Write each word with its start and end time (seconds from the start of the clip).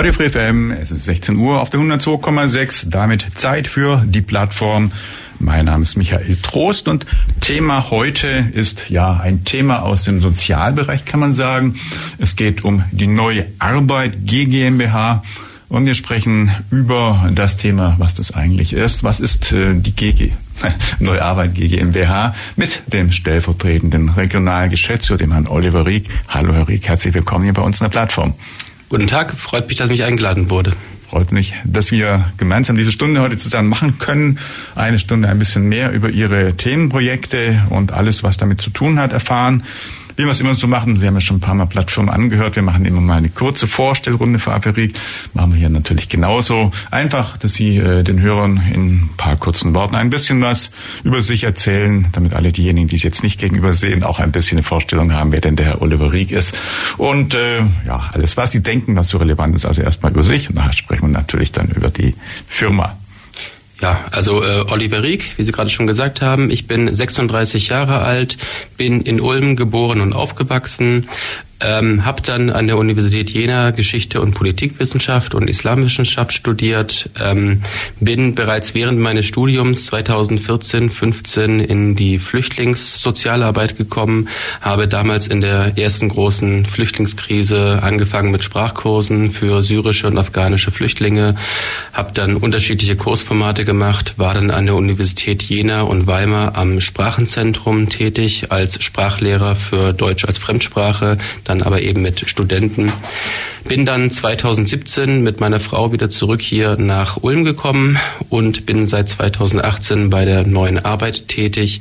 Radio 0.00 0.14
Free 0.14 0.30
FM, 0.30 0.70
es 0.70 0.90
ist 0.90 1.04
16 1.04 1.36
Uhr 1.36 1.60
auf 1.60 1.68
der 1.68 1.78
102,6, 1.78 2.88
damit 2.88 3.26
Zeit 3.34 3.66
für 3.66 4.00
die 4.02 4.22
Plattform. 4.22 4.92
Mein 5.38 5.66
Name 5.66 5.82
ist 5.82 5.94
Michael 5.94 6.38
Trost 6.40 6.88
und 6.88 7.04
Thema 7.42 7.90
heute 7.90 8.46
ist 8.54 8.88
ja 8.88 9.20
ein 9.22 9.44
Thema 9.44 9.82
aus 9.82 10.04
dem 10.04 10.22
Sozialbereich, 10.22 11.04
kann 11.04 11.20
man 11.20 11.34
sagen. 11.34 11.74
Es 12.16 12.34
geht 12.34 12.64
um 12.64 12.82
die 12.92 13.08
neue 13.08 13.48
Arbeit 13.58 14.24
GmbH. 14.24 15.22
Und 15.68 15.84
wir 15.84 15.94
sprechen 15.94 16.50
über 16.70 17.28
das 17.34 17.58
Thema, 17.58 17.96
was 17.98 18.14
das 18.14 18.32
eigentlich 18.32 18.72
ist. 18.72 19.04
Was 19.04 19.20
ist 19.20 19.52
äh, 19.52 19.74
die 19.74 19.94
GG, 19.94 20.32
Neue 20.98 21.22
Arbeit 21.22 21.54
GmbH 21.54 22.34
mit 22.56 22.84
dem 22.86 23.12
stellvertretenden 23.12 24.08
Regionalgeschäftsführer, 24.08 25.18
dem 25.18 25.32
Herrn 25.32 25.46
Oliver 25.46 25.84
Rieck. 25.84 26.08
Hallo 26.26 26.54
Herr 26.54 26.68
Rieck, 26.68 26.88
herzlich 26.88 27.12
willkommen 27.12 27.44
hier 27.44 27.52
bei 27.52 27.60
uns 27.60 27.82
in 27.82 27.84
der 27.84 27.90
Plattform. 27.90 28.32
Guten 28.90 29.06
Tag, 29.06 29.36
freut 29.36 29.68
mich, 29.68 29.76
dass 29.76 29.88
mich 29.88 30.02
eingeladen 30.02 30.50
wurde. 30.50 30.72
Freut 31.08 31.30
mich, 31.30 31.54
dass 31.64 31.92
wir 31.92 32.32
gemeinsam 32.38 32.74
diese 32.74 32.90
Stunde 32.90 33.20
heute 33.20 33.36
zusammen 33.36 33.68
machen 33.68 34.00
können. 34.00 34.40
Eine 34.74 34.98
Stunde 34.98 35.28
ein 35.28 35.38
bisschen 35.38 35.68
mehr 35.68 35.92
über 35.92 36.10
Ihre 36.10 36.56
Themenprojekte 36.56 37.68
und 37.70 37.92
alles, 37.92 38.24
was 38.24 38.36
damit 38.36 38.60
zu 38.60 38.70
tun 38.70 38.98
hat, 38.98 39.12
erfahren 39.12 39.62
wie 40.16 40.24
wir 40.24 40.30
es 40.30 40.40
immer 40.40 40.54
so 40.54 40.66
machen, 40.66 40.98
Sie 40.98 41.06
haben 41.06 41.14
ja 41.14 41.20
schon 41.20 41.36
ein 41.36 41.40
paar 41.40 41.54
Mal 41.54 41.66
Plattformen 41.66 42.08
angehört, 42.08 42.56
wir 42.56 42.62
machen 42.62 42.84
immer 42.84 43.00
mal 43.00 43.18
eine 43.18 43.28
kurze 43.28 43.66
Vorstellrunde 43.66 44.38
für 44.38 44.52
Aperik, 44.52 44.94
machen 45.34 45.52
wir 45.52 45.58
hier 45.58 45.68
natürlich 45.68 46.08
genauso. 46.08 46.72
Einfach, 46.90 47.36
dass 47.38 47.54
Sie 47.54 47.76
äh, 47.76 48.02
den 48.02 48.20
Hörern 48.20 48.62
in 48.72 48.94
ein 48.94 49.10
paar 49.16 49.36
kurzen 49.36 49.74
Worten 49.74 49.94
ein 49.94 50.10
bisschen 50.10 50.40
was 50.40 50.70
über 51.04 51.22
sich 51.22 51.44
erzählen, 51.44 52.08
damit 52.12 52.34
alle 52.34 52.52
diejenigen, 52.52 52.88
die 52.88 52.96
es 52.96 53.02
jetzt 53.02 53.22
nicht 53.22 53.40
gegenüber 53.40 53.72
sehen, 53.72 54.04
auch 54.04 54.18
ein 54.18 54.32
bisschen 54.32 54.58
eine 54.58 54.64
Vorstellung 54.64 55.12
haben, 55.12 55.32
wer 55.32 55.40
denn 55.40 55.56
der 55.56 55.66
Herr 55.66 55.82
Oliver 55.82 56.12
Rieck 56.12 56.32
ist. 56.32 56.56
Und 56.96 57.34
äh, 57.34 57.60
ja, 57.86 58.10
alles, 58.12 58.36
was 58.36 58.50
Sie 58.52 58.62
denken, 58.62 58.96
was 58.96 59.08
so 59.08 59.18
relevant 59.18 59.54
ist, 59.54 59.66
also 59.66 59.82
erstmal 59.82 60.12
über 60.12 60.24
sich 60.24 60.48
und 60.48 60.56
nachher 60.56 60.72
sprechen 60.72 61.02
wir 61.02 61.08
natürlich 61.08 61.52
dann 61.52 61.68
über 61.68 61.90
die 61.90 62.14
Firma. 62.48 62.96
Ja, 63.80 64.04
also 64.10 64.44
äh, 64.44 64.64
Oliver 64.68 65.02
Rieck, 65.02 65.38
wie 65.38 65.44
Sie 65.44 65.52
gerade 65.52 65.70
schon 65.70 65.86
gesagt 65.86 66.20
haben, 66.20 66.50
ich 66.50 66.66
bin 66.66 66.92
36 66.92 67.68
Jahre 67.68 68.00
alt, 68.00 68.36
bin 68.76 69.00
in 69.00 69.20
Ulm 69.20 69.56
geboren 69.56 70.02
und 70.02 70.12
aufgewachsen, 70.12 71.08
ähm, 71.60 72.04
habe 72.04 72.22
dann 72.22 72.50
an 72.50 72.66
der 72.66 72.78
Universität 72.78 73.30
Jena 73.30 73.70
Geschichte 73.70 74.20
und 74.20 74.34
Politikwissenschaft 74.34 75.34
und 75.34 75.48
Islamwissenschaft 75.48 76.32
studiert. 76.32 77.10
Ähm, 77.20 77.62
bin 78.00 78.34
bereits 78.34 78.74
während 78.74 78.98
meines 78.98 79.26
Studiums 79.26 79.86
2014, 79.86 80.90
15 80.90 81.60
in 81.60 81.96
die 81.96 82.18
Flüchtlingssozialarbeit 82.18 83.76
gekommen. 83.76 84.28
Habe 84.60 84.88
damals 84.88 85.28
in 85.28 85.40
der 85.40 85.76
ersten 85.76 86.08
großen 86.08 86.64
Flüchtlingskrise 86.64 87.82
angefangen 87.82 88.30
mit 88.30 88.42
Sprachkursen 88.42 89.30
für 89.30 89.62
syrische 89.62 90.06
und 90.06 90.18
afghanische 90.18 90.70
Flüchtlinge. 90.70 91.36
Habe 91.92 92.12
dann 92.14 92.36
unterschiedliche 92.36 92.96
Kursformate 92.96 93.64
gemacht. 93.64 94.14
War 94.16 94.34
dann 94.34 94.50
an 94.50 94.66
der 94.66 94.76
Universität 94.76 95.42
Jena 95.42 95.82
und 95.82 96.06
Weimar 96.06 96.56
am 96.56 96.80
Sprachenzentrum 96.80 97.88
tätig 97.88 98.50
als 98.50 98.82
Sprachlehrer 98.82 99.56
für 99.56 99.92
Deutsch 99.92 100.24
als 100.24 100.38
Fremdsprache 100.38 101.18
dann 101.50 101.62
aber 101.62 101.82
eben 101.82 102.00
mit 102.00 102.28
Studenten. 102.28 102.92
Bin 103.68 103.84
dann 103.84 104.10
2017 104.10 105.22
mit 105.22 105.40
meiner 105.40 105.60
Frau 105.60 105.92
wieder 105.92 106.08
zurück 106.08 106.40
hier 106.40 106.76
nach 106.76 107.18
Ulm 107.22 107.44
gekommen 107.44 107.98
und 108.30 108.64
bin 108.66 108.86
seit 108.86 109.08
2018 109.08 110.10
bei 110.10 110.24
der 110.24 110.46
neuen 110.46 110.78
Arbeit 110.78 111.28
tätig. 111.28 111.80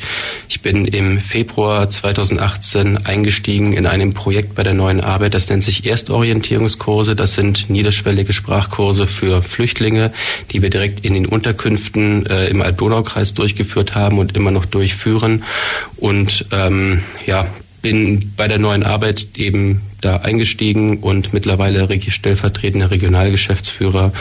Ich 0.50 0.62
bin 0.62 0.85
im 0.85 1.19
Februar 1.19 1.90
2018 1.90 3.06
eingestiegen 3.06 3.74
in 3.74 3.85
einem 3.85 4.13
Projekt 4.13 4.56
bei 4.56 4.63
der 4.63 4.74
neuen 4.74 5.02
Arbeit, 5.02 5.34
das 5.35 5.47
nennt 5.50 5.63
sich 5.63 5.85
Erstorientierungskurse. 5.85 7.16
Das 7.16 7.35
sind 7.35 7.69
niederschwellige 7.69 8.34
Sprachkurse 8.34 9.06
für 9.06 9.41
Flüchtlinge, 9.41 10.12
die 10.52 10.62
wir 10.62 10.69
direkt 10.69 11.06
in 11.06 11.13
den 11.13 11.28
Unterkünften 11.28 12.25
äh, 12.25 12.47
im 12.47 12.62
Alb-Donau-Kreis 12.62 13.35
durchgeführt 13.35 13.96
haben 13.96 14.18
und 14.18 14.35
immer 14.35 14.52
noch 14.52 14.66
durchführen. 14.66 15.44
Und 15.97 16.46
ähm, 16.52 17.03
ja, 17.25 17.47
bin 17.81 18.34
bei 18.35 18.47
der 18.47 18.59
neuen 18.59 18.84
Arbeit 18.84 19.28
eben 19.35 19.81
da 20.01 20.17
eingestiegen 20.17 20.97
und 20.97 21.34
mittlerweile 21.34 21.88
stellvertretender 22.09 22.91
Regionalgeschäftsführer. 22.91 24.13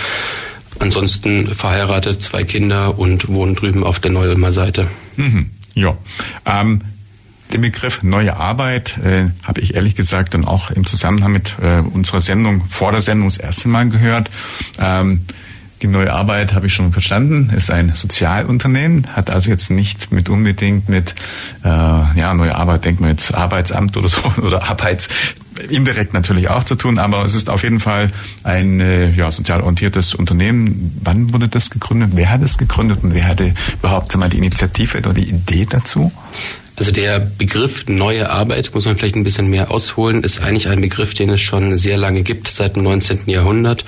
Ansonsten 0.78 1.48
verheiratet, 1.54 2.22
zwei 2.22 2.44
Kinder 2.44 2.98
und 2.98 3.28
wohne 3.28 3.54
drüben 3.54 3.84
auf 3.84 4.00
der 4.00 4.12
Neu-Ulmer 4.12 4.52
Seite. 4.52 4.88
Mhm. 5.16 5.50
Ja. 5.74 5.96
Ähm, 6.46 6.82
den 7.52 7.62
Begriff 7.62 8.02
neue 8.02 8.36
Arbeit 8.36 8.98
äh, 8.98 9.30
habe 9.42 9.60
ich 9.60 9.74
ehrlich 9.74 9.94
gesagt 9.94 10.34
dann 10.34 10.44
auch 10.44 10.70
im 10.70 10.84
Zusammenhang 10.84 11.32
mit 11.32 11.56
äh, 11.62 11.80
unserer 11.80 12.20
Sendung 12.20 12.64
vor 12.68 12.92
der 12.92 13.00
Sendung 13.00 13.28
das 13.28 13.38
erste 13.38 13.68
Mal 13.68 13.88
gehört. 13.88 14.30
Ähm, 14.78 15.24
die 15.82 15.86
neue 15.86 16.12
Arbeit 16.12 16.54
habe 16.54 16.66
ich 16.66 16.74
schon 16.74 16.92
verstanden, 16.92 17.52
ist 17.56 17.70
ein 17.70 17.92
Sozialunternehmen, 17.94 19.06
hat 19.14 19.30
also 19.30 19.50
jetzt 19.50 19.70
nicht 19.70 20.12
mit 20.12 20.28
unbedingt 20.28 20.88
mit 20.88 21.14
äh, 21.64 21.68
ja 21.68 22.34
neue 22.34 22.54
Arbeit, 22.54 22.84
denkt 22.84 23.00
man 23.00 23.10
jetzt 23.10 23.32
Arbeitsamt 23.34 23.96
oder 23.96 24.08
so 24.08 24.18
oder 24.42 24.68
Arbeits 24.68 25.08
indirekt 25.68 26.14
natürlich 26.14 26.48
auch 26.48 26.64
zu 26.64 26.76
tun, 26.76 26.98
aber 26.98 27.24
es 27.24 27.34
ist 27.34 27.50
auf 27.50 27.62
jeden 27.62 27.80
Fall 27.80 28.10
ein 28.44 28.80
äh, 28.80 29.10
ja, 29.10 29.30
sozial 29.30 29.60
orientiertes 29.60 30.14
Unternehmen. 30.14 31.00
Wann 31.02 31.32
wurde 31.32 31.48
das 31.48 31.70
gegründet? 31.70 32.10
Wer 32.14 32.30
hat 32.30 32.42
es 32.42 32.58
gegründet 32.58 33.00
und 33.02 33.14
wer 33.14 33.26
hatte 33.26 33.54
überhaupt 33.80 34.16
mal 34.16 34.28
die 34.28 34.38
Initiative 34.38 34.98
oder 34.98 35.12
die 35.12 35.28
Idee 35.28 35.66
dazu? 35.68 36.12
Also 36.78 36.92
der 36.92 37.18
Begriff 37.18 37.88
neue 37.88 38.30
Arbeit, 38.30 38.70
muss 38.72 38.84
man 38.84 38.94
vielleicht 38.94 39.16
ein 39.16 39.24
bisschen 39.24 39.48
mehr 39.48 39.72
ausholen, 39.72 40.22
ist 40.22 40.40
eigentlich 40.40 40.68
ein 40.68 40.80
Begriff, 40.80 41.12
den 41.12 41.28
es 41.30 41.40
schon 41.40 41.76
sehr 41.76 41.96
lange 41.96 42.22
gibt, 42.22 42.46
seit 42.46 42.76
dem 42.76 42.84
19. 42.84 43.22
Jahrhundert. 43.26 43.84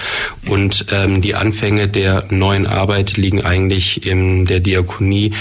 Und 0.49 0.87
ähm, 0.91 1.23
die 1.23 1.37
Anfänge 1.37 1.87
der 1.87 2.25
neuen 2.31 2.67
Arbeit 2.67 3.17
liegen 3.17 3.43
eigentlich 3.43 4.05
in 4.05 4.45
der 4.45 4.59
Diakonie, 4.59 5.35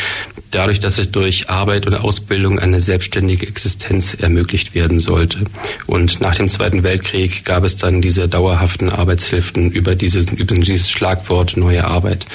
dadurch, 0.51 0.79
dass 0.79 0.99
es 0.99 1.11
durch 1.11 1.49
Arbeit 1.49 1.87
und 1.87 1.95
Ausbildung 1.95 2.59
eine 2.59 2.79
selbstständige 2.79 3.47
Existenz 3.47 4.13
ermöglicht 4.13 4.75
werden 4.75 4.99
sollte. 4.99 5.39
Und 5.87 6.21
nach 6.21 6.35
dem 6.35 6.49
Zweiten 6.49 6.83
Weltkrieg 6.83 7.45
gab 7.45 7.63
es 7.63 7.77
dann 7.77 8.01
diese 8.01 8.27
dauerhaften 8.27 8.89
Arbeitshilfen 8.89 9.71
über 9.71 9.95
dieses, 9.95 10.31
über 10.31 10.53
dieses 10.53 10.91
Schlagwort 10.91 11.57
neue 11.57 11.85
Arbeit. 11.85 12.27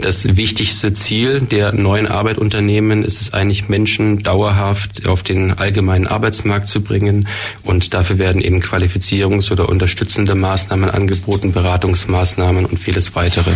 Das 0.00 0.36
wichtigste 0.36 0.94
Ziel 0.94 1.42
der 1.42 1.72
neuen 1.72 2.06
Arbeitunternehmen 2.06 3.04
ist 3.04 3.20
es 3.20 3.34
eigentlich, 3.34 3.68
Menschen 3.68 4.22
dauerhaft 4.22 4.53
dauerhaft 4.54 5.06
auf 5.06 5.22
den 5.22 5.52
allgemeinen 5.52 6.06
Arbeitsmarkt 6.06 6.68
zu 6.68 6.82
bringen. 6.82 7.28
Und 7.62 7.94
dafür 7.94 8.18
werden 8.18 8.40
eben 8.40 8.60
Qualifizierungs- 8.60 9.50
oder 9.50 9.68
unterstützende 9.68 10.34
Maßnahmen 10.34 10.90
angeboten, 10.90 11.52
Beratungsmaßnahmen 11.52 12.64
und 12.64 12.78
vieles 12.78 13.14
weitere. 13.14 13.50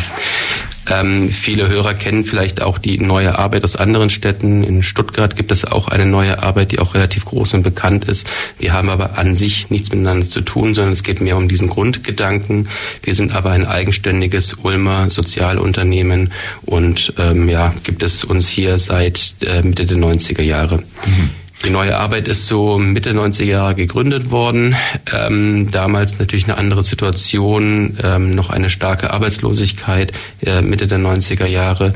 Ähm, 0.88 1.28
viele 1.28 1.68
Hörer 1.68 1.94
kennen 1.94 2.24
vielleicht 2.24 2.62
auch 2.62 2.78
die 2.78 2.98
neue 2.98 3.38
Arbeit 3.38 3.64
aus 3.64 3.76
anderen 3.76 4.10
Städten. 4.10 4.64
In 4.64 4.82
Stuttgart 4.82 5.36
gibt 5.36 5.52
es 5.52 5.64
auch 5.64 5.88
eine 5.88 6.06
neue 6.06 6.42
Arbeit, 6.42 6.72
die 6.72 6.78
auch 6.78 6.94
relativ 6.94 7.24
groß 7.24 7.54
und 7.54 7.62
bekannt 7.62 8.04
ist. 8.06 8.26
Wir 8.58 8.72
haben 8.72 8.88
aber 8.88 9.18
an 9.18 9.36
sich 9.36 9.70
nichts 9.70 9.90
miteinander 9.90 10.28
zu 10.28 10.40
tun, 10.40 10.74
sondern 10.74 10.92
es 10.92 11.02
geht 11.02 11.20
mehr 11.20 11.36
um 11.36 11.48
diesen 11.48 11.68
Grundgedanken. 11.68 12.68
Wir 13.02 13.14
sind 13.14 13.34
aber 13.34 13.50
ein 13.50 13.66
eigenständiges 13.66 14.54
Ulmer 14.62 15.10
Sozialunternehmen 15.10 16.32
und 16.64 17.12
ähm, 17.18 17.48
ja, 17.48 17.74
gibt 17.82 18.02
es 18.02 18.24
uns 18.24 18.48
hier 18.48 18.78
seit 18.78 19.34
äh, 19.40 19.62
Mitte 19.62 19.86
der 19.86 19.98
90er 19.98 20.42
Jahre. 20.42 20.78
Mhm. 20.78 21.30
Die 21.64 21.70
neue 21.70 21.98
Arbeit 21.98 22.28
ist 22.28 22.46
so 22.46 22.78
Mitte 22.78 23.10
90er 23.10 23.44
Jahre 23.44 23.74
gegründet 23.74 24.30
worden. 24.30 24.76
Ähm, 25.12 25.70
damals 25.72 26.18
natürlich 26.18 26.44
eine 26.44 26.56
andere 26.56 26.84
Situation, 26.84 27.98
ähm, 28.02 28.34
noch 28.34 28.50
eine 28.50 28.70
starke 28.70 29.10
Arbeitslosigkeit 29.12 30.12
äh, 30.40 30.62
Mitte 30.62 30.86
der 30.86 30.98
90er 30.98 31.46
Jahre. 31.46 31.94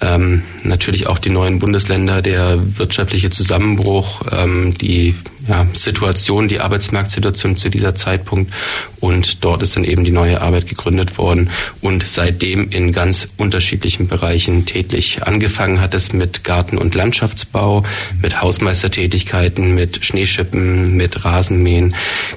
Ähm, 0.00 0.42
natürlich 0.64 1.06
auch 1.06 1.18
die 1.18 1.30
neuen 1.30 1.60
Bundesländer, 1.60 2.22
der 2.22 2.58
wirtschaftliche 2.76 3.30
Zusammenbruch, 3.30 4.22
ähm, 4.32 4.76
die 4.76 5.14
ja, 5.48 5.66
Situation, 5.74 6.48
die 6.48 6.60
Arbeitsmarktsituation 6.60 7.56
zu 7.56 7.68
dieser 7.68 7.94
Zeitpunkt. 7.94 8.52
Und 9.00 9.44
dort 9.44 9.62
ist 9.62 9.76
dann 9.76 9.84
eben 9.84 10.04
die 10.04 10.10
neue 10.10 10.40
Arbeit 10.40 10.66
gegründet 10.66 11.18
worden 11.18 11.50
und 11.82 12.06
seitdem 12.06 12.70
in 12.70 12.92
ganz 12.92 13.28
unterschiedlichen 13.36 14.08
Bereichen 14.08 14.64
tätig. 14.64 15.20
Angefangen 15.22 15.80
hat 15.80 15.94
es 15.94 16.12
mit 16.12 16.44
Garten- 16.44 16.78
und 16.78 16.94
Landschaftsbau, 16.94 17.84
mit 18.22 18.40
Hausmeistertätigkeiten, 18.40 19.74
mit 19.74 20.04
Schneeschippen, 20.04 20.96
mit 20.96 21.24
Rasenmähen, 21.24 21.94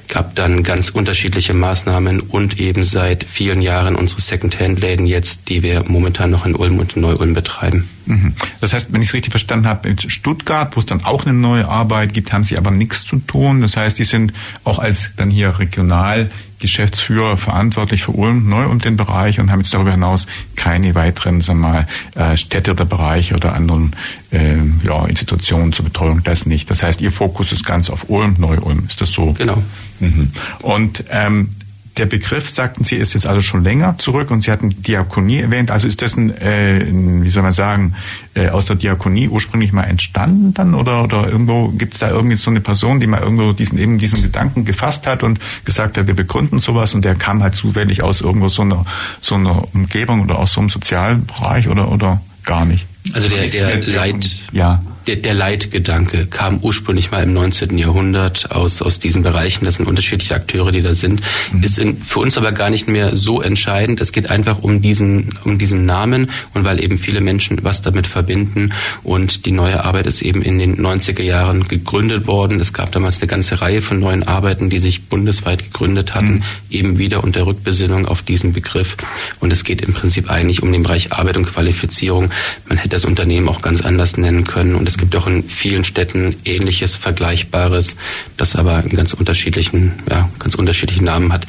gab 0.08 0.34
dann 0.34 0.62
ganz 0.62 0.90
unterschiedliche 0.90 1.54
Maßnahmen 1.54 2.20
und 2.20 2.60
eben 2.60 2.84
seit 2.84 3.24
vielen 3.24 3.62
Jahren 3.62 3.96
unsere 3.96 4.20
Second-Hand-Läden 4.20 5.06
jetzt, 5.06 5.48
die 5.48 5.62
wir 5.62 5.84
momentan 5.86 6.30
noch 6.30 6.44
in 6.44 6.54
Ulm 6.54 6.78
und 6.78 6.96
Neu-Ulm 6.96 7.32
betreiben. 7.32 7.88
Mhm. 8.08 8.34
Das 8.60 8.72
heißt, 8.72 8.92
wenn 8.92 9.02
ich 9.02 9.08
es 9.08 9.14
richtig 9.14 9.32
verstanden 9.32 9.66
habe, 9.66 9.88
in 9.88 9.98
Stuttgart, 9.98 10.74
wo 10.74 10.80
es 10.80 10.86
dann 10.86 11.04
auch 11.04 11.26
eine 11.26 11.34
neue 11.34 11.68
Arbeit 11.68 12.14
gibt, 12.14 12.32
haben 12.32 12.42
Sie 12.42 12.56
aber 12.56 12.70
nichts 12.70 13.04
zu 13.04 13.18
tun. 13.18 13.60
Das 13.60 13.76
heißt, 13.76 13.98
die 13.98 14.04
sind 14.04 14.32
auch 14.64 14.78
als 14.78 15.12
dann 15.16 15.30
hier 15.30 15.58
regional 15.58 16.30
Geschäftsführer 16.58 17.36
verantwortlich 17.36 18.02
für 18.02 18.12
Ulm, 18.12 18.48
neu 18.48 18.66
um 18.66 18.80
den 18.80 18.96
Bereich 18.96 19.38
und 19.38 19.50
haben 19.50 19.60
jetzt 19.60 19.72
darüber 19.74 19.92
hinaus 19.92 20.26
keine 20.56 20.94
weiteren, 20.94 21.40
sagen 21.40 21.60
wir 21.60 21.68
mal, 21.68 21.86
äh, 22.14 22.36
Städte 22.36 22.72
oder 22.72 22.84
Bereiche 22.84 23.34
oder 23.34 23.54
anderen 23.54 23.94
äh, 24.30 24.56
ja, 24.82 25.06
Institutionen 25.06 25.72
zur 25.72 25.84
Betreuung. 25.84 26.22
Das 26.24 26.46
nicht. 26.46 26.70
Das 26.70 26.82
heißt, 26.82 27.00
Ihr 27.00 27.12
Fokus 27.12 27.52
ist 27.52 27.64
ganz 27.64 27.90
auf 27.90 28.08
Ulm, 28.08 28.36
Neu-Ulm. 28.38 28.86
Ist 28.88 29.00
das 29.00 29.12
so? 29.12 29.34
Genau. 29.34 29.62
Mhm. 30.00 30.32
Und 30.62 31.04
ähm, 31.10 31.50
der 31.98 32.06
Begriff, 32.06 32.50
sagten 32.50 32.84
Sie, 32.84 32.96
ist 32.96 33.14
jetzt 33.14 33.26
also 33.26 33.40
schon 33.40 33.64
länger 33.64 33.98
zurück 33.98 34.30
und 34.30 34.42
Sie 34.42 34.50
hatten 34.50 34.82
Diakonie 34.82 35.40
erwähnt. 35.40 35.70
Also 35.70 35.86
ist 35.86 36.00
das 36.02 36.16
ein, 36.16 36.30
äh, 36.36 36.86
wie 36.88 37.30
soll 37.30 37.42
man 37.42 37.52
sagen, 37.52 37.94
äh, 38.34 38.48
aus 38.48 38.66
der 38.66 38.76
Diakonie 38.76 39.28
ursprünglich 39.28 39.72
mal 39.72 39.84
entstanden 39.84 40.54
dann 40.54 40.74
oder, 40.74 41.04
oder 41.04 41.28
irgendwo 41.28 41.68
gibt 41.68 41.94
es 41.94 42.00
da 42.00 42.10
irgendwie 42.10 42.36
so 42.36 42.50
eine 42.50 42.60
Person, 42.60 43.00
die 43.00 43.06
mal 43.06 43.20
irgendwo 43.20 43.52
diesen 43.52 43.78
eben 43.78 43.98
diesen 43.98 44.22
Gedanken 44.22 44.64
gefasst 44.64 45.06
hat 45.06 45.22
und 45.22 45.40
gesagt 45.64 45.98
hat, 45.98 46.06
wir 46.06 46.14
begründen 46.14 46.60
sowas 46.60 46.94
und 46.94 47.04
der 47.04 47.14
kam 47.14 47.42
halt 47.42 47.54
zufällig 47.54 48.02
aus 48.02 48.20
irgendwo 48.20 48.48
so 48.48 48.62
einer 48.62 48.84
so 49.20 49.34
einer 49.34 49.74
Umgebung 49.74 50.22
oder 50.22 50.38
aus 50.38 50.52
so 50.52 50.60
einem 50.60 50.70
sozialen 50.70 51.26
Bereich 51.26 51.68
oder 51.68 51.90
oder 51.90 52.20
gar 52.44 52.64
nicht? 52.64 52.86
Also 53.12 53.28
der, 53.28 53.46
der 53.46 53.86
Leit, 53.86 54.28
ja 54.52 54.82
der, 55.08 55.16
der 55.16 55.32
Leitgedanke 55.32 56.26
kam 56.26 56.58
ursprünglich 56.58 57.10
mal 57.10 57.22
im 57.22 57.32
19. 57.32 57.78
Jahrhundert 57.78 58.52
aus, 58.52 58.82
aus 58.82 58.98
diesen 58.98 59.22
Bereichen. 59.22 59.64
Das 59.64 59.76
sind 59.76 59.88
unterschiedliche 59.88 60.34
Akteure, 60.34 60.70
die 60.70 60.82
da 60.82 60.94
sind. 60.94 61.22
Mhm. 61.50 61.62
Ist 61.62 61.78
in, 61.78 61.96
für 61.96 62.20
uns 62.20 62.36
aber 62.36 62.52
gar 62.52 62.68
nicht 62.68 62.88
mehr 62.88 63.16
so 63.16 63.40
entscheidend. 63.40 64.02
Es 64.02 64.12
geht 64.12 64.28
einfach 64.28 64.62
um 64.62 64.82
diesen, 64.82 65.30
um 65.44 65.56
diesen 65.56 65.86
Namen 65.86 66.30
und 66.52 66.64
weil 66.64 66.82
eben 66.84 66.98
viele 66.98 67.22
Menschen 67.22 67.64
was 67.64 67.80
damit 67.80 68.06
verbinden. 68.06 68.74
Und 69.02 69.46
die 69.46 69.52
neue 69.52 69.82
Arbeit 69.82 70.06
ist 70.06 70.20
eben 70.20 70.42
in 70.42 70.58
den 70.58 70.76
90er 70.76 71.22
Jahren 71.22 71.66
gegründet 71.66 72.26
worden. 72.26 72.60
Es 72.60 72.74
gab 72.74 72.92
damals 72.92 73.22
eine 73.22 73.28
ganze 73.28 73.62
Reihe 73.62 73.80
von 73.80 74.00
neuen 74.00 74.24
Arbeiten, 74.24 74.68
die 74.68 74.78
sich 74.78 75.06
bundesweit 75.06 75.64
gegründet 75.64 76.14
hatten, 76.14 76.34
mhm. 76.34 76.42
eben 76.68 76.98
wieder 76.98 77.24
unter 77.24 77.46
Rückbesinnung 77.46 78.04
auf 78.04 78.20
diesen 78.20 78.52
Begriff. 78.52 78.98
Und 79.40 79.54
es 79.54 79.64
geht 79.64 79.80
im 79.80 79.94
Prinzip 79.94 80.30
eigentlich 80.30 80.62
um 80.62 80.70
den 80.70 80.82
Bereich 80.82 81.12
Arbeit 81.14 81.38
und 81.38 81.46
Qualifizierung. 81.46 82.30
Man 82.68 82.76
hätte 82.76 82.90
das 82.90 83.06
Unternehmen 83.06 83.48
auch 83.48 83.62
ganz 83.62 83.80
anders 83.80 84.18
nennen 84.18 84.44
können. 84.44 84.74
Und 84.74 84.86
es 84.86 84.97
gibt 84.98 85.16
auch 85.16 85.26
in 85.26 85.44
vielen 85.44 85.84
Städten 85.84 86.36
ähnliches, 86.44 86.94
Vergleichbares, 86.94 87.96
das 88.36 88.56
aber 88.56 88.82
in 88.84 88.90
ganz 88.90 89.14
unterschiedlichen, 89.14 89.94
ja, 90.10 90.28
ganz 90.38 90.54
unterschiedlichen 90.54 91.04
Namen 91.04 91.32
hat. 91.32 91.46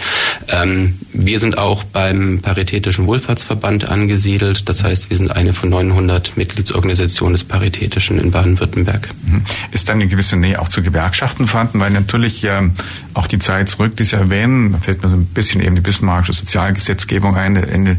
Ähm, 0.48 0.98
wir 1.12 1.40
sind 1.40 1.58
auch 1.58 1.84
beim 1.84 2.40
Paritätischen 2.42 3.08
Wohlfahrtsverband 3.08 3.86
angesiedelt. 3.86 4.70
Das 4.70 4.84
heißt, 4.84 5.10
wir 5.10 5.18
sind 5.18 5.32
eine 5.32 5.54
von 5.54 5.70
900 5.70 6.38
Mitgliedsorganisationen 6.38 7.34
des 7.34 7.44
Paritätischen 7.44 8.20
in 8.20 8.32
Baden-Württemberg. 8.32 9.10
Mhm. 9.26 9.42
Ist 9.72 9.90
dann 9.90 9.98
eine 10.00 10.08
gewisse 10.08 10.38
Nähe 10.38 10.62
auch 10.62 10.70
zu 10.70 10.82
Gewerkschaften 10.82 11.48
vorhanden? 11.48 11.80
Weil 11.80 11.92
natürlich 11.92 12.44
ähm, 12.44 12.74
auch 13.14 13.28
die 13.28 13.40
Zeit 13.40 13.70
zurück, 13.70 13.98
die 13.98 14.06
Sie 14.06 14.16
erwähnen, 14.16 14.72
da 14.72 14.78
fällt 14.78 15.04
mir 15.04 15.10
so 15.10 15.16
ein 15.16 15.26
bisschen 15.26 15.62
eben 15.62 15.76
die 15.76 15.82
bismarckische 15.82 16.34
Sozialgesetzgebung 16.34 17.36
ein, 17.36 17.56
Ende 17.56 17.98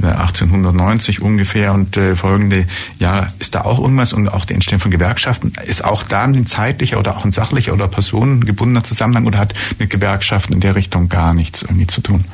1890 0.00 1.20
ungefähr 1.20 1.72
und 1.72 1.96
äh, 1.96 2.16
folgende 2.16 2.66
Jahre. 2.98 3.26
Ist 3.38 3.54
da 3.54 3.62
auch 3.62 3.80
irgendwas 3.80 4.12
und 4.12 4.28
auch 4.28 4.44
die 4.44 4.54
Entstehung 4.54 4.80
von 4.82 4.90
Gewerkschaften, 4.90 5.52
ist 5.64 5.84
auch 5.84 6.02
da 6.02 6.24
ein 6.24 6.44
zeitlicher 6.44 6.98
oder 6.98 7.16
auch 7.16 7.24
ein 7.24 7.32
sachlicher 7.32 7.72
oder 7.72 7.88
personengebundener 7.88 8.84
Zusammenhang 8.84 9.26
oder 9.26 9.38
hat 9.38 9.54
mit 9.78 9.90
Gewerkschaften 9.90 10.52
in 10.52 10.60
der 10.60 10.74
Richtung 10.74 11.08
gar 11.08 11.32
nichts 11.32 11.62
irgendwie 11.62 11.86
zu 11.86 12.00
tun? 12.02 12.24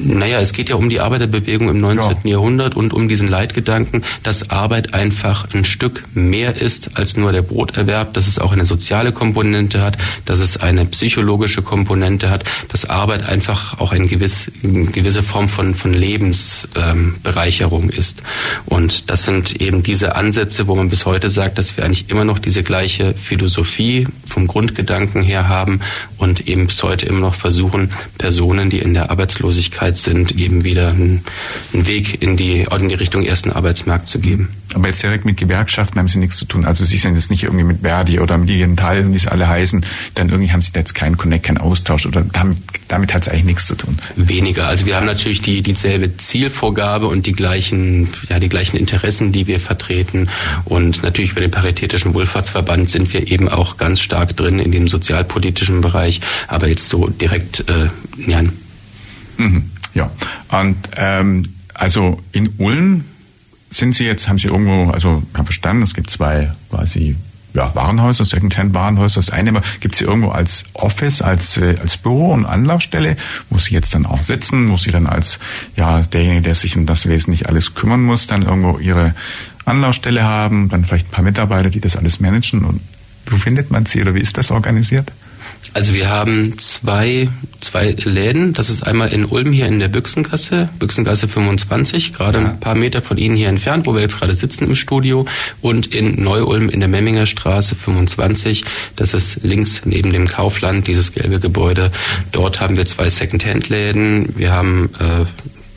Naja, 0.00 0.40
es 0.40 0.52
geht 0.52 0.68
ja 0.68 0.76
um 0.76 0.88
die 0.88 1.00
Arbeiterbewegung 1.00 1.68
im 1.68 1.80
19. 1.80 2.10
Ja. 2.24 2.30
Jahrhundert 2.30 2.76
und 2.76 2.92
um 2.92 3.08
diesen 3.08 3.28
Leitgedanken, 3.28 4.04
dass 4.22 4.50
Arbeit 4.50 4.94
einfach 4.94 5.52
ein 5.52 5.64
Stück 5.64 6.04
mehr 6.14 6.56
ist 6.56 6.96
als 6.96 7.16
nur 7.16 7.32
der 7.32 7.42
Broterwerb, 7.42 8.14
dass 8.14 8.28
es 8.28 8.38
auch 8.38 8.52
eine 8.52 8.66
soziale 8.66 9.12
Komponente 9.12 9.82
hat, 9.82 9.98
dass 10.24 10.40
es 10.40 10.56
eine 10.56 10.86
psychologische 10.86 11.62
Komponente 11.62 12.30
hat, 12.30 12.44
dass 12.68 12.88
Arbeit 12.88 13.24
einfach 13.24 13.80
auch 13.80 13.92
eine, 13.92 14.06
gewiss, 14.06 14.50
eine 14.62 14.86
gewisse 14.86 15.22
Form 15.22 15.48
von, 15.48 15.74
von 15.74 15.92
Lebensbereicherung 15.92 17.84
ähm, 17.84 17.90
ist. 17.90 18.22
Und 18.66 19.10
das 19.10 19.24
sind 19.24 19.60
eben 19.60 19.82
diese 19.82 20.14
Ansätze, 20.16 20.66
wo 20.68 20.76
man 20.76 20.90
bis 20.90 21.06
heute 21.06 21.28
sagt, 21.28 21.58
dass 21.58 21.76
wir 21.76 21.84
eigentlich 21.84 22.08
immer 22.08 22.24
noch 22.24 22.38
diese 22.38 22.62
gleiche 22.62 23.14
Philosophie 23.14 24.06
vom 24.26 24.46
Grundgedanken 24.46 25.22
her 25.22 25.48
haben 25.48 25.80
und 26.18 26.46
eben 26.46 26.66
bis 26.66 26.82
heute 26.82 27.06
immer 27.06 27.20
noch 27.20 27.34
versuchen, 27.34 27.90
Personen, 28.18 28.70
die 28.70 28.78
in 28.78 28.94
der 28.94 29.10
Arbeitslosigkeit 29.10 29.87
Möglichkeit 29.88 29.98
sind, 29.98 30.32
eben 30.32 30.64
wieder 30.64 30.88
einen, 30.88 31.24
Weg 31.72 32.22
in 32.22 32.36
die, 32.36 32.62
in 32.62 32.88
die 32.88 32.94
Richtung 32.94 33.24
ersten 33.24 33.52
Arbeitsmarkt 33.52 34.08
zu 34.08 34.18
geben. 34.18 34.48
Aber 34.74 34.88
jetzt 34.88 35.02
direkt 35.02 35.24
mit 35.24 35.36
Gewerkschaften 35.36 35.98
haben 35.98 36.08
Sie 36.08 36.18
nichts 36.18 36.36
zu 36.36 36.44
tun. 36.44 36.64
Also 36.64 36.84
Sie 36.84 36.98
sind 36.98 37.14
jetzt 37.14 37.30
nicht 37.30 37.44
irgendwie 37.44 37.64
mit 37.64 37.80
Verdi 37.80 38.20
oder 38.20 38.36
mit 38.36 38.50
ihren 38.50 38.76
Teilen, 38.76 39.12
wie 39.14 39.18
sie 39.18 39.30
alle 39.30 39.48
heißen, 39.48 39.84
dann 40.14 40.28
irgendwie 40.28 40.52
haben 40.52 40.62
Sie 40.62 40.72
da 40.72 40.80
jetzt 40.80 40.94
keinen 40.94 41.16
Connect, 41.16 41.44
keinen 41.44 41.58
Austausch 41.58 42.06
oder 42.06 42.22
damit, 42.22 42.58
damit 42.88 43.14
hat 43.14 43.22
es 43.22 43.28
eigentlich 43.28 43.44
nichts 43.44 43.66
zu 43.66 43.76
tun. 43.76 43.98
Weniger. 44.16 44.66
Also 44.66 44.86
wir 44.86 44.96
haben 44.96 45.06
natürlich 45.06 45.40
die 45.40 45.62
dieselbe 45.62 46.16
Zielvorgabe 46.16 47.06
und 47.06 47.26
die 47.26 47.32
gleichen, 47.32 48.08
ja, 48.28 48.38
die 48.40 48.48
gleichen 48.48 48.76
Interessen, 48.76 49.32
die 49.32 49.46
wir 49.46 49.60
vertreten. 49.60 50.28
Und 50.64 51.02
natürlich 51.02 51.34
bei 51.34 51.40
dem 51.40 51.50
Paritätischen 51.50 52.14
Wohlfahrtsverband 52.14 52.90
sind 52.90 53.12
wir 53.12 53.30
eben 53.30 53.48
auch 53.48 53.76
ganz 53.76 54.00
stark 54.00 54.36
drin 54.36 54.58
in 54.58 54.72
dem 54.72 54.88
sozialpolitischen 54.88 55.80
Bereich, 55.80 56.20
aber 56.48 56.68
jetzt 56.68 56.88
so 56.88 57.08
direkt, 57.08 57.68
äh, 57.68 57.88
ja, 58.26 58.42
Mhm. 59.38 59.70
Ja, 59.98 60.10
und 60.60 60.76
ähm, 60.96 61.42
also 61.74 62.20
in 62.30 62.50
Ulm 62.58 63.04
sind 63.70 63.96
Sie 63.96 64.04
jetzt, 64.04 64.28
haben 64.28 64.38
Sie 64.38 64.46
irgendwo, 64.46 64.92
also 64.92 65.24
haben 65.34 65.44
verstanden, 65.44 65.82
es 65.82 65.92
gibt 65.92 66.08
zwei 66.08 66.52
quasi 66.70 67.16
ja, 67.52 67.74
Warenhäuser, 67.74 68.24
Secondhand-Warenhäuser. 68.24 69.18
Das 69.18 69.30
eine 69.30 69.60
gibt 69.80 69.96
Sie 69.96 70.04
irgendwo 70.04 70.28
als 70.28 70.66
Office, 70.74 71.20
als, 71.20 71.56
äh, 71.56 71.76
als 71.80 71.96
Büro 71.96 72.32
und 72.32 72.46
Anlaufstelle, 72.46 73.16
wo 73.50 73.58
Sie 73.58 73.74
jetzt 73.74 73.92
dann 73.92 74.06
auch 74.06 74.22
sitzen, 74.22 74.70
wo 74.70 74.76
Sie 74.76 74.92
dann 74.92 75.08
als 75.08 75.40
ja 75.76 76.02
derjenige, 76.02 76.42
der 76.42 76.54
sich 76.54 76.76
um 76.76 76.86
das 76.86 77.08
wesentlich 77.08 77.48
alles 77.48 77.74
kümmern 77.74 78.02
muss, 78.04 78.28
dann 78.28 78.42
irgendwo 78.42 78.78
Ihre 78.78 79.16
Anlaufstelle 79.64 80.22
haben, 80.22 80.68
dann 80.68 80.84
vielleicht 80.84 81.08
ein 81.08 81.10
paar 81.10 81.24
Mitarbeiter, 81.24 81.70
die 81.70 81.80
das 81.80 81.96
alles 81.96 82.20
managen. 82.20 82.64
Und 82.64 82.80
wo 83.26 83.36
findet 83.36 83.72
man 83.72 83.84
sie 83.84 84.00
oder 84.00 84.14
wie 84.14 84.20
ist 84.20 84.38
das 84.38 84.52
organisiert? 84.52 85.10
Also 85.74 85.94
wir 85.94 86.08
haben 86.08 86.58
zwei, 86.58 87.28
zwei 87.60 87.92
Läden. 87.92 88.52
Das 88.52 88.70
ist 88.70 88.82
einmal 88.82 89.12
in 89.12 89.24
Ulm 89.24 89.52
hier 89.52 89.66
in 89.66 89.78
der 89.78 89.88
Büchsengasse, 89.88 90.70
Büchsengasse 90.78 91.28
25, 91.28 92.14
gerade 92.14 92.40
ja. 92.40 92.46
ein 92.46 92.60
paar 92.60 92.74
Meter 92.74 93.02
von 93.02 93.18
Ihnen 93.18 93.36
hier 93.36 93.48
entfernt, 93.48 93.86
wo 93.86 93.94
wir 93.94 94.00
jetzt 94.00 94.18
gerade 94.18 94.34
sitzen 94.34 94.64
im 94.64 94.74
Studio. 94.74 95.26
Und 95.60 95.86
in 95.94 96.22
Neu-Ulm 96.22 96.68
in 96.68 96.80
der 96.80 96.88
Memminger 96.88 97.26
Straße 97.26 97.76
25. 97.76 98.64
Das 98.96 99.14
ist 99.14 99.42
links 99.42 99.82
neben 99.84 100.12
dem 100.12 100.26
Kaufland, 100.26 100.86
dieses 100.86 101.12
gelbe 101.12 101.38
Gebäude. 101.38 101.92
Dort 102.32 102.60
haben 102.60 102.76
wir 102.76 102.86
zwei 102.86 103.08
Second-Hand-Läden. 103.08 104.38
Wir 104.38 104.52
haben 104.52 104.90
äh, 104.98 105.26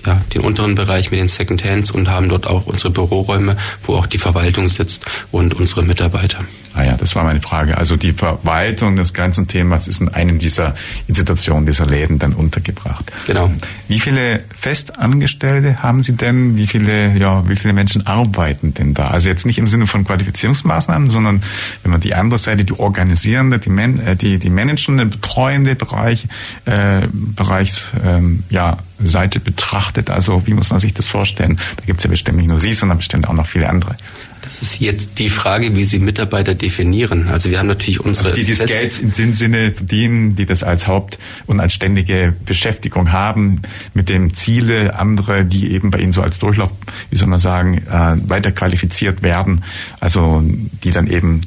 ja, 0.05 0.21
den 0.33 0.41
unteren 0.41 0.75
Bereich 0.75 1.11
mit 1.11 1.19
den 1.19 1.27
Second 1.27 1.63
Hands 1.63 1.89
und 1.91 2.09
haben 2.09 2.29
dort 2.29 2.47
auch 2.47 2.65
unsere 2.65 2.89
Büroräume, 2.89 3.57
wo 3.83 3.95
auch 3.95 4.07
die 4.07 4.17
Verwaltung 4.17 4.67
sitzt 4.67 5.05
und 5.31 5.53
unsere 5.53 5.83
Mitarbeiter. 5.83 6.39
Ah 6.73 6.83
ja, 6.83 6.95
das 6.95 7.15
war 7.15 7.23
meine 7.23 7.41
Frage. 7.41 7.77
Also 7.77 7.97
die 7.97 8.13
Verwaltung 8.13 8.95
des 8.95 9.13
ganzen 9.13 9.47
Themas 9.47 9.87
ist 9.87 9.99
in 9.99 10.09
einem 10.09 10.39
dieser 10.39 10.75
Institutionen, 11.07 11.65
dieser 11.65 11.85
Läden 11.85 12.17
dann 12.17 12.33
untergebracht. 12.33 13.11
Genau. 13.27 13.51
Wie 13.89 13.99
viele 13.99 14.43
Festangestellte 14.57 15.83
haben 15.83 16.01
Sie 16.01 16.13
denn? 16.13 16.55
Wie 16.55 16.67
viele, 16.67 17.17
ja, 17.17 17.47
wie 17.49 17.57
viele 17.57 17.73
Menschen 17.73 18.07
arbeiten 18.07 18.73
denn 18.73 18.93
da? 18.93 19.07
Also 19.07 19.27
jetzt 19.27 19.45
nicht 19.45 19.57
im 19.57 19.67
Sinne 19.67 19.85
von 19.85 20.05
Qualifizierungsmaßnahmen, 20.05 21.09
sondern 21.09 21.43
wenn 21.83 21.91
man 21.91 21.99
die 21.99 22.15
andere 22.15 22.37
Seite, 22.37 22.63
die 22.63 22.79
organisierende, 22.79 23.59
die, 23.59 23.69
Man 23.69 23.99
äh, 23.99 24.15
die, 24.15 24.39
die 24.39 24.49
managende, 24.49 25.05
betreuende 25.05 25.75
Bereich, 25.75 26.27
äh, 26.65 27.01
Bereich, 27.11 27.83
ähm, 28.05 28.43
ja, 28.49 28.77
Seite 29.07 29.39
betrachtet. 29.39 30.09
Also 30.09 30.45
wie 30.45 30.53
muss 30.53 30.69
man 30.69 30.79
sich 30.79 30.93
das 30.93 31.07
vorstellen? 31.07 31.59
Da 31.77 31.85
gibt 31.85 31.99
es 31.99 32.03
ja 32.03 32.09
bestimmt 32.09 32.37
nicht 32.37 32.47
nur 32.47 32.59
Sie, 32.59 32.73
sondern 32.73 32.97
bestimmt 32.97 33.27
auch 33.27 33.33
noch 33.33 33.47
viele 33.47 33.69
andere. 33.69 33.95
Das 34.41 34.61
ist 34.61 34.79
jetzt 34.79 35.19
die 35.19 35.29
Frage, 35.29 35.75
wie 35.75 35.85
Sie 35.85 35.99
Mitarbeiter 35.99 36.55
definieren. 36.55 37.27
Also 37.27 37.51
wir 37.51 37.59
haben 37.59 37.67
natürlich 37.67 37.99
unsere... 37.99 38.29
Also 38.29 38.41
die, 38.41 38.45
die 38.45 38.55
das 38.55 38.67
Geld 38.67 38.99
in 38.99 39.13
dem 39.13 39.33
Sinne 39.33 39.71
verdienen, 39.71 40.35
die 40.35 40.45
das 40.45 40.63
als 40.63 40.87
Haupt- 40.87 41.19
und 41.45 41.59
als 41.59 41.73
ständige 41.73 42.33
Beschäftigung 42.45 43.11
haben, 43.11 43.61
mit 43.93 44.09
dem 44.09 44.33
Ziele, 44.33 44.97
andere, 44.97 45.45
die 45.45 45.71
eben 45.71 45.91
bei 45.91 45.99
Ihnen 45.99 46.11
so 46.11 46.23
als 46.23 46.39
Durchlauf, 46.39 46.71
wie 47.11 47.17
soll 47.17 47.27
man 47.27 47.39
sagen, 47.39 47.77
äh, 47.87 48.29
weiter 48.29 48.51
qualifiziert 48.51 49.21
werden, 49.21 49.63
also 49.99 50.43
die 50.83 50.89
dann 50.89 51.07
eben 51.07 51.41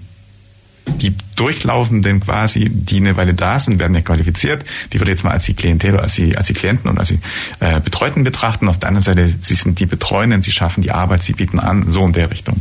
die 0.87 1.15
Durchlaufenden 1.37 2.21
quasi, 2.21 2.69
die 2.71 2.99
eine 2.99 3.17
Weile 3.17 3.35
da 3.35 3.59
sind, 3.59 3.79
werden 3.79 3.95
ja 3.95 4.03
qualifiziert. 4.03 4.65
Die 4.93 5.01
würde 5.01 5.11
jetzt 5.11 5.25
mal 5.25 5.33
als 5.33 5.45
die 5.45 5.55
Klientel, 5.55 5.99
als 5.99 6.15
die, 6.15 6.37
als 6.37 6.47
die 6.47 6.55
Klienten 6.55 6.91
und 6.91 6.99
als 6.99 7.09
die 7.09 7.21
äh, 7.61 7.81
Betreuten 7.81 8.25
betrachten. 8.25 8.69
Auf 8.69 8.79
der 8.79 8.89
anderen 8.89 9.05
Seite, 9.05 9.35
sie 9.41 9.55
sind 9.55 9.81
die 9.81 9.87
Betreuenden, 9.87 10.43
sie 10.43 10.53
schaffen 10.53 10.83
die 10.83 10.93
Arbeit, 10.93 11.23
sie 11.23 11.33
bieten 11.33 11.59
an, 11.59 11.87
so 11.89 12.05
in 12.05 12.13
der 12.13 12.31
Richtung. 12.31 12.61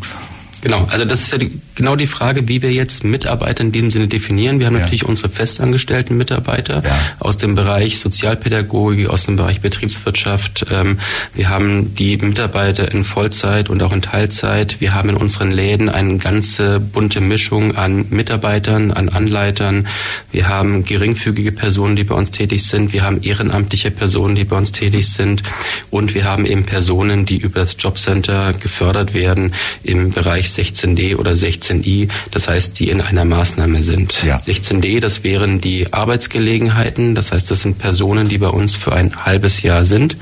Genau, 0.63 0.87
also 0.89 1.03
das 1.03 1.23
ist 1.23 1.33
ja 1.33 1.37
die, 1.37 1.59
genau 1.75 1.97
die 1.97 2.07
Frage, 2.07 2.47
wie 2.47 2.61
wir 2.61 2.71
jetzt 2.71 3.03
Mitarbeiter 3.03 3.65
in 3.65 3.73
diesem 3.73 3.91
Sinne 3.91 4.07
definieren. 4.07 4.61
Wir 4.61 4.67
haben 4.67 4.75
ja. 4.75 4.83
natürlich 4.83 5.03
unsere 5.03 5.27
festangestellten 5.27 6.15
Mitarbeiter 6.15 6.81
ja. 6.81 6.97
aus 7.19 7.35
dem 7.35 7.53
Bereich 7.53 7.99
Sozialpädagogik, 7.99 9.09
aus 9.09 9.25
dem 9.25 9.35
Bereich 9.35 9.59
Betriebswirtschaft. 9.59 10.67
Ähm, 10.71 10.99
wir 11.35 11.49
haben 11.49 11.93
die 11.95 12.15
Mitarbeiter 12.15 12.89
in 12.89 13.03
Vollzeit 13.03 13.69
und 13.69 13.83
auch 13.83 13.91
in 13.91 14.01
Teilzeit. 14.01 14.79
Wir 14.79 14.93
haben 14.93 15.09
in 15.09 15.17
unseren 15.17 15.51
Läden 15.51 15.89
eine 15.89 16.17
ganze 16.17 16.79
bunte 16.79 17.19
Mischung 17.19 17.75
an 17.75 18.05
Mitarbeitern, 18.09 18.91
an 18.91 19.09
Anleitern. 19.09 19.87
Wir 20.31 20.47
haben 20.47 20.85
geringfügige 20.85 21.51
Personen, 21.51 21.97
die 21.97 22.05
bei 22.05 22.15
uns 22.15 22.31
tätig 22.31 22.65
sind. 22.65 22.93
Wir 22.93 23.03
haben 23.03 23.21
ehrenamtliche 23.21 23.91
Personen, 23.91 24.35
die 24.35 24.45
bei 24.45 24.55
uns 24.55 24.71
tätig 24.71 25.09
sind. 25.09 25.43
Und 25.89 26.13
wir 26.13 26.23
haben 26.23 26.45
eben 26.45 26.63
Personen, 26.63 27.25
die 27.25 27.35
über 27.35 27.59
das 27.59 27.75
Jobcenter 27.77 28.53
gefördert 28.53 29.13
werden 29.13 29.53
im 29.83 30.11
Bereich 30.11 30.52
16D 30.57 31.17
oder 31.17 31.31
16I, 31.31 32.09
das 32.31 32.47
heißt, 32.47 32.79
die 32.79 32.89
in 32.89 33.01
einer 33.01 33.25
Maßnahme 33.25 33.83
sind. 33.83 34.23
Ja. 34.23 34.37
16D, 34.37 34.99
das 34.99 35.23
wären 35.23 35.61
die 35.61 35.91
Arbeitsgelegenheiten, 35.91 37.15
das 37.15 37.31
heißt, 37.31 37.49
das 37.51 37.61
sind 37.61 37.79
Personen, 37.79 38.29
die 38.29 38.37
bei 38.37 38.49
uns 38.49 38.75
für 38.75 38.93
ein 38.93 39.25
halbes 39.25 39.61
Jahr 39.61 39.85
sind 39.85 40.17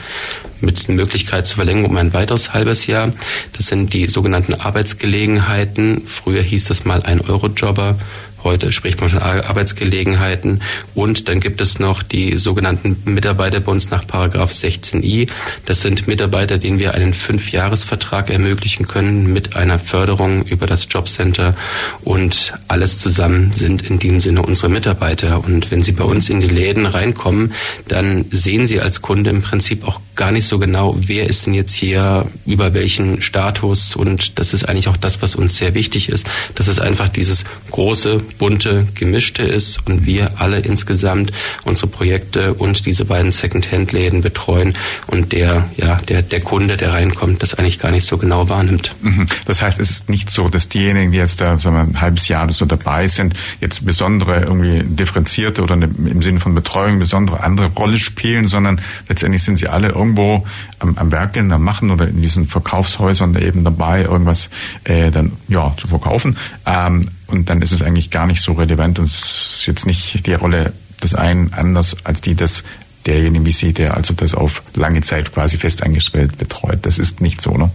mit 0.62 0.88
Möglichkeit 0.90 1.48
zur 1.48 1.58
Verlängerung 1.58 1.92
um 1.92 1.98
ein 1.98 2.14
weiteres 2.14 2.54
halbes 2.54 2.88
Jahr. 2.88 3.12
Das 3.54 3.68
sind 3.68 3.94
die 3.94 4.08
sogenannten 4.08 4.54
Arbeitsgelegenheiten. 4.54 6.04
Früher 6.08 6.44
hieß 6.44 6.66
das 6.66 6.86
mal 6.86 7.04
ein 7.04 7.22
Eurojobber. 7.22 7.98
Heute 8.44 8.72
spricht 8.72 9.02
man 9.02 9.10
von 9.10 9.20
Arbeitsgelegenheiten. 9.22 10.62
Und 10.96 11.28
dann 11.28 11.40
gibt 11.40 11.62
es 11.62 11.80
noch 11.80 12.04
die 12.04 12.38
sogenannten 12.38 12.98
Mitarbeiter 13.06 13.62
nach 13.92 14.06
Paragraph 14.08 14.52
16i. 14.52 15.30
Das 15.66 15.82
sind 15.82 16.08
Mitarbeiter, 16.08 16.58
denen 16.58 16.80
wir 16.80 16.94
einen 16.94 17.14
Fünfjahresvertrag 17.14 18.30
ermöglichen 18.30 18.88
können 18.88 19.32
mit 19.32 19.56
einer 19.56 19.80
Förderung 19.80 20.44
über 20.46 20.68
das 20.68 20.88
Jobcenter. 20.90 21.56
Und 22.04 22.54
alles 22.68 23.00
zusammen 23.00 23.54
sind 23.54 23.82
in 23.84 24.00
dem 24.00 24.20
Sinne 24.20 24.42
unsere 24.42 24.70
Mitarbeiter. 24.70 25.44
Und 25.44 25.72
wenn 25.72 25.84
Sie 25.84 25.92
bei 25.92 26.04
uns 26.04 26.30
in 26.30 26.42
die 26.42 26.48
Läden 26.48 26.86
reinkommen, 26.86 27.54
dann 27.88 28.26
sehen 28.32 28.68
Sie 28.68 28.82
als 28.82 29.02
Kunde 29.02 29.30
im 29.30 29.42
Prinzip 29.42 29.88
auch 29.88 30.00
gar 30.16 30.32
nicht 30.32 30.46
so 30.46 30.60
genau, 30.60 30.96
wer 31.00 31.28
ist 31.28 31.46
denn 31.46 31.54
jetzt 31.54 31.74
hier 31.74 32.26
über 32.46 32.74
welchen 32.74 33.22
Status. 33.22 33.96
Und 33.96 34.40
das 34.40 34.54
ist 34.54 34.68
eigentlich 34.68 34.88
auch 34.88 34.98
das, 34.98 35.22
was 35.22 35.36
uns 35.36 35.58
sehr 35.58 35.74
wichtig 35.74 36.10
ist. 36.10 36.28
Das 36.56 36.68
ist 36.68 36.80
einfach 36.80 37.08
dieses 37.10 37.46
große 37.72 38.22
bunte, 38.38 38.88
gemischte 38.96 39.44
ist 39.44 39.86
und 39.88 40.06
wir 40.06 40.40
alle 40.40 40.60
insgesamt 40.60 41.32
unsere 41.64 41.88
Projekte 41.88 42.54
und 42.54 42.86
diese 42.86 43.06
beiden 43.06 43.32
Second-Hand-Läden 43.32 44.22
betreuen 44.22 44.76
und 45.08 45.32
der, 45.32 45.70
ja, 45.78 45.96
der, 46.08 46.22
der 46.22 46.42
Kunde, 46.42 46.78
der 46.78 46.94
reinkommt, 46.94 47.42
das 47.42 47.54
eigentlich 47.56 47.80
gar 47.80 47.92
nicht 47.92 48.06
so 48.06 48.18
genau 48.18 48.50
wahrnimmt. 48.50 48.96
Mhm. 49.02 49.26
Das 49.46 49.62
heißt, 49.62 49.80
es 49.80 49.90
ist 49.92 50.10
nicht 50.10 50.30
so, 50.30 50.50
dass 50.50 50.70
diejenigen, 50.70 51.12
die 51.12 51.18
jetzt 51.18 51.42
da 51.42 51.58
sagen 51.60 51.76
wir, 51.76 51.82
ein 51.82 52.02
halbes 52.02 52.28
Jahr 52.28 52.52
so 52.52 52.66
dabei 52.66 53.08
sind, 53.08 53.34
jetzt 53.60 53.86
besondere 53.86 54.42
irgendwie 54.42 54.84
differenzierte 54.84 55.62
oder 55.62 55.76
im 55.76 56.22
Sinne 56.22 56.40
von 56.40 56.56
Betreuung 56.56 57.00
besondere 57.00 57.42
andere 57.42 57.68
Rolle 57.68 57.98
spielen, 57.98 58.48
sondern 58.48 58.82
letztendlich 59.08 59.44
sind 59.44 59.58
sie 59.58 59.68
alle 59.68 59.90
irgendwo 60.12 60.46
am, 60.80 60.98
am 60.98 61.12
Werkeln, 61.12 61.52
am 61.52 61.64
Machen 61.64 61.92
oder 61.92 62.08
in 62.08 62.22
diesen 62.22 62.48
Verkaufshäusern 62.48 63.36
eben 63.36 63.64
dabei, 63.64 64.04
irgendwas 64.04 64.50
äh, 64.84 65.12
dann 65.12 65.34
ja 65.48 65.74
zu 65.78 65.88
verkaufen. 65.88 66.38
Ähm, 66.66 67.10
und 67.28 67.50
dann 67.50 67.62
ist 67.62 67.72
es 67.72 67.82
eigentlich 67.82 68.12
gar 68.12 68.26
nicht 68.26 68.42
so 68.42 68.54
relevant 68.54 69.00
und 69.00 69.06
es 69.06 69.60
ist 69.60 69.66
jetzt 69.68 69.86
nicht 69.86 70.26
die 70.26 70.34
Rolle 70.34 70.74
des 71.02 71.16
einen 71.16 71.54
anders 71.54 71.96
als 72.04 72.22
die 72.22 72.36
des 72.36 72.64
derjenige 73.06 73.46
wie 73.46 73.52
Sie, 73.52 73.74
der 73.74 73.96
also 73.96 74.14
das 74.14 74.36
auf 74.36 74.62
lange 74.76 75.02
Zeit 75.02 75.34
quasi 75.34 75.58
fest 75.58 75.82
eingestellt 75.82 76.38
betreut. 76.38 76.80
Das 76.84 77.00
ist 77.00 77.20
nicht 77.20 77.42
so, 77.42 77.58
ne? 77.58 77.72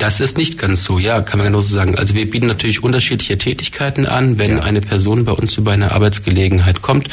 Das 0.00 0.20
ist 0.20 0.36
nicht 0.36 0.58
ganz 0.58 0.84
so, 0.84 0.98
ja, 0.98 1.22
kann 1.22 1.38
man 1.38 1.46
genauso 1.46 1.74
sagen. 1.74 1.96
Also 1.96 2.14
wir 2.14 2.30
bieten 2.30 2.46
natürlich 2.46 2.82
unterschiedliche 2.82 3.38
Tätigkeiten 3.38 4.06
an, 4.06 4.36
wenn 4.36 4.58
ja. 4.58 4.62
eine 4.62 4.82
Person 4.82 5.24
bei 5.24 5.32
uns 5.32 5.56
über 5.56 5.72
eine 5.72 5.92
Arbeitsgelegenheit 5.92 6.82
kommt. 6.82 7.08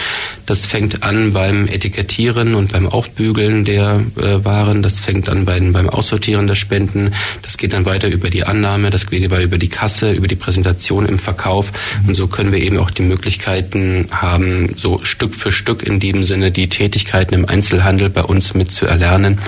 Das 0.46 0.66
fängt 0.66 1.01
an 1.04 1.32
beim 1.32 1.68
Etikettieren 1.68 2.56
und 2.56 2.74
beim 2.74 2.88
Aufbügeln 2.88 3.63
der 3.63 4.01
äh, 4.18 4.44
Waren, 4.44 4.84
das 4.84 5.00
fängt 5.00 5.30
an 5.30 5.46
beim, 5.46 5.72
beim 5.72 5.89
Aussortieren 5.89 6.48
der 6.48 6.56
Spenden, 6.56 7.13
das 7.44 7.58
geht 7.58 7.72
dann 7.72 7.86
weiter 7.86 8.10
über 8.10 8.30
die 8.30 8.44
Annahme, 8.44 8.89
das 8.89 9.10
geht 9.10 9.24
über 9.24 9.58
die 9.58 9.70
Kasse, 9.70 10.12
über 10.12 10.28
die 10.28 10.36
Präsentation 10.36 11.06
im 11.06 11.18
Verkauf. 11.18 11.72
Mhm. 12.01 12.10
Und 12.10 12.16
so 12.16 12.28
können 12.28 12.51
wir 12.51 12.60
eben 12.60 12.78
auch 12.78 12.92
die 12.92 13.04
Möglichkeiten 13.04 14.10
haben, 14.12 14.75
so 14.78 15.00
Stück 15.04 15.34
für 15.34 15.54
Stück 15.54 15.84
in 15.84 16.01
dem 16.01 16.24
Sinne 16.24 16.51
die 16.51 16.68
Tätigkeiten 16.68 17.36
im 17.36 17.46
Einzelhandel 17.46 18.10
bei 18.10 18.24
uns 18.24 18.54
mit 18.54 18.72
zu 18.72 18.86
erlernen. 18.86 19.39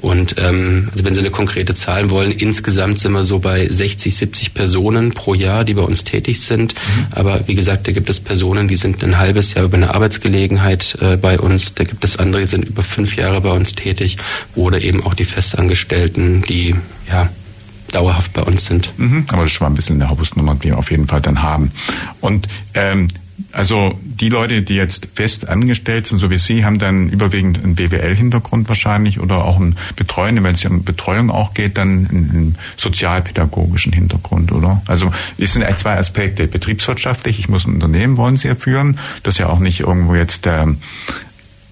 Und 0.00 0.34
ähm, 0.38 0.88
also 0.92 1.04
wenn 1.04 1.14
Sie 1.14 1.20
eine 1.20 1.30
konkrete 1.30 1.74
Zahl 1.74 2.10
wollen, 2.10 2.32
insgesamt 2.50 2.98
sind 2.98 3.12
wir 3.12 3.24
so 3.24 3.38
bei 3.38 3.68
60, 3.68 4.16
70 4.16 4.54
Personen 4.54 5.12
pro 5.12 5.34
Jahr, 5.34 5.64
die 5.64 5.74
bei 5.74 5.82
uns 5.82 6.02
tätig 6.02 6.40
sind. 6.40 6.74
Mhm. 6.74 7.06
Aber 7.12 7.46
wie 7.46 7.54
gesagt, 7.54 7.86
da 7.86 7.92
gibt 7.92 8.10
es 8.10 8.18
Personen, 8.18 8.66
die 8.66 8.74
sind 8.74 9.04
ein 9.04 9.18
halbes 9.18 9.54
Jahr 9.54 9.66
über 9.66 9.76
eine 9.76 9.94
Arbeitsgelegenheit 9.94 10.98
äh, 11.00 11.16
bei 11.16 11.38
uns. 11.38 11.74
Da 11.74 11.84
gibt 11.84 12.02
es 12.02 12.16
andere, 12.16 12.40
die 12.40 12.48
sind 12.48 12.64
über 12.64 12.82
fünf 12.82 13.14
Jahre 13.14 13.40
bei 13.40 13.52
uns 13.52 13.76
tätig. 13.76 14.18
Oder 14.56 14.80
eben 14.80 15.00
auch 15.04 15.14
die 15.14 15.26
Festangestellten, 15.26 16.42
die 16.42 16.74
ja 17.08 17.28
dauerhaft 17.92 18.32
bei 18.32 18.42
uns 18.42 18.66
sind. 18.66 18.92
Mhm, 18.98 19.26
aber 19.28 19.44
das 19.44 19.52
ist 19.52 19.58
schon 19.58 19.66
mal 19.66 19.70
ein 19.70 19.76
bisschen 19.76 20.02
eine 20.02 20.10
Hauptnummer, 20.10 20.56
die 20.56 20.70
wir 20.70 20.78
auf 20.78 20.90
jeden 20.90 21.06
Fall 21.06 21.20
dann 21.20 21.42
haben. 21.42 21.70
Und 22.20 22.48
ähm, 22.74 23.06
also 23.52 23.98
die 24.02 24.28
Leute, 24.28 24.62
die 24.62 24.74
jetzt 24.74 25.08
fest 25.14 25.48
angestellt 25.48 26.06
sind, 26.06 26.18
so 26.18 26.30
wie 26.30 26.38
Sie, 26.38 26.64
haben 26.64 26.78
dann 26.78 27.08
überwiegend 27.08 27.62
einen 27.62 27.74
BWL-Hintergrund 27.74 28.68
wahrscheinlich 28.68 29.20
oder 29.20 29.44
auch 29.44 29.56
einen 29.56 29.76
Betreuenden, 29.96 30.44
wenn 30.44 30.54
es 30.54 30.64
um 30.64 30.84
Betreuung 30.84 31.30
auch 31.30 31.54
geht, 31.54 31.78
dann 31.78 32.06
einen 32.08 32.58
sozialpädagogischen 32.76 33.92
Hintergrund, 33.92 34.52
oder? 34.52 34.82
Also 34.86 35.10
es 35.38 35.52
sind 35.52 35.66
zwei 35.78 35.96
Aspekte. 35.96 36.46
Betriebswirtschaftlich, 36.46 37.38
ich 37.38 37.48
muss 37.48 37.66
ein 37.66 37.74
Unternehmen, 37.74 38.16
wollen 38.16 38.36
Sie 38.36 38.48
ja 38.48 38.54
führen, 38.54 38.98
das 39.22 39.38
ja 39.38 39.48
auch 39.48 39.58
nicht 39.58 39.80
irgendwo 39.80 40.14
jetzt 40.14 40.46
ähm, 40.46 40.78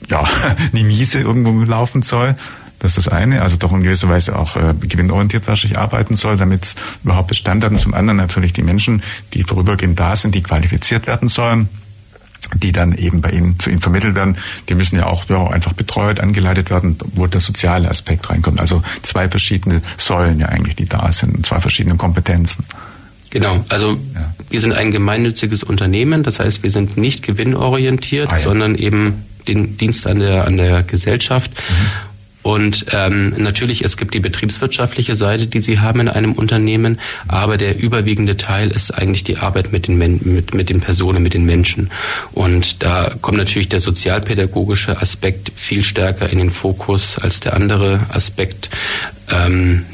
ja, 0.08 0.25
die 0.72 0.84
Miese 0.84 1.20
irgendwo 1.20 1.52
laufen 1.64 2.02
soll. 2.02 2.37
Das 2.78 2.97
ist 2.97 3.06
das 3.06 3.08
eine, 3.08 3.42
also 3.42 3.56
doch 3.56 3.73
in 3.73 3.82
gewisser 3.82 4.08
Weise 4.08 4.38
auch 4.38 4.56
äh, 4.56 4.75
gewinnorientiert 4.80 5.47
wahrscheinlich 5.47 5.78
arbeiten 5.78 6.16
soll, 6.16 6.37
damit 6.37 6.64
es 6.64 6.76
überhaupt 7.02 7.28
Bestand 7.28 7.64
hat. 7.64 7.73
Und 7.73 7.80
zum 7.80 7.94
anderen 7.94 8.16
natürlich 8.16 8.52
die 8.52 8.62
Menschen, 8.62 9.02
die 9.35 9.42
vorübergehend 9.42 9.99
da 9.99 10.14
sind, 10.14 10.35
die 10.35 10.42
qualifiziert 10.42 11.06
werden 11.06 11.28
sollen 11.28 11.68
die 12.54 12.73
dann 12.73 12.97
eben 12.97 13.20
bei 13.20 13.30
Ihnen 13.30 13.58
zu 13.58 13.70
Ihnen 13.70 13.80
vermittelt 13.80 14.14
werden, 14.14 14.37
die 14.68 14.75
müssen 14.75 14.97
ja 14.97 15.06
auch 15.06 15.28
ja, 15.28 15.49
einfach 15.49 15.73
betreut, 15.73 16.20
angeleitet 16.20 16.70
werden, 16.70 16.97
wo 17.14 17.26
der 17.26 17.40
soziale 17.40 17.90
Aspekt 17.90 18.30
reinkommt. 18.30 18.61
Also 18.61 18.82
zwei 19.02 19.28
verschiedene 19.28 19.82
Säulen 19.97 20.40
ja 20.40 20.47
eigentlich, 20.47 20.76
die 20.76 20.87
da 20.87 21.11
sind, 21.12 21.44
zwei 21.44 21.61
verschiedene 21.61 21.97
Kompetenzen. 21.97 22.64
Genau, 23.30 23.62
also 23.68 23.90
ja. 23.90 24.32
wir 24.49 24.61
sind 24.61 24.73
ein 24.73 24.90
gemeinnütziges 24.90 25.62
Unternehmen, 25.62 26.23
das 26.23 26.40
heißt, 26.40 26.62
wir 26.62 26.70
sind 26.70 26.97
nicht 26.97 27.23
gewinnorientiert, 27.23 28.32
ah, 28.32 28.37
ja. 28.37 28.42
sondern 28.42 28.75
eben 28.75 29.26
den 29.47 29.76
Dienst 29.76 30.06
an 30.06 30.20
der, 30.20 30.47
an 30.47 30.56
der 30.56 30.82
Gesellschaft. 30.82 31.50
Mhm. 31.50 32.07
Und 32.48 32.86
ähm, 32.92 33.34
natürlich, 33.36 33.84
es 33.84 33.98
gibt 33.98 34.14
die 34.14 34.20
betriebswirtschaftliche 34.20 35.14
Seite, 35.14 35.48
die 35.48 35.60
Sie 35.60 35.80
haben 35.80 36.00
in 36.00 36.08
einem 36.08 36.32
Unternehmen, 36.32 36.98
aber 37.26 37.58
der 37.58 37.78
überwiegende 37.78 38.38
Teil 38.38 38.70
ist 38.70 38.90
eigentlich 38.90 39.22
die 39.22 39.36
Arbeit 39.36 39.70
mit 39.70 39.86
den, 39.86 39.98
Men 39.98 40.18
mit, 40.22 40.54
mit 40.54 40.70
den 40.70 40.80
Personen, 40.80 41.22
mit 41.22 41.34
den 41.34 41.44
Menschen. 41.44 41.90
Und 42.32 42.82
da 42.82 43.12
kommt 43.20 43.36
natürlich 43.36 43.68
der 43.68 43.80
sozialpädagogische 43.80 44.98
Aspekt 44.98 45.52
viel 45.56 45.84
stärker 45.84 46.30
in 46.30 46.38
den 46.38 46.50
Fokus 46.50 47.18
als 47.18 47.40
der 47.40 47.52
andere 47.52 48.00
Aspekt. 48.08 48.70
Ähm, 49.30 49.84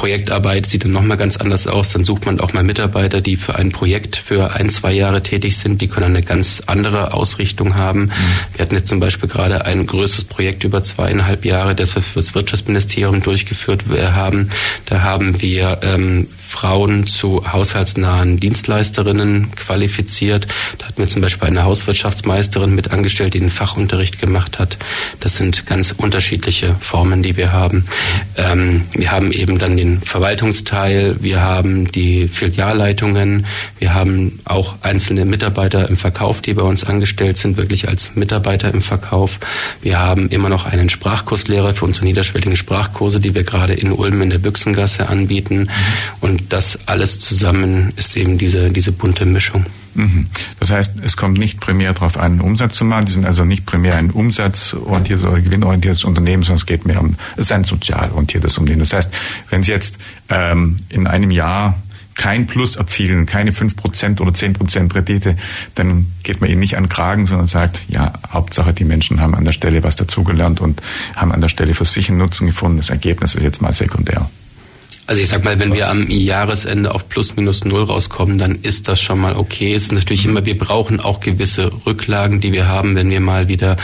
Projektarbeit 0.00 0.64
sieht 0.64 0.84
dann 0.84 0.92
nochmal 0.92 1.18
ganz 1.18 1.36
anders 1.36 1.66
aus. 1.66 1.90
Dann 1.90 2.04
sucht 2.04 2.24
man 2.24 2.40
auch 2.40 2.54
mal 2.54 2.64
Mitarbeiter, 2.64 3.20
die 3.20 3.36
für 3.36 3.56
ein 3.56 3.70
Projekt 3.70 4.16
für 4.16 4.54
ein, 4.54 4.70
zwei 4.70 4.94
Jahre 4.94 5.22
tätig 5.22 5.58
sind. 5.58 5.82
Die 5.82 5.88
können 5.88 6.16
eine 6.16 6.22
ganz 6.22 6.62
andere 6.64 7.12
Ausrichtung 7.12 7.74
haben. 7.74 8.04
Mhm. 8.04 8.10
Wir 8.54 8.62
hatten 8.64 8.76
jetzt 8.76 8.88
zum 8.88 8.98
Beispiel 8.98 9.28
gerade 9.28 9.66
ein 9.66 9.86
größeres 9.86 10.24
Projekt 10.24 10.64
über 10.64 10.82
zweieinhalb 10.82 11.44
Jahre, 11.44 11.74
das 11.74 11.96
wir 11.96 12.02
für 12.02 12.20
das 12.20 12.34
Wirtschaftsministerium 12.34 13.22
durchgeführt 13.22 13.84
haben. 13.90 14.48
Da 14.86 15.02
haben 15.02 15.42
wir 15.42 15.80
ähm, 15.82 16.28
Frauen 16.50 17.06
zu 17.06 17.52
haushaltsnahen 17.52 18.40
Dienstleisterinnen 18.40 19.54
qualifiziert. 19.54 20.48
Da 20.78 20.88
hatten 20.88 20.98
wir 20.98 21.08
zum 21.08 21.22
Beispiel 21.22 21.46
eine 21.46 21.62
Hauswirtschaftsmeisterin 21.62 22.74
mit 22.74 22.90
angestellt, 22.90 23.34
die 23.34 23.38
den 23.38 23.50
Fachunterricht 23.50 24.18
gemacht 24.20 24.58
hat. 24.58 24.76
Das 25.20 25.36
sind 25.36 25.64
ganz 25.66 25.94
unterschiedliche 25.96 26.74
Formen, 26.80 27.22
die 27.22 27.36
wir 27.36 27.52
haben. 27.52 27.84
Ähm, 28.36 28.82
wir 28.92 29.12
haben 29.12 29.30
eben 29.30 29.58
dann 29.58 29.76
den 29.76 30.02
Verwaltungsteil, 30.02 31.22
wir 31.22 31.40
haben 31.40 31.86
die 31.92 32.26
Filialleitungen, 32.26 33.46
wir 33.78 33.94
haben 33.94 34.40
auch 34.44 34.74
einzelne 34.82 35.24
Mitarbeiter 35.24 35.88
im 35.88 35.96
Verkauf, 35.96 36.42
die 36.42 36.54
bei 36.54 36.62
uns 36.62 36.82
angestellt 36.82 37.38
sind, 37.38 37.58
wirklich 37.58 37.88
als 37.88 38.16
Mitarbeiter 38.16 38.74
im 38.74 38.82
Verkauf. 38.82 39.38
Wir 39.82 40.00
haben 40.00 40.28
immer 40.30 40.48
noch 40.48 40.66
einen 40.66 40.88
Sprachkurslehrer 40.88 41.74
für 41.74 41.84
unsere 41.84 42.06
niederschwelligen 42.06 42.56
Sprachkurse, 42.56 43.20
die 43.20 43.36
wir 43.36 43.44
gerade 43.44 43.74
in 43.74 43.92
Ulm 43.92 44.20
in 44.22 44.30
der 44.30 44.38
Büchsengasse 44.38 45.08
anbieten. 45.08 45.70
Und 46.20 46.39
das 46.48 46.78
alles 46.86 47.20
zusammen 47.20 47.92
ist 47.96 48.16
eben 48.16 48.38
diese, 48.38 48.70
diese 48.70 48.92
bunte 48.92 49.26
Mischung. 49.26 49.66
Mhm. 49.94 50.26
Das 50.58 50.70
heißt, 50.70 50.94
es 51.02 51.16
kommt 51.16 51.38
nicht 51.38 51.60
primär 51.60 51.92
darauf 51.92 52.16
an, 52.16 52.40
Umsatz 52.40 52.76
zu 52.76 52.84
machen. 52.84 53.06
Die 53.06 53.12
sind 53.12 53.26
also 53.26 53.44
nicht 53.44 53.66
primär 53.66 53.96
ein 53.96 54.10
umsatzorientiertes 54.10 55.24
oder 55.24 55.40
gewinnorientiertes 55.40 56.04
Unternehmen, 56.04 56.42
sondern 56.42 56.58
es 56.58 56.66
geht 56.66 56.86
mehr 56.86 57.00
um, 57.00 57.16
es 57.36 57.46
ist 57.46 57.52
ein 57.52 57.64
sozialorientiertes 57.64 58.58
Unternehmen. 58.58 58.80
Das 58.80 58.92
heißt, 58.92 59.12
wenn 59.50 59.62
Sie 59.62 59.72
jetzt 59.72 59.98
ähm, 60.28 60.76
in 60.88 61.06
einem 61.06 61.30
Jahr 61.30 61.82
kein 62.14 62.46
Plus 62.46 62.76
erzielen, 62.76 63.24
keine 63.24 63.52
fünf 63.52 63.76
Prozent 63.76 64.20
oder 64.20 64.34
zehn 64.34 64.52
Prozent 64.52 64.94
Rendite, 64.94 65.36
dann 65.74 66.06
geht 66.22 66.40
man 66.40 66.50
ihnen 66.50 66.60
nicht 66.60 66.76
an 66.76 66.84
den 66.84 66.88
Kragen, 66.90 67.24
sondern 67.24 67.46
sagt, 67.46 67.80
ja, 67.88 68.12
Hauptsache 68.30 68.74
die 68.74 68.84
Menschen 68.84 69.20
haben 69.20 69.34
an 69.34 69.44
der 69.44 69.52
Stelle 69.52 69.82
was 69.82 69.96
dazugelernt 69.96 70.60
und 70.60 70.82
haben 71.16 71.32
an 71.32 71.40
der 71.40 71.48
Stelle 71.48 71.72
für 71.72 71.86
sich 71.86 72.10
einen 72.10 72.18
Nutzen 72.18 72.46
gefunden. 72.46 72.76
Das 72.76 72.90
Ergebnis 72.90 73.34
ist 73.34 73.42
jetzt 73.42 73.62
mal 73.62 73.72
sekundär. 73.72 74.28
Also 75.10 75.22
ich 75.22 75.28
sag 75.28 75.42
mal, 75.42 75.58
wenn 75.58 75.74
wir 75.74 75.88
am 75.88 76.08
Jahresende 76.08 76.94
auf 76.94 77.08
plus 77.08 77.34
minus 77.34 77.64
null 77.64 77.82
rauskommen, 77.82 78.38
dann 78.38 78.60
ist 78.62 78.86
das 78.86 79.00
schon 79.00 79.18
mal 79.18 79.34
okay. 79.34 79.74
Es 79.74 79.86
ist 79.86 79.92
natürlich 79.92 80.24
immer, 80.24 80.46
wir 80.46 80.56
brauchen 80.56 81.00
auch 81.00 81.18
gewisse 81.18 81.72
Rücklagen, 81.84 82.40
die 82.40 82.52
wir 82.52 82.68
haben, 82.68 82.94
wenn 82.94 83.10
wir 83.10 83.18
mal 83.18 83.48
wieder, 83.48 83.76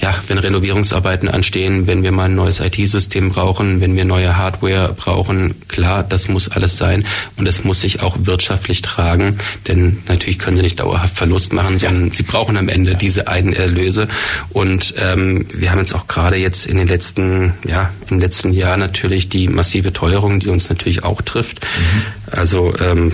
ja, 0.00 0.12
wenn 0.26 0.38
Renovierungsarbeiten 0.38 1.28
anstehen, 1.28 1.86
wenn 1.86 2.02
wir 2.02 2.10
mal 2.10 2.24
ein 2.24 2.34
neues 2.34 2.58
IT-System 2.58 3.30
brauchen, 3.30 3.80
wenn 3.80 3.94
wir 3.94 4.04
neue 4.04 4.36
Hardware 4.36 4.92
brauchen. 4.92 5.54
Klar, 5.68 6.02
das 6.02 6.26
muss 6.26 6.48
alles 6.48 6.78
sein 6.78 7.04
und 7.36 7.46
es 7.46 7.62
muss 7.62 7.80
sich 7.80 8.02
auch 8.02 8.16
wirtschaftlich 8.18 8.82
tragen, 8.82 9.38
denn 9.68 10.02
natürlich 10.08 10.40
können 10.40 10.56
sie 10.56 10.64
nicht 10.64 10.80
dauerhaft 10.80 11.16
Verlust 11.16 11.52
machen, 11.52 11.78
sondern 11.78 12.08
ja. 12.08 12.14
sie 12.14 12.24
brauchen 12.24 12.56
am 12.56 12.68
Ende 12.68 12.96
diese 12.96 13.28
Eigenerlöse. 13.28 14.08
Und 14.50 14.94
ähm, 14.96 15.46
wir 15.54 15.70
haben 15.70 15.78
jetzt 15.78 15.94
auch 15.94 16.08
gerade 16.08 16.38
jetzt 16.38 16.66
in 16.66 16.76
den 16.76 16.88
letzten, 16.88 17.54
ja, 17.64 17.90
im 18.10 18.18
letzten 18.18 18.52
Jahr 18.52 18.76
natürlich 18.76 19.28
die 19.28 19.46
massive 19.46 19.92
Teuerung, 19.92 20.40
die 20.40 20.48
uns 20.48 20.71
natürlich 20.72 21.04
auch 21.04 21.22
trifft. 21.22 21.60
Mhm. 21.60 22.02
Also 22.30 22.74
ähm, 22.78 23.12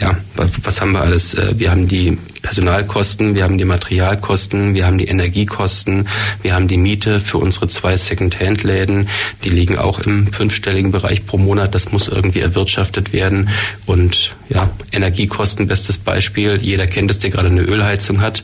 ja, 0.00 0.16
was 0.34 0.80
haben 0.80 0.92
wir 0.92 1.02
alles? 1.02 1.34
Äh, 1.34 1.58
wir 1.58 1.70
haben 1.70 1.86
die 1.86 2.16
Personalkosten, 2.40 3.34
wir 3.34 3.44
haben 3.44 3.58
die 3.58 3.66
Materialkosten, 3.66 4.74
wir 4.74 4.86
haben 4.86 4.96
die 4.96 5.06
Energiekosten, 5.06 6.08
wir 6.40 6.54
haben 6.54 6.68
die 6.68 6.78
Miete 6.78 7.20
für 7.20 7.36
unsere 7.36 7.68
zwei 7.68 7.96
Second-Hand-Läden. 7.96 9.08
Die 9.44 9.50
liegen 9.50 9.76
auch 9.76 9.98
im 9.98 10.32
fünfstelligen 10.32 10.90
Bereich 10.90 11.26
pro 11.26 11.36
Monat. 11.36 11.74
Das 11.74 11.92
muss 11.92 12.08
irgendwie 12.08 12.40
erwirtschaftet 12.40 13.12
werden. 13.12 13.50
Und 13.84 14.34
ja, 14.48 14.70
Energiekosten, 14.90 15.68
bestes 15.68 15.98
Beispiel. 15.98 16.56
Jeder 16.56 16.86
kennt 16.86 17.10
es, 17.10 17.18
der 17.18 17.30
gerade 17.30 17.48
eine 17.48 17.62
Ölheizung 17.62 18.22
hat. 18.22 18.42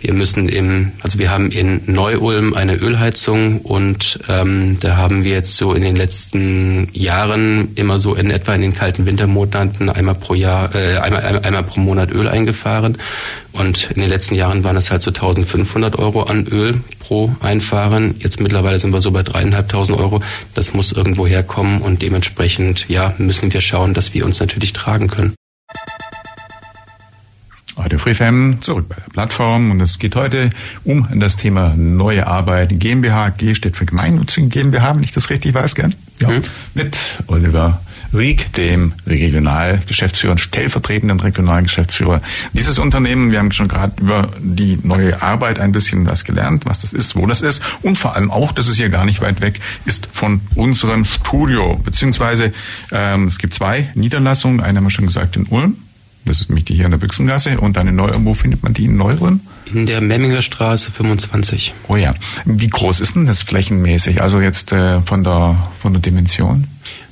Wir 0.00 0.12
müssen 0.12 0.48
im, 0.48 0.92
also 1.02 1.18
wir 1.18 1.30
haben 1.30 1.50
in 1.50 1.80
Neu-Ulm 1.86 2.52
eine 2.54 2.76
Ölheizung 2.76 3.60
und 3.62 4.18
ähm, 4.28 4.76
da 4.80 4.96
haben 4.96 5.24
wir 5.24 5.32
jetzt 5.32 5.56
so 5.56 5.72
in 5.72 5.82
den 5.82 5.96
letzten 5.96 6.88
Jahren 6.92 7.68
immer 7.76 7.98
so 7.98 8.14
in 8.14 8.30
etwa 8.30 8.54
in 8.54 8.60
den 8.60 8.74
kalten 8.74 9.06
Wintermonaten 9.06 9.88
einmal 9.88 10.14
pro 10.14 10.34
Jahr, 10.34 10.74
äh, 10.74 10.98
einmal, 10.98 11.22
einmal, 11.22 11.42
einmal 11.42 11.62
pro 11.62 11.80
Monat 11.80 12.10
Öl 12.12 12.28
eingefahren. 12.28 12.98
Und 13.52 13.90
in 13.90 14.02
den 14.02 14.10
letzten 14.10 14.34
Jahren 14.34 14.64
waren 14.64 14.76
es 14.76 14.90
halt 14.90 15.00
so 15.00 15.10
1500 15.10 15.98
Euro 15.98 16.24
an 16.24 16.46
Öl 16.46 16.74
pro 17.00 17.34
Einfahren. 17.40 18.16
Jetzt 18.18 18.38
mittlerweile 18.38 18.78
sind 18.78 18.92
wir 18.92 19.00
so 19.00 19.10
bei 19.10 19.22
dreieinhalbtausend 19.22 19.98
Euro. 19.98 20.20
Das 20.54 20.74
muss 20.74 20.92
irgendwo 20.92 21.26
herkommen 21.26 21.80
und 21.80 22.02
dementsprechend, 22.02 22.86
ja, 22.88 23.14
müssen 23.16 23.52
wir 23.52 23.62
schauen, 23.62 23.94
dass 23.94 24.12
wir 24.12 24.26
uns 24.26 24.40
natürlich 24.40 24.74
tragen 24.74 25.08
können. 25.08 25.34
Radio 27.76 27.98
FreeFM 27.98 28.62
zurück 28.62 28.88
bei 28.88 28.96
der 28.96 29.12
Plattform 29.12 29.70
und 29.70 29.80
es 29.82 29.98
geht 29.98 30.16
heute 30.16 30.48
um 30.84 31.06
das 31.20 31.36
Thema 31.36 31.74
neue 31.76 32.26
Arbeit. 32.26 32.70
GmbH, 32.72 33.28
G 33.30 33.54
steht 33.54 33.76
für 33.76 33.84
Gemeinnützige 33.84 34.48
GmbH, 34.48 34.96
wenn 34.96 35.02
ich 35.02 35.12
das 35.12 35.28
richtig 35.28 35.52
weiß, 35.52 35.74
gern. 35.74 35.94
Ja. 36.20 36.30
Mhm. 36.30 36.42
Mit 36.72 36.96
Oliver 37.26 37.82
Rieck, 38.14 38.52
dem 38.54 38.94
Regionalgeschäftsführer 39.06 40.32
und 40.32 40.38
stellvertretenden 40.38 41.20
Regionalgeschäftsführer 41.20 42.22
dieses 42.54 42.78
Unternehmen. 42.78 43.30
Wir 43.30 43.40
haben 43.40 43.52
schon 43.52 43.68
gerade 43.68 44.00
über 44.00 44.30
die 44.40 44.78
neue 44.82 45.20
Arbeit 45.20 45.58
ein 45.58 45.72
bisschen 45.72 46.06
was 46.06 46.24
gelernt, 46.24 46.64
was 46.64 46.78
das 46.78 46.94
ist, 46.94 47.14
wo 47.14 47.26
das 47.26 47.42
ist 47.42 47.62
und 47.82 47.98
vor 47.98 48.16
allem 48.16 48.30
auch, 48.30 48.52
dass 48.52 48.68
es 48.68 48.76
hier 48.76 48.88
gar 48.88 49.04
nicht 49.04 49.20
weit 49.20 49.42
weg 49.42 49.60
ist 49.84 50.08
von 50.12 50.40
unserem 50.54 51.04
Studio. 51.04 51.78
Beziehungsweise 51.84 52.54
ähm, 52.90 53.26
es 53.28 53.38
gibt 53.38 53.52
zwei 53.52 53.90
Niederlassungen, 53.94 54.60
eine 54.60 54.78
haben 54.78 54.84
wir 54.84 54.90
schon 54.90 55.06
gesagt 55.06 55.36
in 55.36 55.44
Ulm 55.46 55.76
das 56.26 56.40
ist 56.40 56.50
nämlich 56.50 56.64
die 56.64 56.74
hier 56.74 56.84
in 56.84 56.90
der 56.90 56.98
Büchsengasse. 56.98 57.58
Und 57.58 57.76
dann 57.76 57.88
in 57.88 57.96
Neu 57.96 58.10
wo 58.18 58.34
findet 58.34 58.62
man 58.62 58.74
die 58.74 58.84
in 58.84 58.96
Neuren? 58.96 59.40
In 59.72 59.86
der 59.86 60.00
Memminger 60.00 60.42
Straße 60.42 60.92
25. 60.92 61.74
Oh 61.88 61.96
ja. 61.96 62.14
Wie 62.44 62.68
groß 62.68 63.00
ist 63.00 63.14
denn 63.14 63.26
das 63.26 63.42
flächenmäßig? 63.42 64.22
Also 64.22 64.40
jetzt 64.40 64.72
äh, 64.72 65.00
von 65.02 65.24
der 65.24 65.56
von 65.80 65.92
der 65.92 66.02
Dimension? 66.02 66.66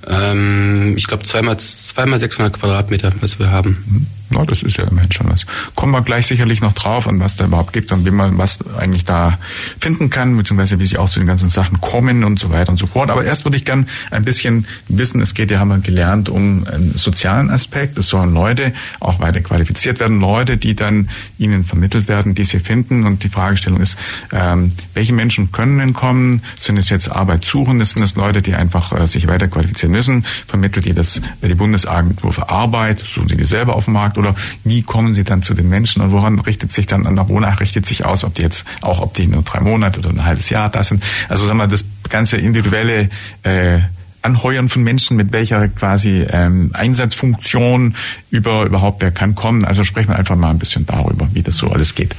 Ähm, 0.07 0.95
ich 0.97 1.07
glaube 1.07 1.25
zweimal 1.25 1.59
zweimal 1.59 2.19
600 2.19 2.53
Quadratmeter, 2.53 3.13
was 3.21 3.39
wir 3.39 3.51
haben. 3.51 3.85
Mhm. 3.87 4.07
Na, 4.35 4.45
das 4.45 4.63
ist 4.65 4.77
ja 4.77 4.85
immerhin 4.85 5.13
schon 5.13 5.31
was. 5.31 5.47
Kommen 5.77 5.93
wir 5.93 6.03
gleich 6.03 6.27
sicherlich 6.27 6.61
noch 6.61 6.73
drauf, 6.73 7.07
an 7.07 7.21
was 7.21 7.37
da 7.37 7.45
überhaupt 7.45 7.73
gibt 7.73 7.93
und 7.93 8.05
wie 8.05 8.11
man 8.11 8.37
was 8.37 8.59
eigentlich 8.77 9.05
da 9.05 9.39
finden 9.79 10.11
kann, 10.11 10.37
beziehungsweise 10.37 10.81
wie 10.81 10.87
sie 10.87 10.99
auch 10.99 11.09
zu 11.09 11.21
den 11.21 11.29
ganzen 11.29 11.51
Sachen 11.51 11.81
kommen 11.81 12.25
und 12.25 12.41
so 12.41 12.51
weiter 12.51 12.71
und 12.71 12.77
so 12.77 12.89
fort. 12.89 13.11
Aber 13.11 13.25
erst 13.25 13.45
würde 13.45 13.57
ich 13.57 13.65
gern 13.65 13.87
ein 14.11 14.25
bisschen 14.25 14.67
wissen, 14.89 15.21
es 15.21 15.35
geht 15.35 15.53
ja, 15.53 15.61
haben 15.61 15.69
wir 15.69 15.79
gelernt, 15.79 16.29
um 16.29 16.67
einen 16.67 16.95
sozialen 16.97 17.49
Aspekt. 17.49 17.97
Es 17.97 18.09
sollen 18.09 18.35
Leute 18.35 18.73
auch 18.99 19.21
weiter 19.21 19.41
qualifiziert 19.41 20.01
werden, 20.01 20.19
Leute, 20.19 20.57
die 20.57 20.75
dann 20.75 21.11
ihnen 21.39 21.65
vermittelt 21.65 22.09
werden, 22.09 22.35
die 22.35 22.45
sie 22.45 22.59
finden. 22.59 23.05
Und 23.05 23.23
die 23.23 23.29
Fragestellung 23.29 23.81
ist, 23.81 23.97
ähm, 24.33 24.71
welche 24.95 25.13
Menschen 25.13 25.53
können 25.53 25.79
denn 25.79 25.93
kommen? 25.93 26.43
Sind 26.57 26.77
es 26.77 26.91
jetzt 26.91 27.09
Arbeitssuchende? 27.09 27.85
Sind 27.85 28.03
es 28.03 28.17
Leute, 28.17 28.43
die 28.43 28.55
einfach 28.55 28.93
äh, 28.99 29.07
sich 29.07 29.29
weiter 29.29 29.47
qualifizieren 29.47 29.93
müssen? 29.93 30.25
Vermittelt 30.49 30.87
die 30.87 30.93
das 30.93 31.21
die 31.41 31.55
Bundesagentur 31.55 32.33
für 32.33 32.49
Arbeit? 32.49 32.99
Suchen 32.99 33.29
sie 33.29 33.37
die 33.37 33.45
selber 33.45 33.77
auf 33.77 33.85
dem 33.85 33.95
Markt? 33.95 34.19
Oder 34.25 34.35
wie 34.65 34.83
kommen 34.83 35.15
sie 35.15 35.25
dann 35.25 35.43
zu 35.43 35.55
den 35.55 35.69
Menschen 35.69 36.03
und 36.03 36.13
woran 36.13 36.39
richtet 36.39 36.73
sich 36.73 36.87
dann, 36.87 37.05
wonach 37.29 37.61
richtet 37.61 37.87
sich 37.87 38.05
aus, 38.05 38.25
ob 38.25 38.35
die 38.35 38.43
jetzt 38.43 38.65
auch, 38.81 39.01
ob 39.01 39.15
die 39.15 39.27
nur 39.27 39.43
drei 39.43 39.61
Monate 39.61 40.01
oder 40.01 40.11
ein 40.11 40.25
halbes 40.25 40.51
Jahr 40.51 40.71
da 40.71 40.83
sind. 40.83 41.03
Also 41.29 41.47
sagen 41.47 41.59
wir, 41.59 41.67
das 41.67 41.87
ganze 42.09 42.37
individuelle 42.39 43.11
äh, 43.43 43.81
Anheuern 44.23 44.71
von 44.71 44.83
Menschen, 44.83 45.17
mit 45.17 45.33
welcher 45.33 45.69
quasi 45.69 46.27
ähm, 46.29 46.71
Einsatzfunktion 46.73 47.95
über 48.31 48.65
überhaupt 48.65 49.03
wer 49.03 49.11
kann 49.11 49.35
kommen. 49.35 49.65
Also 49.65 49.85
sprechen 49.85 50.09
wir 50.09 50.17
einfach 50.17 50.37
mal 50.37 50.51
ein 50.51 50.59
bisschen 50.59 50.87
darüber, 50.87 51.29
wie 51.33 51.43
das 51.43 51.57
so 51.57 51.71
alles 51.71 51.95
geht. 51.95 52.17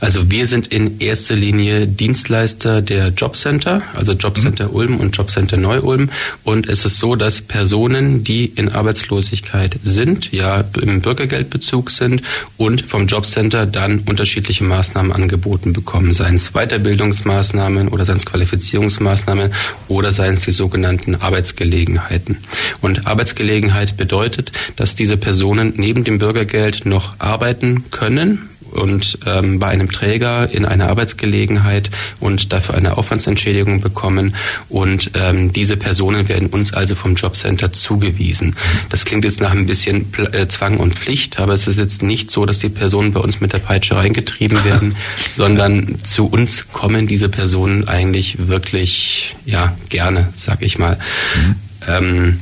Also 0.00 0.30
wir 0.30 0.46
sind 0.46 0.66
in 0.68 1.00
erster 1.00 1.34
Linie 1.34 1.86
Dienstleister 1.86 2.82
der 2.82 3.08
Jobcenter, 3.08 3.82
also 3.94 4.12
Jobcenter 4.12 4.68
mhm. 4.68 4.74
Ulm 4.74 4.96
und 5.00 5.16
Jobcenter 5.16 5.56
Neu-Ulm. 5.56 6.10
Und 6.42 6.68
es 6.68 6.84
ist 6.84 6.98
so, 6.98 7.14
dass 7.14 7.40
Personen, 7.40 8.24
die 8.24 8.44
in 8.44 8.70
Arbeitslosigkeit 8.70 9.78
sind, 9.82 10.32
ja 10.32 10.64
im 10.80 11.00
Bürgergeldbezug 11.00 11.90
sind 11.90 12.22
und 12.56 12.82
vom 12.82 13.06
Jobcenter 13.06 13.66
dann 13.66 14.00
unterschiedliche 14.00 14.64
Maßnahmen 14.64 15.12
angeboten 15.12 15.72
bekommen, 15.72 16.12
seien 16.12 16.34
es 16.34 16.52
Weiterbildungsmaßnahmen 16.52 17.88
oder 17.88 18.04
seien 18.04 18.18
es 18.18 18.26
Qualifizierungsmaßnahmen 18.26 19.52
oder 19.88 20.12
seien 20.12 20.34
es 20.34 20.44
die 20.44 20.50
sogenannten 20.50 21.16
Arbeitsgelegenheiten. 21.16 22.38
Und 22.80 23.06
Arbeitsgelegenheit 23.06 23.96
bedeutet, 23.96 24.52
dass 24.76 24.96
diese 24.96 25.16
Personen 25.16 25.74
neben 25.76 26.04
dem 26.04 26.18
Bürgergeld 26.18 26.86
noch 26.86 27.14
arbeiten 27.18 27.84
können, 27.90 28.50
und 28.74 29.18
ähm, 29.26 29.58
bei 29.58 29.68
einem 29.68 29.90
Träger 29.90 30.50
in 30.50 30.64
einer 30.64 30.88
Arbeitsgelegenheit 30.88 31.90
und 32.20 32.52
dafür 32.52 32.74
eine 32.74 32.96
Aufwandsentschädigung 32.96 33.80
bekommen. 33.80 34.34
Und 34.68 35.12
ähm, 35.14 35.52
diese 35.52 35.76
Personen 35.76 36.28
werden 36.28 36.48
uns 36.48 36.72
also 36.72 36.94
vom 36.94 37.14
Jobcenter 37.14 37.72
zugewiesen. 37.72 38.56
Das 38.90 39.04
klingt 39.04 39.24
jetzt 39.24 39.40
nach 39.40 39.52
ein 39.52 39.66
bisschen 39.66 40.06
äh, 40.32 40.46
Zwang 40.48 40.78
und 40.78 40.94
Pflicht, 40.94 41.40
aber 41.40 41.54
es 41.54 41.66
ist 41.66 41.78
jetzt 41.78 42.02
nicht 42.02 42.30
so, 42.30 42.46
dass 42.46 42.58
die 42.58 42.68
Personen 42.68 43.12
bei 43.12 43.20
uns 43.20 43.40
mit 43.40 43.52
der 43.52 43.58
Peitsche 43.58 43.96
reingetrieben 43.96 44.64
werden, 44.64 44.94
sondern 45.34 45.98
zu 46.02 46.26
uns 46.26 46.70
kommen 46.72 47.06
diese 47.06 47.28
Personen 47.28 47.88
eigentlich 47.88 48.48
wirklich 48.48 49.36
ja 49.44 49.76
gerne, 49.88 50.28
sag 50.34 50.62
ich 50.62 50.78
mal. 50.78 50.98
Mhm. 51.36 51.54
Ähm, 51.86 52.40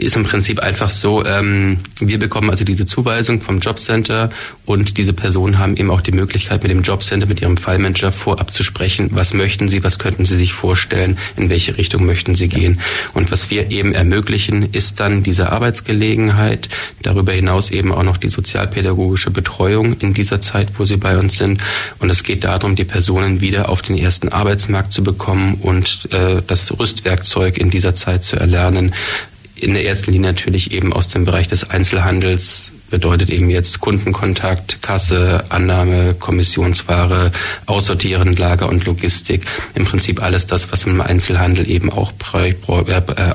ist 0.00 0.16
im 0.16 0.24
Prinzip 0.24 0.60
einfach 0.60 0.90
so, 0.90 1.24
ähm, 1.24 1.78
wir 1.98 2.18
bekommen 2.18 2.50
also 2.50 2.64
diese 2.64 2.86
Zuweisung 2.86 3.40
vom 3.40 3.60
Jobcenter 3.60 4.30
und 4.66 4.98
diese 4.98 5.12
Personen 5.12 5.58
haben 5.58 5.76
eben 5.76 5.90
auch 5.90 6.00
die 6.00 6.12
Möglichkeit, 6.12 6.62
mit 6.62 6.70
dem 6.70 6.82
Jobcenter, 6.82 7.26
mit 7.26 7.40
ihrem 7.40 7.56
Fallmanager 7.56 8.12
vorab 8.12 8.52
zu 8.52 8.62
sprechen, 8.62 9.10
was 9.12 9.34
möchten 9.34 9.68
sie, 9.68 9.82
was 9.84 9.98
könnten 9.98 10.24
sie 10.24 10.36
sich 10.36 10.52
vorstellen, 10.52 11.18
in 11.36 11.50
welche 11.50 11.76
Richtung 11.76 12.06
möchten 12.06 12.34
sie 12.34 12.48
gehen. 12.48 12.80
Und 13.14 13.30
was 13.30 13.50
wir 13.50 13.70
eben 13.70 13.94
ermöglichen, 13.94 14.72
ist 14.72 15.00
dann 15.00 15.22
diese 15.22 15.50
Arbeitsgelegenheit, 15.50 16.68
darüber 17.02 17.32
hinaus 17.32 17.70
eben 17.70 17.92
auch 17.92 18.02
noch 18.02 18.16
die 18.16 18.28
sozialpädagogische 18.28 19.30
Betreuung 19.30 19.96
in 20.00 20.14
dieser 20.14 20.40
Zeit, 20.40 20.68
wo 20.78 20.84
sie 20.84 20.96
bei 20.96 21.18
uns 21.18 21.36
sind. 21.36 21.60
Und 21.98 22.10
es 22.10 22.22
geht 22.22 22.44
darum, 22.44 22.76
die 22.76 22.84
Personen 22.84 23.40
wieder 23.40 23.68
auf 23.68 23.82
den 23.82 23.98
ersten 23.98 24.28
Arbeitsmarkt 24.28 24.92
zu 24.92 25.02
bekommen 25.02 25.54
und 25.60 26.08
äh, 26.12 26.42
das 26.46 26.78
Rüstwerkzeug 26.78 27.58
in 27.58 27.70
dieser 27.70 27.94
Zeit 27.94 28.24
zu 28.24 28.36
erlernen, 28.36 28.94
in 29.60 29.74
der 29.74 29.84
ersten 29.84 30.12
Linie 30.12 30.32
natürlich 30.32 30.72
eben 30.72 30.92
aus 30.92 31.08
dem 31.08 31.24
Bereich 31.24 31.48
des 31.48 31.68
Einzelhandels 31.68 32.70
bedeutet 32.90 33.30
eben 33.30 33.48
jetzt 33.50 33.80
Kundenkontakt, 33.80 34.82
Kasse, 34.82 35.44
Annahme, 35.48 36.14
Kommissionsware, 36.14 37.30
Aussortieren, 37.66 38.34
Lager 38.36 38.68
und 38.68 38.84
Logistik. 38.84 39.46
Im 39.74 39.84
Prinzip 39.84 40.22
alles 40.22 40.46
das, 40.46 40.70
was 40.72 40.84
im 40.84 41.00
Einzelhandel 41.00 41.70
eben 41.70 41.90
auch, 41.90 42.12
äh, 42.34 42.54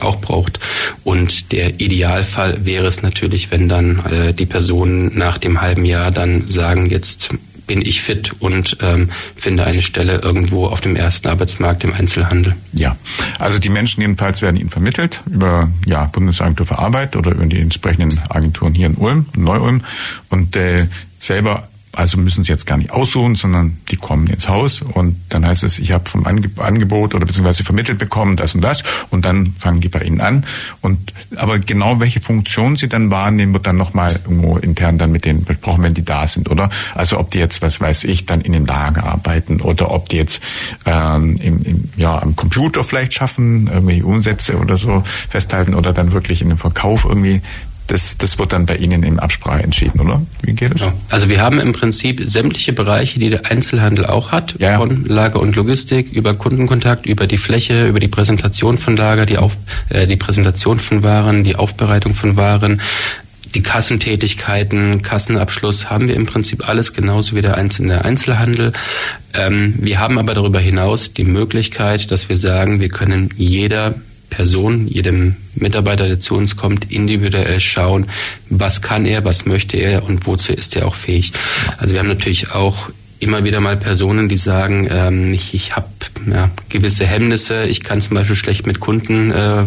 auch 0.02 0.20
braucht. 0.20 0.60
Und 1.04 1.52
der 1.52 1.80
Idealfall 1.80 2.66
wäre 2.66 2.86
es 2.86 3.02
natürlich, 3.02 3.50
wenn 3.50 3.70
dann 3.70 4.06
äh, 4.06 4.34
die 4.34 4.46
Personen 4.46 5.18
nach 5.18 5.38
dem 5.38 5.62
halben 5.62 5.86
Jahr 5.86 6.12
dann 6.12 6.48
sagen, 6.48 6.88
jetzt 6.88 7.30
bin 7.68 7.82
ich 7.82 8.02
fit 8.02 8.34
und 8.40 8.78
ähm, 8.82 9.10
finde 9.36 9.66
eine 9.66 9.82
Stelle 9.82 10.20
irgendwo 10.20 10.68
auf 10.68 10.82
dem 10.82 10.96
ersten 10.96 11.28
Arbeitsmarkt 11.28 11.84
im 11.84 11.94
Einzelhandel. 11.94 12.56
Ja, 12.74 12.96
also 13.40 13.60
die 13.60 13.70
Menschen 13.70 14.02
jedenfalls 14.02 14.42
werden 14.42 14.58
ihnen 14.58 14.70
vermittelt 14.70 15.22
über 15.26 15.70
ja, 15.86 16.06
Bundesagentur 16.06 16.66
für 16.66 16.80
Arbeit 16.80 17.16
oder 17.16 17.32
über 17.32 17.46
die 17.46 17.60
entsprechenden 17.60 18.20
Agenturen 18.30 18.74
hier 18.74 18.88
in 18.88 18.96
Ulm, 18.96 19.26
Neu-Ulm 19.36 19.84
und 20.30 20.56
äh, 20.56 20.88
selber 21.20 21.68
also 21.96 22.18
müssen 22.18 22.44
sie 22.44 22.52
jetzt 22.52 22.66
gar 22.66 22.78
nicht 22.78 22.92
aussuchen, 22.92 23.36
sondern 23.36 23.78
die 23.90 23.96
kommen 23.96 24.28
ins 24.28 24.48
Haus 24.48 24.82
und 24.82 25.16
dann 25.30 25.46
heißt 25.46 25.64
es, 25.64 25.80
ich 25.80 25.92
habe 25.92 26.10
vom 26.10 26.26
Angebot 26.26 27.16
oder 27.16 27.26
beziehungsweise 27.26 27.64
vermittelt 27.64 27.98
bekommen 27.98 28.36
das 28.36 28.56
und 28.56 28.62
das 28.62 28.84
und 29.10 29.26
dann 29.26 29.56
fangen 29.60 29.82
die 29.82 29.90
bei 29.90 30.02
ihnen 30.02 30.22
an. 30.22 30.46
Und 30.82 31.14
aber 31.36 31.60
genau 31.60 32.00
welche 32.00 32.22
Funktion 32.22 32.76
sie 32.76 32.90
dann 32.90 33.12
wahrnehmen, 33.12 33.54
wird 33.54 33.68
dann 33.68 33.78
nochmal 33.78 34.20
irgendwo 34.24 34.58
intern 34.58 34.98
dann 34.98 35.12
mit 35.12 35.26
denen 35.26 35.44
besprochen, 35.44 35.84
wenn 35.84 35.94
die 35.94 36.06
da 36.06 36.28
sind, 36.28 36.50
oder? 36.50 36.70
Also 36.94 37.20
ob 37.20 37.32
die 37.32 37.40
jetzt, 37.40 37.62
was 37.62 37.82
weiß 37.82 38.04
ich, 38.06 38.26
dann 38.26 38.42
in 38.42 38.54
dem 38.54 38.66
Lager 38.66 39.06
arbeiten 39.06 39.62
oder 39.62 39.92
ob 39.92 40.10
die 40.10 40.18
jetzt 40.18 40.42
ähm, 40.86 41.38
im, 41.38 41.64
im, 41.64 41.90
ja, 41.96 42.22
am 42.22 42.36
Computer 42.36 42.84
vielleicht 42.84 43.14
schaffen, 43.14 43.68
irgendwelche 43.68 44.06
Umsätze 44.06 44.58
oder 44.58 44.78
so 44.78 45.04
festhalten 45.30 45.74
oder 45.74 45.94
dann 45.94 46.12
wirklich 46.12 46.42
in 46.42 46.50
dem 46.50 46.58
Verkauf 46.58 47.06
irgendwie 47.06 47.42
das, 47.88 48.18
das 48.18 48.40
wird 48.40 48.54
dann 48.54 48.66
bei 48.66 48.78
Ihnen 48.78 49.04
in 49.04 49.20
Absprache 49.20 49.64
entschieden, 49.64 50.00
oder? 50.00 50.22
Wie 50.42 50.54
geht 50.54 50.76
es? 50.76 50.82
Ja. 50.82 50.94
Also 51.10 51.30
wir 51.30 51.42
haben 51.42 51.60
im 51.60 51.74
Prinzip 51.74 52.22
sämtliche 52.26 52.74
Bereiche, 52.74 53.20
die 53.20 53.30
der 53.30 53.46
Einzelhandel 53.46 54.06
auch 54.06 54.32
hat, 54.32 54.56
ja, 54.60 54.72
ja. 54.72 54.78
von 54.78 55.06
Lager 55.06 55.40
und 55.40 55.56
Logistik 55.56 56.12
über 56.12 56.34
Kundenkontakt, 56.34 57.06
über 57.06 57.28
die 57.28 57.38
Fläche, 57.38 57.88
über 57.88 58.00
die 58.00 58.08
Präsentation 58.08 58.78
von 58.78 58.96
Lager, 58.96 59.26
die, 59.26 59.38
Auf, 59.38 59.56
äh, 59.90 60.08
die 60.08 60.16
Präsentation 60.16 60.80
von 60.80 61.04
Waren, 61.04 61.44
die 61.44 61.56
Aufbereitung 61.56 62.16
von 62.16 62.36
Waren, 62.36 62.82
die 63.56 63.62
Kassentätigkeiten, 63.62 65.02
Kassenabschluss 65.02 65.90
haben 65.90 66.10
wir 66.10 66.16
im 66.16 66.26
Prinzip 66.26 66.68
alles 66.68 66.94
genauso 66.94 67.36
wie 67.36 67.42
der 67.42 67.56
einzelne 67.56 68.04
Einzelhandel. 68.04 68.74
Ähm, 69.34 69.76
wir 69.78 70.00
haben 70.00 70.18
aber 70.18 70.34
darüber 70.34 70.60
hinaus 70.60 71.14
die 71.14 71.24
Möglichkeit, 71.24 72.12
dass 72.12 72.28
wir 72.28 72.36
sagen, 72.36 72.82
wir 72.82 72.90
können 72.90 73.30
jeder 73.38 73.96
Person, 74.30 74.88
jedem 74.88 75.36
Mitarbeiter, 75.56 76.08
der 76.08 76.20
zu 76.20 76.36
uns 76.36 76.56
kommt, 76.56 76.92
individuell 76.92 77.60
schauen, 77.60 78.08
was 78.50 78.82
kann 78.82 79.06
er, 79.06 79.24
was 79.24 79.46
möchte 79.46 79.78
er 79.78 80.04
und 80.04 80.26
wozu 80.28 80.52
ist 80.52 80.76
er 80.76 80.88
auch 80.88 80.96
fähig. 80.96 81.34
Also 81.78 81.94
wir 81.94 82.00
haben 82.00 82.08
natürlich 82.08 82.52
auch 82.52 82.90
immer 83.20 83.44
wieder 83.44 83.62
mal 83.62 83.78
Personen, 83.78 84.30
die 84.30 84.38
sagen, 84.38 84.88
ähm, 84.92 85.34
ich, 85.34 85.54
ich 85.54 85.76
habe 85.76 85.88
ja, 86.28 86.52
gewisse 86.70 87.06
Hemmnisse, 87.06 87.66
ich 87.66 87.82
kann 87.82 88.02
zum 88.02 88.16
Beispiel 88.16 88.36
schlecht 88.36 88.68
mit 88.68 88.80
Kunden 88.80 89.32
äh, 89.32 89.64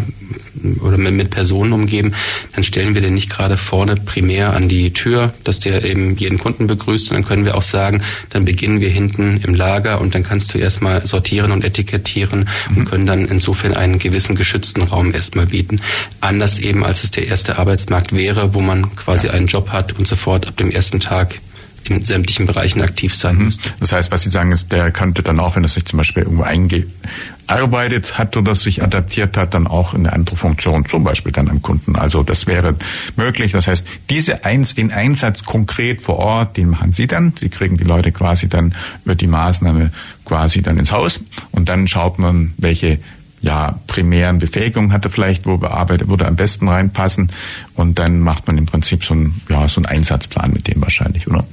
oder 0.81 0.99
mit, 0.99 1.14
mit 1.14 1.31
Personen 1.31 1.73
umgeben, 1.73 2.14
dann 2.55 2.64
stellen 2.64 2.94
wir 2.94 3.03
den 3.03 3.14
nicht 3.14 3.31
gerade 3.31 3.57
vorne 3.57 3.97
primär 3.97 4.55
an 4.55 4.68
die 4.68 4.92
Tür, 4.92 5.33
dass 5.44 5.61
der 5.61 5.85
eben 5.85 6.16
jeden 6.16 6.38
Kunden 6.38 6.66
begrüßt, 6.66 7.11
und 7.11 7.16
dann 7.16 7.25
können 7.25 7.44
wir 7.44 7.57
auch 7.57 7.62
sagen, 7.62 8.03
dann 8.31 8.44
beginnen 8.44 8.81
wir 8.81 8.90
hinten 8.90 9.40
im 9.42 9.55
Lager 9.55 10.01
und 10.01 10.14
dann 10.14 10.23
kannst 10.23 10.55
du 10.55 10.59
erstmal 10.59 11.07
sortieren 11.07 11.53
und 11.53 11.64
etikettieren 11.64 12.49
mhm. 12.71 12.77
und 12.77 12.85
können 12.87 13.07
dann 13.07 13.27
insofern 13.27 13.75
einen 13.75 13.99
gewissen 13.99 14.37
geschützten 14.37 14.83
Raum 14.83 15.14
erstmal 15.14 15.47
bieten. 15.47 15.81
Anders 16.21 16.59
eben, 16.59 16.85
als 16.85 17.05
es 17.05 17.11
der 17.11 17.27
erste 17.27 17.59
Arbeitsmarkt 17.59 18.12
wäre, 18.12 18.55
wo 18.55 18.61
man 18.61 18.94
quasi 18.97 19.27
ja. 19.27 19.33
einen 19.33 19.47
Job 19.47 19.71
hat 19.71 19.99
und 19.99 20.07
sofort 20.07 20.47
ab 20.47 20.57
dem 20.57 20.71
ersten 20.71 21.01
Tag 21.01 21.40
in 21.85 22.05
sämtlichen 22.05 22.47
Bereichen 22.47 22.83
aktiv 22.83 23.14
sein 23.14 23.37
mhm. 23.37 23.45
müsste. 23.47 23.71
Das 23.81 23.93
heißt, 23.93 24.11
was 24.11 24.23
Sie 24.23 24.31
sagen, 24.31 24.53
ist, 24.53 24.73
der 24.73 24.91
könnte 24.91 25.23
dann 25.23 25.41
auch, 25.41 25.57
wenn 25.57 25.64
er 25.64 25.69
sich 25.69 25.85
zum 25.85 25.97
Beispiel 25.99 26.25
irgendwo 26.25 26.43
eingearbeitet 26.43 28.19
hat 28.19 28.37
oder 28.37 28.55
sich 28.55 28.83
adaptiert 28.83 29.37
hat, 29.37 29.55
dann 29.55 29.67
auch 29.67 29.95
in 29.95 30.01
eine 30.01 30.12
andere 30.12 30.37
Funktion, 30.37 30.87
zum 30.87 31.05
Beispiel 31.05 31.33
dann 31.33 31.49
am 31.49 31.62
Kunden. 31.62 31.97
Also 31.97 32.23
das 32.23 32.47
wäre 32.47 32.75
möglich. 33.17 33.53
Das 33.53 33.67
heißt, 33.67 33.87
diese 34.11 34.45
eins, 34.45 34.75
den 34.75 34.93
Einsatz 34.93 35.45
konkret 35.45 36.01
vor 36.01 36.17
Ort, 36.17 36.57
den 36.57 36.71
machen 36.71 36.93
Sie 36.93 37.07
dann. 37.07 37.33
Sie 37.37 37.49
kriegen 37.49 37.77
die 37.77 37.85
Leute 37.85 38.12
quasi 38.12 38.49
dann 38.49 38.75
über 39.05 39.14
die 39.14 39.27
Maßnahme 39.27 39.93
quasi 40.25 40.62
dann 40.62 40.79
ins 40.79 40.93
Haus 40.93 41.21
und 41.53 41.69
dann 41.69 41.88
schaut 41.88 42.19
man, 42.19 42.53
welche 42.59 42.99
ja, 43.41 43.79
primären 43.87 44.38
Befähigungen 44.38 44.93
hat 44.93 45.05
er 45.05 45.11
vielleicht, 45.11 45.47
wo 45.47 45.57
bearbeitet, 45.59 46.09
würde 46.09 46.27
am 46.27 46.37
besten 46.37 46.69
reinpassen. 46.69 47.31
Und 47.75 47.99
dann 47.99 48.21
macht 48.21 48.47
man 48.47 48.59
im 48.59 48.67
Prinzip 48.67 49.05
so 49.05 49.14
ein, 49.14 49.41
ja, 49.49 49.69
so 49.69 49.81
einen 49.81 49.87
Einsatzplan 49.87 50.53
mit 50.53 50.67
dem 50.67 50.83
wahrscheinlich, 50.83 51.29
oder? 51.29 51.47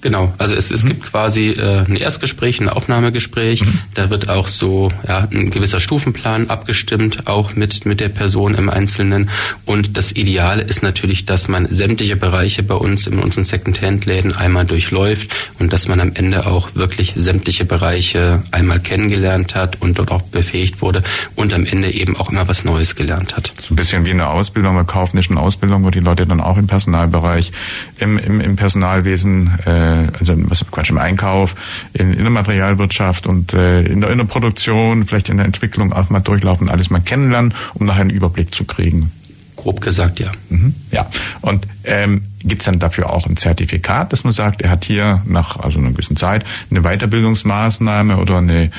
Genau, 0.00 0.32
also 0.38 0.54
es, 0.54 0.70
es 0.70 0.84
mhm. 0.84 0.88
gibt 0.88 1.02
quasi 1.10 1.48
äh, 1.50 1.84
ein 1.86 1.96
Erstgespräch, 1.96 2.60
ein 2.60 2.68
Aufnahmegespräch. 2.68 3.64
Mhm. 3.64 3.78
Da 3.94 4.08
wird 4.10 4.28
auch 4.28 4.46
so 4.46 4.90
ja, 5.06 5.28
ein 5.30 5.50
gewisser 5.50 5.80
Stufenplan 5.80 6.48
abgestimmt, 6.48 7.26
auch 7.26 7.54
mit, 7.54 7.84
mit 7.84 8.00
der 8.00 8.08
Person 8.08 8.54
im 8.54 8.70
Einzelnen. 8.70 9.30
Und 9.66 9.96
das 9.96 10.12
Ideale 10.12 10.62
ist 10.62 10.82
natürlich, 10.82 11.26
dass 11.26 11.48
man 11.48 11.66
sämtliche 11.70 12.16
Bereiche 12.16 12.62
bei 12.62 12.74
uns 12.74 13.06
in 13.06 13.18
unseren 13.18 13.44
Second-Hand-Läden 13.44 14.34
einmal 14.34 14.64
durchläuft 14.64 15.34
und 15.58 15.72
dass 15.72 15.86
man 15.88 16.00
am 16.00 16.12
Ende 16.14 16.46
auch 16.46 16.74
wirklich 16.74 17.12
sämtliche 17.16 17.64
Bereiche 17.64 18.42
einmal 18.52 18.80
kennengelernt 18.80 19.54
hat 19.54 19.82
und 19.82 19.98
dort 19.98 20.10
auch 20.10 20.22
befähigt 20.22 20.80
wurde 20.80 21.02
und 21.36 21.52
am 21.52 21.66
Ende 21.66 21.92
eben 21.92 22.16
auch 22.16 22.30
immer 22.30 22.48
was 22.48 22.64
Neues 22.64 22.96
gelernt 22.96 23.36
hat. 23.36 23.52
So 23.60 23.74
ein 23.74 23.76
bisschen 23.76 24.06
wie 24.06 24.10
eine 24.10 24.28
Ausbildung, 24.28 24.76
eine 24.76 24.86
kaufmännischen 24.86 25.36
Ausbildung, 25.36 25.84
wo 25.84 25.90
die 25.90 26.00
Leute 26.00 26.26
dann 26.26 26.40
auch 26.40 26.56
im 26.56 26.66
Personalbereich, 26.66 27.52
im, 27.98 28.16
im, 28.16 28.40
im 28.40 28.56
Personalwesen 28.56 29.58
äh, 29.66 29.89
also 30.18 30.34
was 30.50 30.64
Quatsch 30.70 30.90
im 30.90 30.98
Einkauf, 30.98 31.54
in, 31.92 32.12
in 32.12 32.22
der 32.22 32.30
Materialwirtschaft 32.30 33.26
und 33.26 33.52
äh, 33.52 33.82
in, 33.82 34.00
der, 34.00 34.10
in 34.10 34.18
der 34.18 34.24
Produktion, 34.24 35.04
vielleicht 35.06 35.28
in 35.28 35.36
der 35.36 35.46
Entwicklung 35.46 35.92
auch 35.92 36.10
mal 36.10 36.20
durchlaufen, 36.20 36.68
alles 36.68 36.90
mal 36.90 37.00
kennenlernen, 37.00 37.54
um 37.74 37.86
nachher 37.86 38.02
einen 38.02 38.10
Überblick 38.10 38.54
zu 38.54 38.64
kriegen. 38.64 39.12
Grob 39.56 39.80
gesagt, 39.80 40.20
ja. 40.20 40.32
Mhm, 40.48 40.74
ja. 40.90 41.10
Und 41.42 41.66
ähm, 41.84 42.22
gibt 42.42 42.62
es 42.62 42.66
dann 42.66 42.78
dafür 42.78 43.10
auch 43.10 43.26
ein 43.26 43.36
Zertifikat, 43.36 44.12
dass 44.12 44.24
man 44.24 44.32
sagt, 44.32 44.62
er 44.62 44.70
hat 44.70 44.84
hier 44.84 45.22
nach 45.26 45.58
also 45.58 45.78
einer 45.78 45.90
gewissen 45.90 46.16
Zeit 46.16 46.44
eine 46.70 46.80
Weiterbildungsmaßnahme 46.80 48.16
oder 48.16 48.38
eine, 48.38 48.70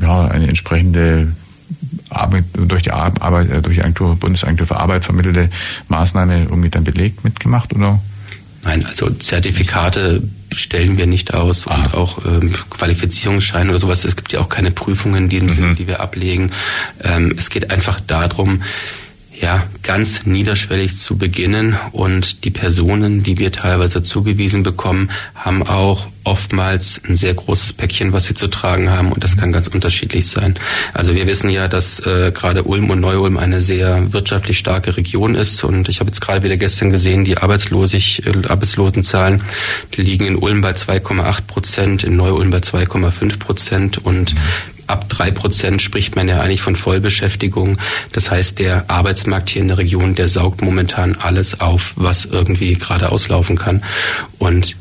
ja, 0.00 0.26
eine 0.26 0.48
entsprechende 0.48 1.32
Arbeit, 2.10 2.44
durch 2.52 2.82
die 2.82 2.90
Arbeit, 2.90 3.50
äh, 3.50 3.62
durch 3.62 3.76
die 3.76 3.82
Agentur, 3.82 4.16
Bundesagentur 4.16 4.66
für 4.66 4.76
Arbeit 4.76 5.04
vermittelte 5.04 5.50
Maßnahme 5.88 6.44
irgendwie 6.44 6.70
dann 6.70 6.84
belegt 6.84 7.24
mitgemacht 7.24 7.74
oder? 7.74 8.00
Nein, 8.64 8.86
also 8.86 9.10
Zertifikate 9.10 10.22
stellen 10.52 10.96
wir 10.96 11.06
nicht 11.06 11.34
aus 11.34 11.66
ah. 11.66 11.76
und 11.76 11.94
auch 11.94 12.24
ähm, 12.24 12.54
Qualifizierungsscheine 12.70 13.70
oder 13.70 13.80
sowas. 13.80 14.04
Es 14.04 14.16
gibt 14.16 14.32
ja 14.32 14.40
auch 14.40 14.48
keine 14.48 14.70
Prüfungen 14.70 15.24
in 15.24 15.28
diesem 15.28 15.48
mhm. 15.48 15.52
Sinne, 15.52 15.74
die 15.74 15.86
wir 15.86 16.00
ablegen. 16.00 16.52
Ähm, 17.02 17.34
es 17.36 17.50
geht 17.50 17.70
einfach 17.70 18.00
darum, 18.00 18.62
ja, 19.40 19.66
ganz 19.82 20.26
niederschwellig 20.26 20.96
zu 20.96 21.16
beginnen. 21.16 21.76
Und 21.92 22.44
die 22.44 22.50
Personen, 22.50 23.22
die 23.22 23.38
wir 23.38 23.52
teilweise 23.52 24.02
zugewiesen 24.02 24.62
bekommen, 24.62 25.10
haben 25.34 25.62
auch 25.62 26.06
oftmals 26.24 27.00
ein 27.06 27.16
sehr 27.16 27.34
großes 27.34 27.74
Päckchen, 27.74 28.12
was 28.12 28.26
sie 28.26 28.34
zu 28.34 28.48
tragen 28.48 28.90
haben. 28.90 29.12
Und 29.12 29.22
das 29.22 29.36
kann 29.36 29.52
ganz 29.52 29.68
unterschiedlich 29.68 30.26
sein. 30.26 30.54
Also 30.94 31.14
wir 31.14 31.26
wissen 31.26 31.50
ja, 31.50 31.68
dass 31.68 32.00
äh, 32.00 32.32
gerade 32.32 32.64
Ulm 32.64 32.90
und 32.90 33.00
Neu-Ulm 33.00 33.36
eine 33.36 33.60
sehr 33.60 34.12
wirtschaftlich 34.12 34.58
starke 34.58 34.96
Region 34.96 35.34
ist. 35.34 35.62
Und 35.64 35.88
ich 35.88 36.00
habe 36.00 36.08
jetzt 36.08 36.20
gerade 36.20 36.42
wieder 36.42 36.56
gestern 36.56 36.90
gesehen, 36.90 37.24
die 37.24 37.36
Arbeitslosig, 37.36 38.26
äh, 38.26 38.48
Arbeitslosenzahlen 38.48 39.42
die 39.96 40.02
liegen 40.02 40.26
in 40.26 40.36
Ulm 40.36 40.60
bei 40.60 40.72
2,8 40.72 41.42
Prozent, 41.46 42.04
in 42.04 42.16
Neu-Ulm 42.16 42.50
bei 42.50 42.58
2,5 42.58 43.38
Prozent. 43.38 43.98
Und 43.98 44.34
ab 44.86 45.08
drei 45.08 45.30
Prozent 45.30 45.82
spricht 45.82 46.16
man 46.16 46.28
ja 46.28 46.40
eigentlich 46.40 46.62
von 46.62 46.76
Vollbeschäftigung. 46.76 47.78
Das 48.12 48.30
heißt, 48.30 48.58
der 48.58 48.88
Arbeitsmarkt 48.88 49.50
hier 49.50 49.62
in 49.62 49.68
der 49.68 49.78
Region, 49.78 50.14
der 50.14 50.28
saugt 50.28 50.62
momentan 50.62 51.16
alles 51.16 51.60
auf, 51.60 51.92
was 51.96 52.24
irgendwie 52.24 52.74
gerade 52.74 53.10
auslaufen 53.10 53.56
kann. 53.56 53.82
Und 54.38 54.76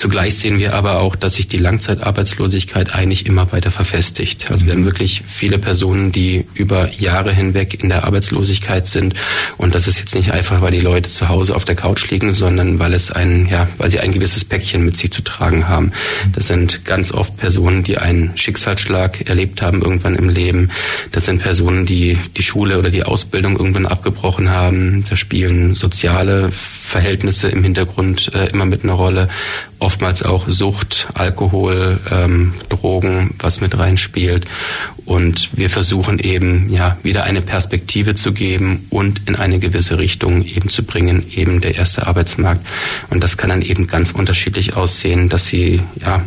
Zugleich 0.00 0.38
sehen 0.38 0.58
wir 0.58 0.72
aber 0.72 1.00
auch, 1.00 1.14
dass 1.14 1.34
sich 1.34 1.46
die 1.46 1.58
Langzeitarbeitslosigkeit 1.58 2.94
eigentlich 2.94 3.26
immer 3.26 3.52
weiter 3.52 3.70
verfestigt. 3.70 4.50
Also 4.50 4.64
wir 4.64 4.72
haben 4.72 4.86
wirklich 4.86 5.22
viele 5.28 5.58
Personen, 5.58 6.10
die 6.10 6.46
über 6.54 6.90
Jahre 6.90 7.34
hinweg 7.34 7.82
in 7.82 7.90
der 7.90 8.04
Arbeitslosigkeit 8.04 8.86
sind. 8.86 9.12
Und 9.58 9.74
das 9.74 9.86
ist 9.86 9.98
jetzt 9.98 10.14
nicht 10.14 10.32
einfach, 10.32 10.62
weil 10.62 10.70
die 10.70 10.80
Leute 10.80 11.10
zu 11.10 11.28
Hause 11.28 11.54
auf 11.54 11.66
der 11.66 11.74
Couch 11.74 12.10
liegen, 12.10 12.32
sondern 12.32 12.78
weil 12.78 12.94
es 12.94 13.10
ein, 13.10 13.46
ja, 13.50 13.68
weil 13.76 13.90
sie 13.90 14.00
ein 14.00 14.10
gewisses 14.10 14.42
Päckchen 14.42 14.86
mit 14.86 14.96
sich 14.96 15.12
zu 15.12 15.20
tragen 15.20 15.68
haben. 15.68 15.92
Das 16.34 16.46
sind 16.46 16.86
ganz 16.86 17.12
oft 17.12 17.36
Personen, 17.36 17.84
die 17.84 17.98
einen 17.98 18.34
Schicksalsschlag 18.38 19.28
erlebt 19.28 19.60
haben 19.60 19.82
irgendwann 19.82 20.16
im 20.16 20.30
Leben. 20.30 20.70
Das 21.12 21.26
sind 21.26 21.42
Personen, 21.42 21.84
die 21.84 22.16
die 22.38 22.42
Schule 22.42 22.78
oder 22.78 22.88
die 22.88 23.02
Ausbildung 23.02 23.58
irgendwann 23.58 23.84
abgebrochen 23.84 24.48
haben. 24.48 25.04
Da 25.10 25.16
spielen 25.16 25.74
soziale 25.74 26.50
Verhältnisse 26.90 27.50
im 27.50 27.62
Hintergrund 27.62 28.32
äh, 28.34 28.46
immer 28.46 28.64
mit 28.64 28.82
einer 28.82 28.94
Rolle 28.94 29.28
oftmals 29.90 30.22
auch 30.22 30.48
Sucht, 30.48 31.08
Alkohol, 31.14 31.98
ähm, 32.08 32.54
Drogen, 32.68 33.34
was 33.40 33.60
mit 33.60 33.76
reinspielt. 33.76 34.46
Und 35.04 35.48
wir 35.50 35.68
versuchen 35.68 36.20
eben 36.20 36.72
ja 36.72 36.96
wieder 37.02 37.24
eine 37.24 37.40
Perspektive 37.40 38.14
zu 38.14 38.30
geben 38.32 38.86
und 38.90 39.22
in 39.26 39.34
eine 39.34 39.58
gewisse 39.58 39.98
Richtung 39.98 40.44
eben 40.44 40.68
zu 40.68 40.84
bringen, 40.84 41.24
eben 41.34 41.60
der 41.60 41.74
erste 41.74 42.06
Arbeitsmarkt. 42.06 42.64
Und 43.10 43.24
das 43.24 43.36
kann 43.36 43.50
dann 43.50 43.62
eben 43.62 43.88
ganz 43.88 44.12
unterschiedlich 44.12 44.76
aussehen, 44.76 45.28
dass 45.28 45.48
sie 45.48 45.82
ja 46.00 46.22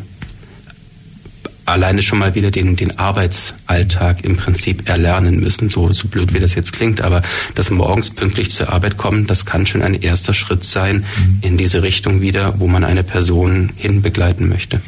alleine 1.66 2.02
schon 2.02 2.20
mal 2.20 2.36
wieder 2.36 2.52
den, 2.52 2.76
den 2.76 2.98
Arbeitsalltag 2.98 4.24
im 4.24 4.38
Prinzip 4.38 4.88
erlernen 4.88 5.40
müssen, 5.40 5.70
so, 5.70 5.92
so 5.94 6.08
blöd 6.08 6.34
wie 6.34 6.40
das 6.40 6.56
jetzt 6.56 6.74
klingt, 6.74 7.02
aber 7.02 7.22
das 7.56 7.70
morgens 7.70 8.10
pünktlich 8.10 8.52
zur 8.52 8.70
Arbeit 8.70 8.98
kommen, 8.98 9.28
das 9.28 9.46
kann 9.46 9.66
schon 9.66 9.82
ein 9.82 10.02
erster 10.02 10.34
Schritt 10.34 10.64
sein 10.64 11.06
mhm. 11.18 11.40
in 11.42 11.58
diese 11.58 11.84
Richtung 11.84 12.22
wieder, 12.22 12.60
wo 12.60 12.68
man 12.68 12.84
eine 12.84 13.04
Person 13.04 13.72
hin 13.76 14.02
begleiten 14.02 14.50
möchte. 14.50 14.82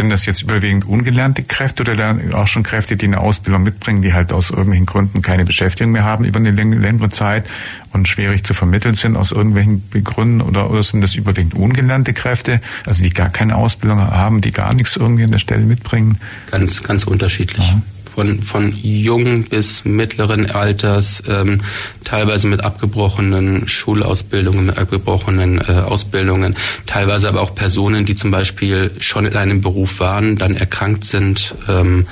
Sind 0.00 0.10
das 0.10 0.24
jetzt 0.24 0.42
überwiegend 0.42 0.86
ungelernte 0.86 1.42
Kräfte 1.42 1.82
oder 1.82 2.18
auch 2.32 2.46
schon 2.46 2.62
Kräfte, 2.62 2.96
die 2.96 3.04
eine 3.04 3.20
Ausbildung 3.20 3.62
mitbringen, 3.62 4.00
die 4.00 4.14
halt 4.14 4.32
aus 4.32 4.48
irgendwelchen 4.48 4.86
Gründen 4.86 5.20
keine 5.20 5.44
Beschäftigung 5.44 5.92
mehr 5.92 6.04
haben 6.04 6.24
über 6.24 6.38
eine 6.38 6.50
längere 6.52 7.10
Zeit 7.10 7.46
und 7.92 8.08
schwierig 8.08 8.44
zu 8.44 8.54
vermitteln 8.54 8.94
sind 8.94 9.16
aus 9.16 9.30
irgendwelchen 9.30 9.82
Gründen 10.02 10.40
oder, 10.40 10.70
oder 10.70 10.82
sind 10.82 11.02
das 11.02 11.16
überwiegend 11.16 11.52
ungelernte 11.54 12.14
Kräfte, 12.14 12.60
also 12.86 13.02
die 13.02 13.10
gar 13.10 13.28
keine 13.28 13.56
Ausbildung 13.56 13.98
haben, 14.00 14.40
die 14.40 14.52
gar 14.52 14.72
nichts 14.72 14.96
irgendwie 14.96 15.24
an 15.24 15.32
der 15.32 15.38
Stelle 15.38 15.66
mitbringen? 15.66 16.18
Ganz, 16.50 16.82
ganz 16.82 17.04
unterschiedlich. 17.04 17.68
Ja 17.68 17.82
von, 18.14 18.42
von 18.42 18.74
jungen 18.82 19.44
bis 19.44 19.84
mittleren 19.84 20.50
Alters, 20.50 21.22
ähm, 21.28 21.60
teilweise 22.04 22.48
mit 22.48 22.62
abgebrochenen 22.62 23.68
Schulausbildungen, 23.68 24.66
mit 24.66 24.78
abgebrochenen 24.78 25.58
äh, 25.58 25.72
Ausbildungen, 25.72 26.56
teilweise 26.86 27.28
aber 27.28 27.40
auch 27.40 27.54
Personen, 27.54 28.04
die 28.04 28.14
zum 28.14 28.30
Beispiel 28.30 28.90
schon 29.00 29.26
in 29.26 29.36
einem 29.36 29.60
Beruf 29.60 30.00
waren, 30.00 30.36
dann 30.36 30.56
erkrankt 30.56 31.04
sind, 31.04 31.54
ähm, 31.68 32.06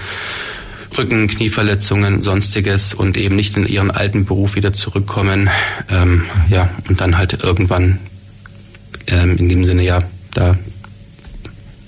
Rücken, 0.96 1.28
Knieverletzungen, 1.28 2.22
sonstiges 2.22 2.94
und 2.94 3.16
eben 3.16 3.36
nicht 3.36 3.56
in 3.56 3.66
ihren 3.66 3.90
alten 3.90 4.24
Beruf 4.24 4.54
wieder 4.54 4.72
zurückkommen, 4.72 5.50
ähm, 5.90 6.24
ja, 6.48 6.70
und 6.88 7.00
dann 7.00 7.18
halt 7.18 7.42
irgendwann 7.42 7.98
ähm, 9.06 9.36
in 9.36 9.48
dem 9.48 9.64
Sinne 9.64 9.84
ja 9.84 10.02
da 10.32 10.56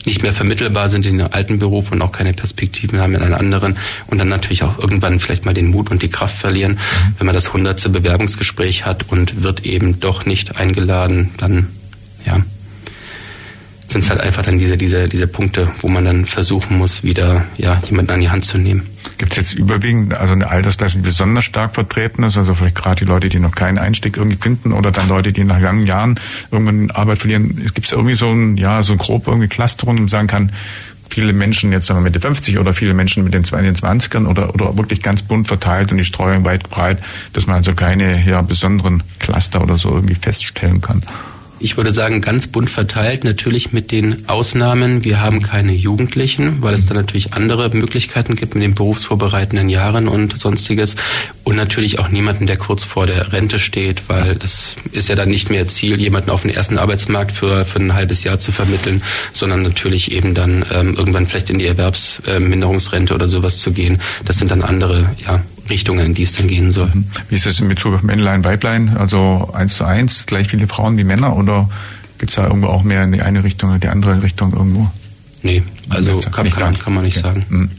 nicht 0.07 0.23
mehr 0.23 0.33
vermittelbar 0.33 0.89
sind 0.89 1.07
in 1.07 1.21
einem 1.21 1.33
alten 1.33 1.59
Beruf 1.59 1.93
und 1.93 2.03
auch 2.03 2.13
keine 2.13 2.33
Perspektiven 2.33 3.01
haben 3.01 3.15
in 3.15 3.23
einem 3.23 3.35
anderen 3.35 3.77
und 4.07 4.19
dann 4.19 4.29
natürlich 4.29 4.63
auch 4.63 4.79
irgendwann 4.79 5.21
vielleicht 5.21 5.45
mal 5.45 5.55
den 5.55 5.71
Mut 5.71 5.91
und 5.91 6.03
die 6.03 6.09
Kraft 6.09 6.37
verlieren, 6.37 6.73
mhm. 6.73 7.15
wenn 7.19 7.27
man 7.27 7.35
das 7.35 7.53
hundertste 7.53 7.89
Bewerbungsgespräch 7.89 8.87
hat 8.87 9.11
und 9.11 9.43
wird 9.43 9.65
eben 9.65 10.01
doch 10.01 10.27
nicht 10.27 10.57
eingeladen, 10.57 11.31
dann 11.37 11.69
ja 12.25 12.43
sind 13.91 14.05
es 14.05 14.11
halt 14.11 14.21
einfach 14.21 14.43
dann 14.43 14.59
diese, 14.59 14.77
diese, 14.77 15.09
diese 15.09 15.27
Punkte, 15.27 15.69
wo 15.81 15.89
man 15.89 16.05
dann 16.05 16.25
versuchen 16.25 16.79
muss, 16.79 17.03
wieder 17.03 17.45
ja, 17.57 17.81
jemanden 17.89 18.13
an 18.13 18.21
die 18.21 18.31
Hand 18.31 18.45
zu 18.45 18.57
nehmen. 18.57 18.87
Gibt 19.19 19.33
es 19.33 19.39
jetzt 19.39 19.53
überwiegend 19.55 20.15
also 20.15 20.33
eine 20.33 20.49
Altersklasse, 20.49 20.99
die 20.99 21.03
besonders 21.03 21.45
stark 21.45 21.75
vertreten 21.75 22.23
ist, 22.23 22.39
also 22.39 22.55
vielleicht 22.55 22.77
gerade 22.77 23.05
die 23.05 23.11
Leute, 23.11 23.29
die 23.29 23.41
noch 23.41 23.55
keinen 23.55 23.79
Einstieg 23.79 24.17
irgendwie 24.17 24.37
finden 24.37 24.73
oder 24.73 24.93
dann 24.93 25.09
Leute, 25.09 25.33
die 25.33 25.45
nach 25.45 25.61
langen 25.61 25.87
Jahren 25.87 26.21
irgendwann 26.51 26.91
Arbeit 26.93 27.19
verlieren. 27.19 27.71
Gibt 27.75 27.87
es 27.87 27.93
irgendwie 27.93 28.15
so 28.15 28.31
ein, 28.31 28.57
ja, 28.57 28.83
so 28.83 28.93
ein 28.93 28.99
grob 28.99 29.27
irgendwie 29.27 29.49
Clusterung 29.49 29.99
und 29.99 30.09
sagen 30.09 30.29
kann, 30.29 30.53
viele 31.09 31.33
Menschen 31.33 31.73
jetzt 31.73 31.87
sagen 31.87 32.01
wir 32.01 32.05
Mitte 32.05 32.21
50 32.21 32.59
oder 32.59 32.73
viele 32.73 32.95
Menschen 32.95 33.25
mit 33.25 33.35
den 33.35 33.45
20ern 33.45 34.27
oder, 34.27 34.55
oder 34.55 34.77
wirklich 34.79 35.03
ganz 35.03 35.23
bunt 35.23 35.49
verteilt 35.49 35.91
und 35.91 35.99
die 35.99 36.05
Streuung 36.05 36.45
weit 36.45 36.71
breit, 36.71 36.99
dass 37.33 37.49
man 37.49 37.57
also 37.57 37.75
keine 37.75 38.25
ja, 38.25 38.43
besonderen 38.43 39.03
Cluster 39.19 39.61
oder 39.61 39.77
so 39.77 39.91
irgendwie 39.91 40.15
feststellen 40.15 40.81
kann 40.81 41.03
ich 41.61 41.77
würde 41.77 41.93
sagen, 41.93 42.23
ganz 42.23 42.47
bunt 42.47 42.71
verteilt, 42.71 43.23
natürlich 43.23 43.73
mit 43.73 43.91
den 43.91 44.29
Ausnahmen. 44.29 45.05
Wir 45.05 45.21
haben 45.21 45.43
keine 45.43 45.73
Jugendlichen, 45.73 46.63
weil 46.63 46.73
es 46.73 46.87
da 46.87 46.95
natürlich 46.95 47.35
andere 47.35 47.69
Möglichkeiten 47.69 48.35
gibt 48.35 48.55
mit 48.55 48.65
den 48.65 48.75
berufsvorbereitenden 48.75 49.69
Jahren 49.69 50.09
und 50.09 50.39
sonstiges. 50.39 50.97
Und 51.45 51.57
natürlich 51.57 51.99
auch 51.99 52.09
niemanden, 52.09 52.47
der 52.47 52.57
kurz 52.57 52.83
vor 52.83 53.07
der 53.07 53.35
Rente 53.35 53.59
steht, 53.59 54.09
weil 54.09 54.37
das 54.37 54.75
ist 54.93 55.09
ja 55.11 55.15
dann 55.15 55.29
nicht 55.29 55.51
mehr 55.51 55.69
Ziel, 55.69 56.01
jemanden 56.01 56.31
auf 56.31 56.43
den 56.43 56.51
ersten 56.51 56.79
Arbeitsmarkt 56.79 57.33
für, 57.33 57.67
für 57.67 57.79
ein 57.79 57.93
halbes 57.93 58.25
Jahr 58.25 58.39
zu 58.39 58.53
vermitteln, 58.53 59.03
sondern 59.33 59.63
natürlich 59.63 60.13
eben 60.13 60.35
dann 60.35 60.65
ähm, 60.73 60.95
irgendwann 60.97 61.27
vielleicht 61.27 61.51
in 61.51 61.59
die 61.59 61.67
Erwerbsminderungsrente 61.67 63.15
oder 63.15 63.29
sowas 63.29 63.59
zu 63.59 63.73
gehen. 63.73 64.01
Das 64.25 64.39
sind 64.39 64.51
dann 64.51 64.63
andere 64.63 65.15
ja, 65.27 65.43
Richtungen, 65.71 66.07
in 66.07 66.15
die 66.15 66.23
es 66.23 66.33
dann 66.33 66.49
gehen 66.49 66.73
soll. 66.73 66.91
Mhm. 66.93 67.05
Wie 67.29 67.37
ist 67.37 67.47
es 67.47 67.61
in 67.61 67.69
Bezug 67.69 67.95
auf 67.95 68.03
Männlein, 68.03 68.45
Weiblein? 68.45 68.97
Also 68.97 69.51
eins 69.53 69.77
zu 69.77 69.85
eins, 69.85 70.27
gleich 70.27 70.49
viele 70.49 70.69
Frauen 70.69 70.99
wie 70.99 71.05
Männer 71.05 71.37
oder 71.37 71.69
gibt 72.19 72.31
es 72.31 72.37
da 72.37 72.47
irgendwo 72.47 72.69
auch 72.69 72.83
mehr 72.83 73.05
in 73.05 73.13
die 73.13 73.23
eine 73.23 73.45
Richtung 73.45 73.71
oder 73.71 73.79
die 73.79 73.89
andere 73.89 74.23
Richtung 74.23 74.53
irgendwo? 74.53 74.91
Nee, 75.43 75.63
also 75.89 76.19
kann, 76.19 76.51
kann, 76.51 76.73
man, 76.73 76.79
kann 76.79 76.95
man 76.95 77.05
nicht 77.05 77.25
okay. 77.25 77.41
sagen. 77.49 77.71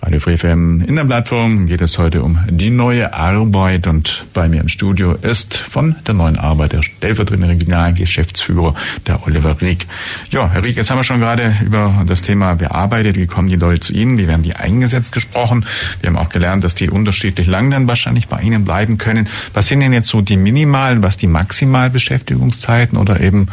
Radio 0.00 0.20
Free 0.20 0.38
FM 0.38 0.80
in 0.86 0.94
der 0.94 1.04
Plattform 1.04 1.66
geht 1.66 1.80
es 1.80 1.98
heute 1.98 2.22
um 2.22 2.38
die 2.48 2.70
neue 2.70 3.12
Arbeit 3.14 3.88
und 3.88 4.26
bei 4.32 4.48
mir 4.48 4.60
im 4.60 4.68
Studio 4.68 5.12
ist 5.12 5.56
von 5.56 5.96
der 6.06 6.14
neuen 6.14 6.38
Arbeit 6.38 6.72
der 6.72 6.84
stellvertretende 6.84 7.48
Regionalgeschäftsführer, 7.48 8.76
der 9.08 9.26
Oliver 9.26 9.60
Rieck. 9.60 9.86
Ja, 10.30 10.48
Herr 10.50 10.64
Rieck, 10.64 10.76
jetzt 10.76 10.90
haben 10.90 10.98
wir 10.98 11.04
schon 11.04 11.18
gerade 11.18 11.56
über 11.64 12.04
das 12.06 12.22
Thema, 12.22 12.60
wer 12.60 12.76
arbeitet, 12.76 13.16
wie 13.16 13.26
kommen 13.26 13.48
die 13.48 13.56
Leute 13.56 13.80
zu 13.80 13.92
Ihnen, 13.92 14.18
wie 14.18 14.28
werden 14.28 14.44
die 14.44 14.54
eingesetzt 14.54 15.10
gesprochen. 15.10 15.66
Wir 16.00 16.10
haben 16.10 16.16
auch 16.16 16.28
gelernt, 16.28 16.62
dass 16.62 16.76
die 16.76 16.90
unterschiedlich 16.90 17.48
lang 17.48 17.72
dann 17.72 17.88
wahrscheinlich 17.88 18.28
bei 18.28 18.40
Ihnen 18.40 18.64
bleiben 18.64 18.98
können. 18.98 19.28
Was 19.52 19.66
sind 19.66 19.80
denn 19.80 19.92
jetzt 19.92 20.08
so 20.08 20.20
die 20.20 20.36
minimalen, 20.36 21.02
was 21.02 21.16
die 21.16 21.26
maximal 21.26 21.90
Beschäftigungszeiten 21.90 22.96
oder 22.96 23.20
eben 23.20 23.48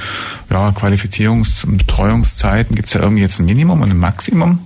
ja, 0.52 0.70
Qualifizierungs- 0.70 1.66
und 1.66 1.78
Betreuungszeiten? 1.78 2.76
Gibt 2.76 2.90
es 2.90 2.94
ja 2.94 3.02
irgendwie 3.02 3.24
jetzt 3.24 3.40
ein 3.40 3.46
Minimum 3.46 3.82
und 3.82 3.90
ein 3.90 3.98
Maximum? 3.98 4.60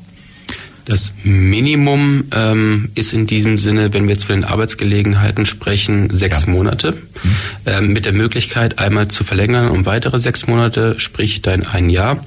Das 0.90 1.14
Minimum 1.22 2.24
ähm, 2.32 2.90
ist 2.96 3.14
in 3.14 3.28
diesem 3.28 3.60
Sinne, 3.60 3.94
wenn 3.94 4.08
wir 4.08 4.14
jetzt 4.14 4.24
von 4.24 4.38
den 4.38 4.44
Arbeitsgelegenheiten 4.44 5.46
sprechen, 5.46 6.12
sechs 6.12 6.48
ja. 6.48 6.52
Monate. 6.52 6.94
Mhm. 6.94 7.36
Ähm, 7.68 7.94
mit 7.94 8.08
der 8.08 8.14
Möglichkeit, 8.14 8.80
einmal 8.80 9.08
zu 9.08 9.24
verlängern 9.24 9.70
um 9.70 9.86
weitere 9.86 10.18
sechs 10.18 10.48
Monate, 10.48 11.00
sprich 11.00 11.44
dann 11.44 11.64
ein 11.68 11.92
Jahr. 11.92 12.26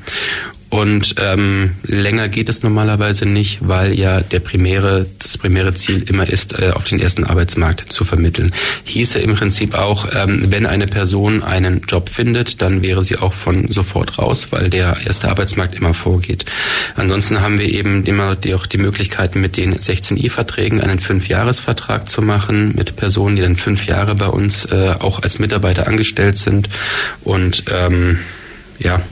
Und 0.73 1.17
ähm, 1.19 1.73
länger 1.83 2.31
geht 2.31 2.49
es 2.49 2.63
normalerweise 2.63 3.27
nicht, 3.27 3.59
weil 3.61 3.93
ja 3.93 4.23
der 4.23 4.41
primäre, 4.41 5.05
das 5.19 5.37
primäre 5.37 5.75
Ziel 5.75 6.03
immer 6.09 6.27
ist, 6.27 6.59
äh, 6.59 6.71
auf 6.71 6.85
den 6.85 6.99
ersten 6.99 7.25
Arbeitsmarkt 7.25 7.93
zu 7.93 8.07
vermitteln. 8.07 8.55
Hieße 8.85 9.19
im 9.19 9.35
Prinzip 9.35 9.75
auch, 9.75 10.09
ähm, 10.15 10.47
wenn 10.49 10.65
eine 10.65 10.87
Person 10.87 11.43
einen 11.43 11.83
Job 11.87 12.09
findet, 12.09 12.63
dann 12.63 12.81
wäre 12.81 13.03
sie 13.03 13.19
auch 13.19 13.35
von 13.35 13.71
sofort 13.71 14.19
raus, 14.19 14.47
weil 14.49 14.71
der 14.71 14.97
erste 15.05 15.29
Arbeitsmarkt 15.29 15.75
immer 15.75 15.93
vorgeht. 15.93 16.47
Ansonsten 16.97 17.43
haben 17.43 17.59
wir 17.59 17.69
eben 17.69 18.05
immer 18.07 18.35
die, 18.35 18.55
auch 18.55 18.65
die 18.65 18.79
Möglichkeiten, 18.79 19.43
mit 19.43 19.59
den 19.59 19.77
16i-Verträgen 19.77 20.81
einen 20.81 21.01
Fünfjahresvertrag 21.01 22.09
zu 22.09 22.23
machen, 22.23 22.73
mit 22.75 22.97
Personen, 22.97 23.37
die 23.37 23.43
dann 23.43 23.57
fünf 23.57 23.85
Jahre 23.85 24.15
bei 24.15 24.29
uns 24.29 24.65
äh, 24.65 24.95
auch 24.99 25.23
als 25.23 25.39
Mitarbeiter 25.39 25.87
angestellt 25.87 26.39
sind. 26.39 26.71
Und 27.25 27.65
ähm, 27.71 28.21
ja, 28.79 29.03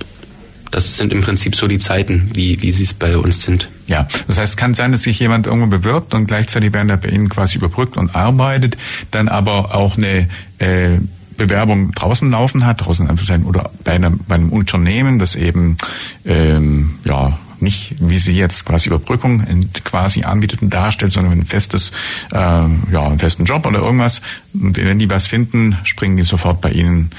das 0.71 0.97
sind 0.97 1.13
im 1.13 1.21
Prinzip 1.21 1.57
so 1.57 1.67
die 1.67 1.79
Zeiten, 1.79 2.31
wie, 2.35 2.63
wie 2.63 2.71
sie 2.71 2.85
es 2.85 2.95
bei 2.95 3.17
uns 3.17 3.43
sind. 3.43 3.69
Ja, 3.87 4.09
das 4.27 4.39
heißt, 4.39 4.53
es 4.53 4.57
kann 4.57 4.75
sein, 4.75 4.93
dass 4.93 5.03
sich 5.03 5.19
jemand 5.19 5.47
irgendwo 5.47 5.67
bewirbt 5.67 6.15
und 6.15 6.27
gleichzeitig 6.27 6.73
während 6.73 6.91
er 6.91 6.97
bei 6.97 7.09
Ihnen 7.09 7.29
quasi 7.29 7.59
überbrückt 7.59 7.97
und 7.97 8.15
arbeitet, 8.15 8.77
dann 9.11 9.29
aber 9.29 9.75
auch 9.75 9.97
eine 9.97 10.29
äh, 10.59 10.99
Bewerbung 11.37 11.93
draußen 11.93 12.31
laufen 12.31 12.67
hat, 12.67 12.85
draußen 12.85 13.09
sein 13.17 13.45
oder 13.45 13.71
bei 13.83 13.93
einem, 13.93 14.21
bei 14.29 14.35
einem 14.35 14.51
Unternehmen, 14.51 15.19
das 15.19 15.35
eben 15.35 15.79
ähm, 16.25 16.99
ja 17.05 17.39
nicht, 17.61 17.95
wie 17.99 18.19
sie 18.19 18.33
jetzt 18.33 18.65
quasi 18.65 18.89
Überbrückung 18.89 19.45
quasi 19.85 20.23
anbietet 20.25 20.63
und 20.63 20.71
darstellt, 20.73 21.13
sondern 21.13 21.33
ein 21.33 21.45
festes, 21.45 21.93
äh, 22.33 22.37
ja, 22.37 23.07
einen 23.07 23.19
festen 23.19 23.45
Job 23.45 23.67
oder 23.67 23.81
irgendwas. 23.81 24.23
Und 24.55 24.77
wenn 24.77 24.99
die 24.99 25.11
was 25.11 25.27
finden, 25.27 25.77
springen 25.85 26.17
die 26.17 26.25
sofort 26.25 26.61
bei 26.61 26.71
Ihnen 26.71 27.11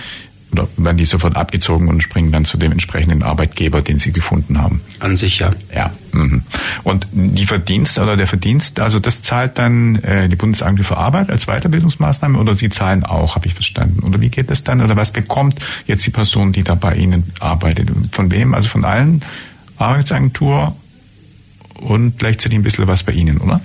oder 0.52 0.68
werden 0.78 0.98
die 0.98 1.06
sofort 1.06 1.36
abgezogen 1.36 1.88
und 1.88 2.02
springen 2.02 2.32
dann 2.32 2.46
zu 2.46 2.58
dem 2.58 2.72
entsprechenden 2.72 3.24
Arbeitgeber, 3.24 3.82
den 3.82 4.00
sie 4.00 4.12
gefunden 4.12 4.58
haben? 4.60 4.82
An 5.00 5.16
sich 5.16 5.40
ja. 5.40 5.52
Ja. 5.74 5.92
Mhm. 6.12 6.44
Und 6.84 7.08
die 7.12 7.46
Verdienst 7.46 7.98
oder 8.00 8.18
der 8.18 8.28
Verdienst, 8.28 8.80
also 8.80 9.00
das 9.00 9.22
zahlt 9.22 9.58
dann 9.58 9.96
äh, 9.98 10.28
die 10.28 10.36
Bundesagentur 10.36 10.86
für 10.86 10.98
Arbeit 10.98 11.30
als 11.30 11.46
Weiterbildungsmaßnahme 11.46 12.38
oder 12.38 12.56
Sie 12.56 12.70
zahlen 12.70 13.04
auch, 13.04 13.36
habe 13.36 13.48
ich 13.48 13.54
verstanden? 13.54 14.04
Oder 14.04 14.20
wie 14.20 14.30
geht 14.30 14.52
das 14.52 14.64
dann? 14.64 14.82
Oder 14.82 14.96
was 14.96 15.12
bekommt 15.12 15.60
jetzt 15.88 16.06
die 16.06 16.12
Person, 16.12 16.52
die 16.52 16.64
da 16.64 16.76
bei 16.76 16.96
Ihnen 16.96 17.32
arbeitet? 17.40 17.90
Von 18.12 18.32
wem? 18.32 18.54
Also 18.54 18.68
von 18.68 18.84
allen 18.84 19.24
Arbeitsagentur 19.78 20.76
und 21.76 22.20
gleichzeitig 22.20 22.60
ein 22.60 22.64
bisschen 22.64 22.88
was 22.88 23.04
bei 23.04 23.14
Ihnen, 23.14 23.38
oder? 23.38 23.62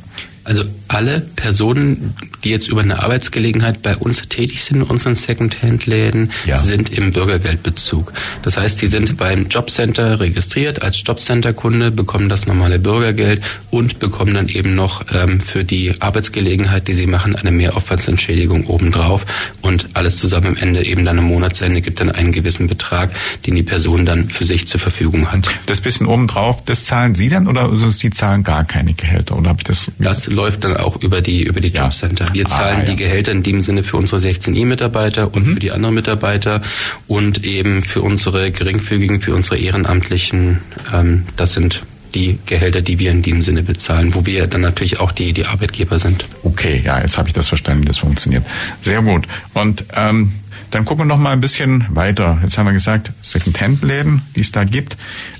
Also 0.46 0.62
alle 0.87 1.20
Personen, 1.20 2.14
die 2.44 2.50
jetzt 2.50 2.68
über 2.68 2.80
eine 2.80 3.02
Arbeitsgelegenheit 3.02 3.82
bei 3.82 3.96
uns 3.96 4.28
tätig 4.28 4.62
sind 4.62 4.76
in 4.76 4.82
unseren 4.85 5.16
Secondhand-Läden, 5.16 6.30
ja. 6.46 6.56
sind 6.56 6.90
im 6.90 7.12
Bürgergeldbezug. 7.12 8.12
Das 8.42 8.56
heißt, 8.56 8.80
die 8.80 8.87
sind 8.87 9.16
beim 9.16 9.48
Jobcenter 9.48 10.20
registriert 10.20 10.82
als 10.82 11.02
Jobcenter-Kunde, 11.04 11.90
bekommen 11.90 12.28
das 12.28 12.46
normale 12.46 12.78
Bürgergeld 12.78 13.42
und 13.70 13.98
bekommen 13.98 14.35
dann 14.35 14.48
eben 14.48 14.76
noch 14.76 15.04
ähm, 15.12 15.40
für 15.40 15.64
die 15.64 16.00
Arbeitsgelegenheit, 16.00 16.87
die 16.87 16.94
sie 16.94 17.09
machen, 17.09 17.35
eine 17.35 17.50
Mehraufwandsentschädigung 17.50 18.66
obendrauf 18.66 19.26
und 19.62 19.88
alles 19.94 20.18
zusammen 20.18 20.46
am 20.46 20.56
Ende 20.56 20.87
eben 20.87 21.04
dann 21.04 21.18
am 21.18 21.24
Monatsende 21.24 21.80
gibt 21.80 22.00
dann 22.00 22.12
einen 22.12 22.30
gewissen 22.30 22.68
Betrag, 22.68 23.11
den 23.46 23.56
die 23.56 23.64
Person 23.64 24.06
dann 24.06 24.30
für 24.30 24.44
sich 24.44 24.68
zur 24.68 24.78
Verfügung 24.78 25.32
hat. 25.32 25.48
Das 25.66 25.80
bisschen 25.80 26.06
obendrauf, 26.06 26.64
das 26.64 26.85
zahlen 26.85 27.16
Sie 27.16 27.28
dann 27.28 27.48
oder 27.48 27.72
Sie 27.90 28.11
zahlen 28.11 28.44
gar 28.44 28.64
keine 28.64 28.94
Gehälter 28.94 29.37
oder 29.37 29.48
habe 29.50 29.59
ich 29.61 29.64
das? 29.64 29.90
Das 29.98 30.28
läuft 30.37 30.62
dann 30.62 30.77
auch 30.77 30.96
über 31.03 31.20
die, 31.20 31.42
über 31.42 31.61
die 31.61 31.68
Jobcenter. 31.68 32.27
Wir 32.33 32.46
ah, 32.46 32.49
zahlen 32.49 32.77
ah, 32.77 32.81
ja. 32.81 32.85
die 32.85 32.96
Gehälter 32.96 33.33
in 33.33 33.42
dem 33.42 33.62
Sinne 33.62 33.83
für 33.83 33.96
unsere 33.96 34.20
16 34.20 34.55
E-Mitarbeiter 34.55 35.35
und 35.35 35.46
mhm. 35.46 35.55
für 35.55 35.61
die 35.61 35.72
anderen 35.72 35.94
Mitarbeiter 35.94 36.62
und 37.09 37.44
eben 37.44 37.83
für 37.83 38.03
unsere 38.03 38.53
geringfügigen, 38.53 39.20
für 39.20 39.35
unsere 39.35 39.59
Ehrenamtlichen. 39.59 40.59
Ähm, 40.92 41.25
das 41.37 41.55
sind 41.55 41.83
die 42.14 42.38
Gehälter, 42.46 42.81
die 42.81 42.99
wir 42.99 43.11
in 43.11 43.22
dem 43.22 43.42
Sinne 43.42 43.62
bezahlen, 43.62 44.14
wo 44.14 44.25
wir 44.25 44.46
dann 44.46 44.61
natürlich 44.61 45.01
auch 45.01 45.12
die, 45.12 45.33
die 45.33 45.46
Arbeitgeber 45.46 45.99
sind. 45.99 46.27
Okay, 46.44 46.81
ja, 46.85 47.01
jetzt 47.01 47.18
habe 47.18 47.29
ich 47.29 47.35
das 47.35 47.49
verstanden, 47.49 47.83
wie 47.83 47.87
das 47.87 47.99
funktioniert. 47.99 48.44
Sehr 48.81 49.03
gut. 49.03 49.27
Und 49.55 49.85
ähm, 49.94 50.33
dann 50.70 50.85
gucken 50.85 51.05
wir 51.05 51.09
noch 51.09 51.18
mal 51.18 51.33
ein 51.33 51.40
bisschen 51.40 51.87
weiter. 51.90 52.38
Jetzt 52.42 52.59
haben 52.59 52.66
wir 52.66 52.72
gesagt, 52.72 53.12
Second-Hand-Läden, 53.22 54.22
die 54.35 54.40
es 54.40 54.53
da 54.53 54.64
gibt. 54.64 54.96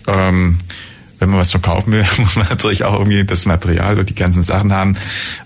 Ähm, 0.07 0.59
wenn 1.19 1.31
man 1.31 1.39
was 1.39 1.51
verkaufen 1.51 1.93
will, 1.93 2.05
muss 2.19 2.37
man 2.37 2.49
natürlich 2.49 2.85
auch 2.85 2.95
irgendwie 2.95 3.25
das 3.25 3.47
Material 3.47 3.95
oder 3.95 4.05
die 4.05 4.15
ganzen 4.15 4.43
Sachen 4.43 4.73
haben. 4.73 4.97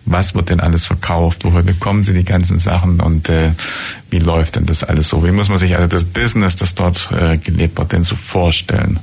Was 0.04 0.34
wird 0.34 0.50
denn 0.50 0.60
alles 0.60 0.86
verkauft? 0.86 1.44
Woher 1.44 1.62
bekommen 1.62 2.02
Sie 2.02 2.12
die 2.12 2.24
ganzen 2.24 2.58
Sachen? 2.58 3.00
Und 3.00 3.28
äh, 3.28 3.52
wie 4.10 4.18
läuft 4.18 4.56
denn 4.56 4.66
das 4.66 4.84
alles 4.84 5.08
so? 5.08 5.24
Wie 5.24 5.32
muss 5.32 5.48
man 5.48 5.58
sich 5.58 5.76
also 5.76 5.88
das 5.88 6.04
Business, 6.04 6.56
das 6.56 6.74
dort 6.74 7.10
äh, 7.12 7.36
gelebt 7.38 7.78
wird, 7.78 7.92
denn 7.92 8.04
so 8.04 8.16
vorstellen? 8.16 8.98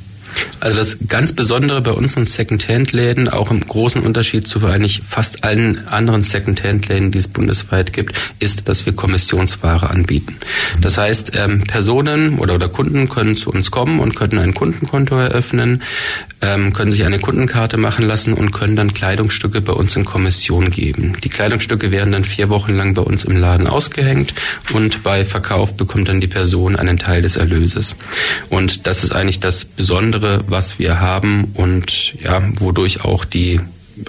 Also 0.60 0.78
das 0.78 0.98
ganz 1.08 1.34
Besondere 1.34 1.82
bei 1.82 1.92
unseren 1.92 2.26
Second-Hand-Läden, 2.26 3.30
auch 3.30 3.52
im 3.52 3.62
großen 3.62 4.02
Unterschied 4.02 4.48
zu 4.48 4.66
eigentlich 4.68 5.02
fast 5.08 5.44
allen 5.44 5.88
anderen 5.88 6.24
Second-Hand-Läden, 6.24 7.12
die 7.12 7.20
es 7.20 7.28
bundesweit 7.28 7.94
gibt, 7.94 8.16
ist, 8.40 8.68
dass 8.68 8.86
wir 8.86 8.94
Kommissionsware 8.94 9.90
anbieten. 9.90 10.38
Das 10.82 10.98
heißt, 10.98 11.32
ähm, 11.36 11.64
Personen 11.64 12.40
oder, 12.40 12.56
oder 12.56 12.70
Kunden 12.70 13.10
können 13.10 13.36
zu 13.36 13.52
uns 13.52 13.72
kommen 13.72 14.00
und 14.00 14.16
können 14.16 14.40
ein 14.40 14.54
Kundenkonto 14.54 15.16
eröffnen, 15.16 15.84
ähm, 16.42 16.74
können 16.74 16.92
sich 16.92 17.04
eine 17.04 17.20
Kundenkarte 17.20 17.78
machen 17.78 18.06
lassen 18.06 18.34
und 18.34 18.52
können 18.52 18.76
dann 18.76 18.94
Kleidungsstücke 18.94 19.62
bei 19.62 19.74
uns 19.74 19.96
in 19.96 20.06
Kommission 20.06 20.70
geben. 20.70 21.16
Die 21.24 21.30
Kleidungsstücke 21.30 21.92
werden 21.92 22.12
dann 22.12 22.24
vier 22.24 22.50
Wochen 22.50 22.76
lang 22.76 22.94
bei 22.94 23.02
uns 23.02 23.24
im 23.24 23.38
Laden 23.38 23.68
ausgehängt 23.68 24.34
und 24.74 25.04
bei 25.04 25.26
Verkauf 25.26 25.76
bekommt 25.76 26.10
dann 26.10 26.22
die 26.22 26.28
Person 26.28 26.76
einen 26.76 27.00
Teil 27.00 27.22
des 27.22 27.38
Erlöses. 27.38 27.96
Und 28.50 28.86
das 28.86 29.04
ist 29.04 29.14
eigentlich 29.14 29.40
das 29.40 29.66
Besondere, 29.66 30.27
was 30.48 30.80
wir 30.80 31.00
haben 31.00 31.52
und 31.54 32.14
ja, 32.22 32.42
wodurch 32.60 33.04
auch 33.04 33.26
die 33.26 33.60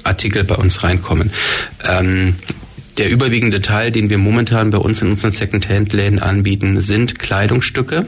Artikel 0.05 0.45
bei 0.45 0.55
uns 0.55 0.83
reinkommen. 0.83 1.31
Ähm, 1.85 2.37
der 2.99 3.11
überwiegende 3.11 3.61
Teil, 3.61 3.93
den 3.93 4.11
wir 4.11 4.19
momentan 4.19 4.71
bei 4.71 4.79
uns 4.79 5.01
in 5.01 5.11
unseren 5.11 5.31
Second-Hand-Läden 5.31 6.19
anbieten, 6.19 6.81
sind 6.81 7.19
Kleidungsstücke 7.19 8.07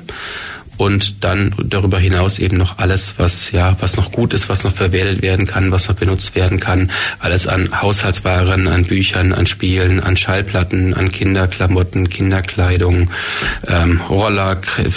und 0.81 1.23
dann 1.23 1.55
darüber 1.63 1.99
hinaus 1.99 2.39
eben 2.39 2.57
noch 2.57 2.79
alles, 2.79 3.15
was 3.19 3.53
ja, 3.53 3.77
was 3.81 3.99
noch 3.99 4.13
gut 4.13 4.33
ist, 4.33 4.49
was 4.49 4.65
noch 4.65 4.75
verwertet 4.75 5.21
werden 5.21 5.47
kann, 5.47 5.71
was 5.73 5.89
noch 5.89 5.95
benutzt 5.95 6.35
werden 6.35 6.59
kann, 6.59 6.91
alles 7.19 7.47
an 7.47 7.83
Haushaltswaren, 7.83 8.67
an 8.67 8.85
Büchern, 8.85 9.35
an 9.35 9.47
Spielen, 9.47 10.01
an 10.01 10.17
Schallplatten, 10.17 10.95
an 10.95 11.13
Kinderklamotten, 11.13 12.09
Kinderkleidung, 12.09 13.11
ähm, 13.69 14.01
Roller, 14.09 14.59
also 14.79 14.91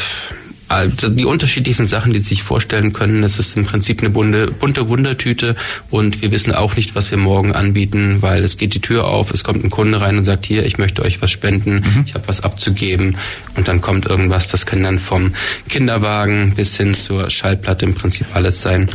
die 0.70 1.26
unterschiedlichsten 1.26 1.86
Sachen, 1.86 2.14
die 2.14 2.20
Sie 2.20 2.30
sich 2.30 2.44
vorstellen 2.44 2.94
können. 2.94 3.24
Es 3.24 3.38
ist 3.38 3.56
im 3.56 3.66
Prinzip 3.66 4.00
eine 4.00 4.10
bunte, 4.10 4.48
bunte 4.48 4.90
Wundertüte 4.90 5.56
und 5.90 6.22
wir 6.22 6.32
wissen 6.32 6.54
auch 6.54 6.76
nicht, 6.76 6.96
was 6.96 7.12
wir 7.12 7.18
morgen 7.18 7.54
anbieten, 7.54 8.18
weil 8.22 8.44
es 8.44 8.58
geht 8.58 8.74
die 8.74 8.82
Tür 8.82 9.06
auf, 9.06 9.32
es 9.32 9.44
kommt 9.44 9.64
ein 9.64 9.70
Kunde 9.70 10.02
rein 10.02 10.18
und 10.18 10.24
sagt, 10.24 10.46
hier, 10.46 10.66
ich 10.66 10.78
möchte 10.78 11.04
euch 11.04 11.22
was 11.22 11.32
spenden, 11.32 11.76
mhm. 11.76 12.04
ich 12.08 12.14
habe 12.16 12.28
was 12.28 12.42
abzugeben 12.42 13.18
und 13.56 13.68
dann 13.68 13.82
kommt 13.82 14.06
irgendwas, 14.06 14.48
das 14.48 14.66
kann 14.66 14.84
dann 14.84 15.00
vom 15.00 15.34
Kinderwagen 15.70 16.54
bis 16.56 16.78
hin 16.78 16.94
zur 16.94 17.30
Schallplatte 17.30 17.86
im 17.86 17.94
Prinzip 17.94 18.28
alles 18.34 18.62
sein. 18.62 18.90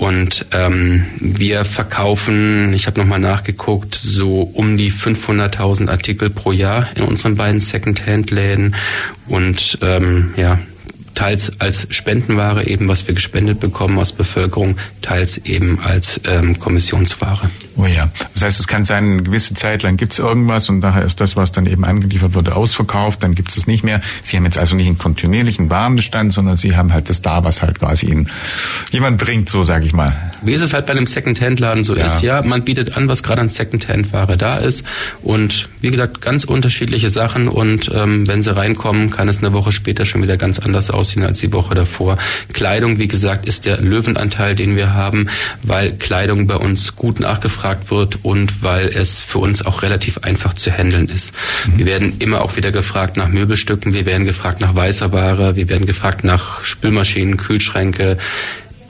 Und 0.00 0.46
ähm, 0.52 1.04
wir 1.20 1.66
verkaufen, 1.66 2.72
ich 2.72 2.86
habe 2.86 2.98
nochmal 2.98 3.18
nachgeguckt, 3.18 3.94
so 3.94 4.40
um 4.40 4.78
die 4.78 4.90
500.000 4.90 5.90
Artikel 5.90 6.30
pro 6.30 6.52
Jahr 6.52 6.88
in 6.94 7.02
unseren 7.02 7.36
beiden 7.36 7.60
Second-Hand-Läden. 7.60 8.76
Und 9.28 9.76
ähm, 9.82 10.32
ja, 10.38 10.58
teils 11.20 11.52
als 11.60 11.86
Spendenware 11.90 12.66
eben, 12.66 12.88
was 12.88 13.06
wir 13.06 13.14
gespendet 13.14 13.60
bekommen 13.60 13.98
aus 13.98 14.10
Bevölkerung, 14.12 14.78
teils 15.02 15.36
eben 15.36 15.78
als 15.78 16.18
ähm, 16.24 16.58
Kommissionsware. 16.58 17.50
Oh 17.76 17.86
ja, 17.86 18.10
das 18.34 18.42
heißt, 18.42 18.60
es 18.60 18.66
kann 18.66 18.84
sein, 18.84 19.04
eine 19.04 19.22
gewisse 19.22 19.54
Zeit 19.54 19.82
lang 19.82 19.96
gibt 19.96 20.12
es 20.12 20.18
irgendwas 20.18 20.68
und 20.68 20.80
daher 20.80 21.04
ist 21.04 21.20
das, 21.20 21.36
was 21.36 21.52
dann 21.52 21.66
eben 21.66 21.84
angeliefert 21.84 22.34
wurde, 22.34 22.56
ausverkauft, 22.56 23.22
dann 23.22 23.34
gibt 23.34 23.50
es 23.50 23.56
es 23.56 23.66
nicht 23.66 23.84
mehr. 23.84 24.00
Sie 24.22 24.36
haben 24.36 24.44
jetzt 24.44 24.58
also 24.58 24.74
nicht 24.76 24.86
einen 24.86 24.98
kontinuierlichen 24.98 25.70
Warenbestand, 25.70 26.32
sondern 26.32 26.56
Sie 26.56 26.76
haben 26.76 26.92
halt 26.92 27.08
das 27.08 27.22
da, 27.22 27.44
was 27.44 27.62
halt 27.62 27.78
quasi 27.78 28.06
Ihnen 28.06 28.28
jemand 28.90 29.18
bringt, 29.18 29.48
so 29.48 29.62
sage 29.62 29.86
ich 29.86 29.92
mal. 29.92 30.32
Wie 30.42 30.52
es 30.52 30.72
halt 30.72 30.86
bei 30.86 30.92
einem 30.92 31.06
Second-Hand-Laden 31.06 31.84
so 31.84 31.96
ja. 31.96 32.06
ist, 32.06 32.22
ja, 32.22 32.42
man 32.42 32.64
bietet 32.64 32.96
an, 32.96 33.08
was 33.08 33.22
gerade 33.22 33.40
an 33.40 33.48
Second-Hand-Ware 33.48 34.36
da 34.36 34.58
ist 34.58 34.84
und 35.22 35.68
wie 35.80 35.90
gesagt, 35.90 36.20
ganz 36.20 36.44
unterschiedliche 36.44 37.08
Sachen 37.08 37.48
und 37.48 37.90
ähm, 37.94 38.26
wenn 38.26 38.42
sie 38.42 38.54
reinkommen, 38.54 39.10
kann 39.10 39.28
es 39.28 39.38
eine 39.38 39.52
Woche 39.52 39.72
später 39.72 40.04
schon 40.04 40.22
wieder 40.22 40.36
ganz 40.36 40.58
anders 40.58 40.90
aussehen 40.90 41.24
als 41.24 41.38
die 41.38 41.52
Woche 41.52 41.74
davor. 41.74 42.18
Kleidung, 42.52 42.98
wie 42.98 43.08
gesagt, 43.08 43.46
ist 43.46 43.64
der 43.64 43.80
Löwenanteil, 43.80 44.54
den 44.54 44.76
wir 44.76 44.92
haben, 44.92 45.28
weil 45.62 45.92
Kleidung 45.92 46.46
bei 46.46 46.56
uns 46.56 46.96
gut 46.96 47.20
nachgefragt 47.20 47.59
wird 47.62 48.18
und 48.22 48.62
weil 48.62 48.88
es 48.88 49.20
für 49.20 49.38
uns 49.38 49.64
auch 49.64 49.82
relativ 49.82 50.18
einfach 50.18 50.54
zu 50.54 50.70
handeln 50.70 51.08
ist. 51.08 51.34
Mhm. 51.66 51.78
Wir 51.78 51.86
werden 51.86 52.14
immer 52.18 52.42
auch 52.42 52.56
wieder 52.56 52.72
gefragt 52.72 53.16
nach 53.16 53.28
Möbelstücken, 53.28 53.94
wir 53.94 54.06
werden 54.06 54.26
gefragt 54.26 54.60
nach 54.60 54.74
weißer 54.74 55.12
Ware, 55.12 55.56
wir 55.56 55.68
werden 55.68 55.86
gefragt 55.86 56.24
nach 56.24 56.64
Spülmaschinen, 56.64 57.36
Kühlschränke, 57.36 58.18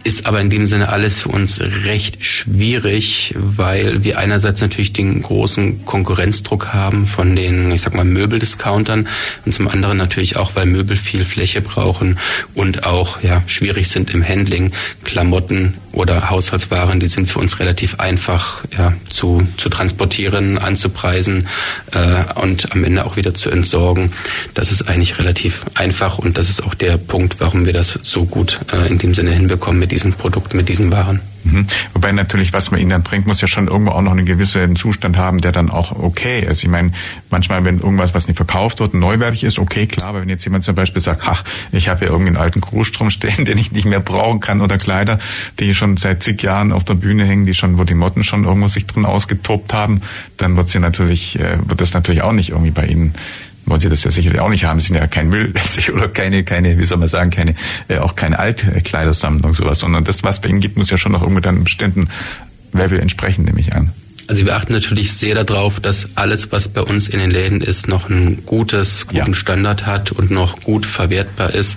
ist 0.02 0.26
aber 0.26 0.40
in 0.40 0.50
dem 0.50 0.64
Sinne 0.64 0.88
alles 0.88 1.20
für 1.20 1.28
uns 1.28 1.60
recht 1.60 2.24
schwierig, 2.24 3.34
weil 3.36 4.02
wir 4.02 4.18
einerseits 4.18 4.60
natürlich 4.60 4.92
den 4.92 5.20
großen 5.20 5.84
Konkurrenzdruck 5.84 6.72
haben 6.72 7.04
von 7.04 7.36
den, 7.36 7.70
ich 7.70 7.82
sag 7.82 7.94
mal, 7.94 8.04
Möbeldiscountern 8.04 9.08
und 9.44 9.52
zum 9.52 9.68
anderen 9.68 9.98
natürlich 9.98 10.36
auch, 10.36 10.52
weil 10.54 10.66
Möbel 10.66 10.96
viel 10.96 11.24
Fläche 11.24 11.60
brauchen 11.60 12.18
und 12.54 12.84
auch 12.84 13.22
ja 13.22 13.42
schwierig 13.46 13.88
sind 13.88 14.10
im 14.10 14.26
Handling. 14.26 14.72
Klamotten 15.04 15.74
oder 15.92 16.30
Haushaltswaren, 16.30 17.00
die 17.00 17.06
sind 17.06 17.28
für 17.28 17.38
uns 17.38 17.58
relativ 17.58 17.98
einfach 17.98 18.62
ja, 18.76 18.92
zu, 19.08 19.42
zu 19.56 19.68
transportieren, 19.68 20.58
anzupreisen 20.58 21.48
äh, 21.92 22.40
und 22.40 22.72
am 22.72 22.84
Ende 22.84 23.04
auch 23.04 23.16
wieder 23.16 23.34
zu 23.34 23.50
entsorgen. 23.50 24.12
Das 24.54 24.70
ist 24.70 24.88
eigentlich 24.88 25.18
relativ 25.18 25.64
einfach 25.74 26.18
und 26.18 26.38
das 26.38 26.48
ist 26.48 26.62
auch 26.62 26.74
der 26.74 26.96
Punkt, 26.96 27.36
warum 27.40 27.66
wir 27.66 27.72
das 27.72 27.98
so 28.02 28.24
gut 28.24 28.60
äh, 28.72 28.88
in 28.88 28.98
dem 28.98 29.14
Sinne 29.14 29.32
hinbekommen 29.32 29.80
mit 29.80 29.90
diesen 29.90 30.12
Produkten, 30.12 30.56
mit 30.56 30.68
diesen 30.68 30.92
Waren. 30.92 31.20
Mhm. 31.44 31.66
Wobei 31.94 32.12
natürlich, 32.12 32.52
was 32.52 32.70
man 32.70 32.80
ihnen 32.80 32.90
dann 32.90 33.02
bringt, 33.02 33.26
muss 33.26 33.40
ja 33.40 33.48
schon 33.48 33.68
irgendwo 33.68 33.92
auch 33.92 34.02
noch 34.02 34.12
einen 34.12 34.26
gewissen 34.26 34.76
Zustand 34.76 35.16
haben, 35.16 35.40
der 35.40 35.52
dann 35.52 35.70
auch 35.70 35.92
okay 35.92 36.40
ist. 36.40 36.62
Ich 36.62 36.68
meine, 36.68 36.92
manchmal, 37.30 37.64
wenn 37.64 37.80
irgendwas, 37.80 38.14
was 38.14 38.28
nicht 38.28 38.36
verkauft 38.36 38.80
wird, 38.80 38.94
neuwertig 38.94 39.44
ist, 39.44 39.58
okay, 39.58 39.86
klar, 39.86 40.10
aber 40.10 40.20
wenn 40.22 40.28
jetzt 40.28 40.44
jemand 40.44 40.64
zum 40.64 40.74
Beispiel 40.74 41.00
sagt, 41.00 41.22
ach, 41.26 41.44
ich 41.72 41.88
habe 41.88 42.00
hier 42.00 42.08
irgendeinen 42.08 42.36
alten 42.36 42.60
Großstrom 42.60 43.10
stehen, 43.10 43.44
den 43.44 43.58
ich 43.58 43.72
nicht 43.72 43.86
mehr 43.86 44.00
brauchen 44.00 44.40
kann 44.40 44.60
oder 44.60 44.78
Kleider, 44.78 45.18
die 45.58 45.74
schon 45.74 45.96
seit 45.96 46.22
zig 46.22 46.42
Jahren 46.42 46.72
auf 46.72 46.84
der 46.84 46.94
Bühne 46.94 47.24
hängen, 47.24 47.46
die 47.46 47.54
schon, 47.54 47.78
wo 47.78 47.84
die 47.84 47.94
Motten 47.94 48.22
schon 48.22 48.44
irgendwo 48.44 48.68
sich 48.68 48.86
drin 48.86 49.04
ausgetobt 49.04 49.72
haben, 49.72 50.00
dann 50.36 50.56
wird 50.56 50.70
sie 50.70 50.78
natürlich, 50.78 51.38
äh, 51.38 51.58
wird 51.66 51.80
das 51.80 51.94
natürlich 51.94 52.22
auch 52.22 52.32
nicht 52.32 52.50
irgendwie 52.50 52.70
bei 52.70 52.86
ihnen 52.86 53.14
wollen 53.70 53.80
Sie 53.80 53.88
das 53.88 54.04
ja 54.04 54.10
sicherlich 54.10 54.40
auch 54.40 54.50
nicht 54.50 54.64
haben. 54.64 54.80
Sie 54.80 54.88
sind 54.88 54.96
ja 54.96 55.06
kein 55.06 55.28
Müll 55.28 55.54
oder 55.94 56.08
keine, 56.08 56.44
keine, 56.44 56.78
wie 56.78 56.84
soll 56.84 56.98
man 56.98 57.08
sagen, 57.08 57.30
keine, 57.30 57.54
äh, 57.88 57.98
auch 57.98 58.16
keine 58.16 58.38
Altkleidersammlung 58.38 59.54
sowas, 59.54 59.78
sondern 59.78 60.04
das, 60.04 60.22
was 60.22 60.40
bei 60.40 60.48
Ihnen 60.48 60.60
gibt, 60.60 60.76
muss 60.76 60.90
ja 60.90 60.98
schon 60.98 61.12
noch 61.12 61.26
einem 61.26 61.64
bestimmten 61.64 62.08
Level 62.72 63.00
entsprechen, 63.00 63.44
nehme 63.44 63.60
ich 63.60 63.72
an. 63.72 63.92
Also 64.26 64.46
wir 64.46 64.54
achten 64.54 64.72
natürlich 64.72 65.12
sehr 65.12 65.42
darauf, 65.42 65.80
dass 65.80 66.10
alles, 66.14 66.52
was 66.52 66.68
bei 66.68 66.82
uns 66.82 67.08
in 67.08 67.18
den 67.18 67.32
Läden 67.32 67.60
ist, 67.62 67.88
noch 67.88 68.08
ein 68.08 68.44
gutes, 68.46 69.06
guten 69.08 69.16
ja. 69.16 69.34
Standard 69.34 69.86
hat 69.86 70.12
und 70.12 70.30
noch 70.30 70.60
gut 70.60 70.86
verwertbar 70.86 71.52
ist. 71.52 71.76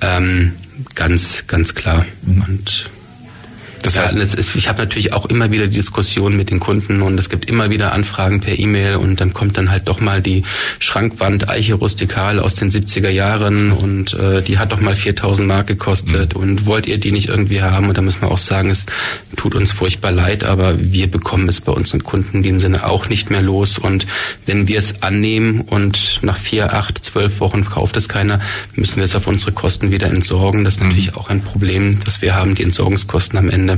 Ähm, 0.00 0.52
ganz, 0.96 1.46
ganz 1.46 1.76
klar. 1.76 2.04
Mhm. 2.22 2.42
Und 2.42 2.90
Das 3.86 3.96
heißt, 3.96 4.16
ja, 4.18 4.24
ich 4.56 4.68
habe 4.68 4.80
natürlich 4.82 5.12
auch 5.12 5.26
immer 5.26 5.52
wieder 5.52 5.68
die 5.68 5.76
Diskussion 5.76 6.36
mit 6.36 6.50
den 6.50 6.58
Kunden 6.58 7.02
und 7.02 7.16
es 7.18 7.30
gibt 7.30 7.48
immer 7.48 7.70
wieder 7.70 7.92
Anfragen 7.92 8.40
per 8.40 8.58
E-Mail 8.58 8.96
und 8.96 9.20
dann 9.20 9.32
kommt 9.32 9.56
dann 9.56 9.70
halt 9.70 9.86
doch 9.86 10.00
mal 10.00 10.20
die 10.20 10.42
Schrankwand 10.80 11.48
Eiche 11.48 11.74
rustikal 11.74 12.40
aus 12.40 12.56
den 12.56 12.68
70er 12.68 13.10
Jahren 13.10 13.70
und 13.70 14.12
äh, 14.14 14.42
die 14.42 14.58
hat 14.58 14.72
doch 14.72 14.80
mal 14.80 14.96
4000 14.96 15.46
Mark 15.46 15.68
gekostet 15.68 16.34
mhm. 16.34 16.40
und 16.40 16.66
wollt 16.66 16.88
ihr 16.88 16.98
die 16.98 17.12
nicht 17.12 17.28
irgendwie 17.28 17.62
haben? 17.62 17.88
Und 17.88 17.96
da 17.96 18.02
muss 18.02 18.20
man 18.20 18.28
auch 18.28 18.38
sagen, 18.38 18.70
es 18.70 18.86
tut 19.36 19.54
uns 19.54 19.70
furchtbar 19.70 20.10
leid, 20.10 20.42
aber 20.42 20.80
wir 20.80 21.08
bekommen 21.08 21.48
es 21.48 21.60
bei 21.60 21.70
unseren 21.70 22.02
Kunden 22.02 22.38
in 22.38 22.42
dem 22.42 22.58
Sinne 22.58 22.88
auch 22.88 23.08
nicht 23.08 23.30
mehr 23.30 23.42
los 23.42 23.78
und 23.78 24.04
wenn 24.46 24.66
wir 24.66 24.80
es 24.80 25.04
annehmen 25.04 25.60
und 25.60 26.18
nach 26.22 26.38
vier, 26.38 26.72
acht, 26.72 27.04
zwölf 27.04 27.38
Wochen 27.38 27.64
kauft 27.64 27.96
es 27.96 28.08
keiner, 28.08 28.40
müssen 28.74 28.96
wir 28.96 29.04
es 29.04 29.14
auf 29.14 29.28
unsere 29.28 29.52
Kosten 29.52 29.92
wieder 29.92 30.08
entsorgen. 30.08 30.64
Das 30.64 30.74
ist 30.74 30.80
mhm. 30.80 30.88
natürlich 30.88 31.14
auch 31.14 31.28
ein 31.28 31.42
Problem, 31.42 32.00
das 32.04 32.20
wir 32.20 32.34
haben, 32.34 32.56
die 32.56 32.64
Entsorgungskosten 32.64 33.38
am 33.38 33.48
Ende. 33.48 33.75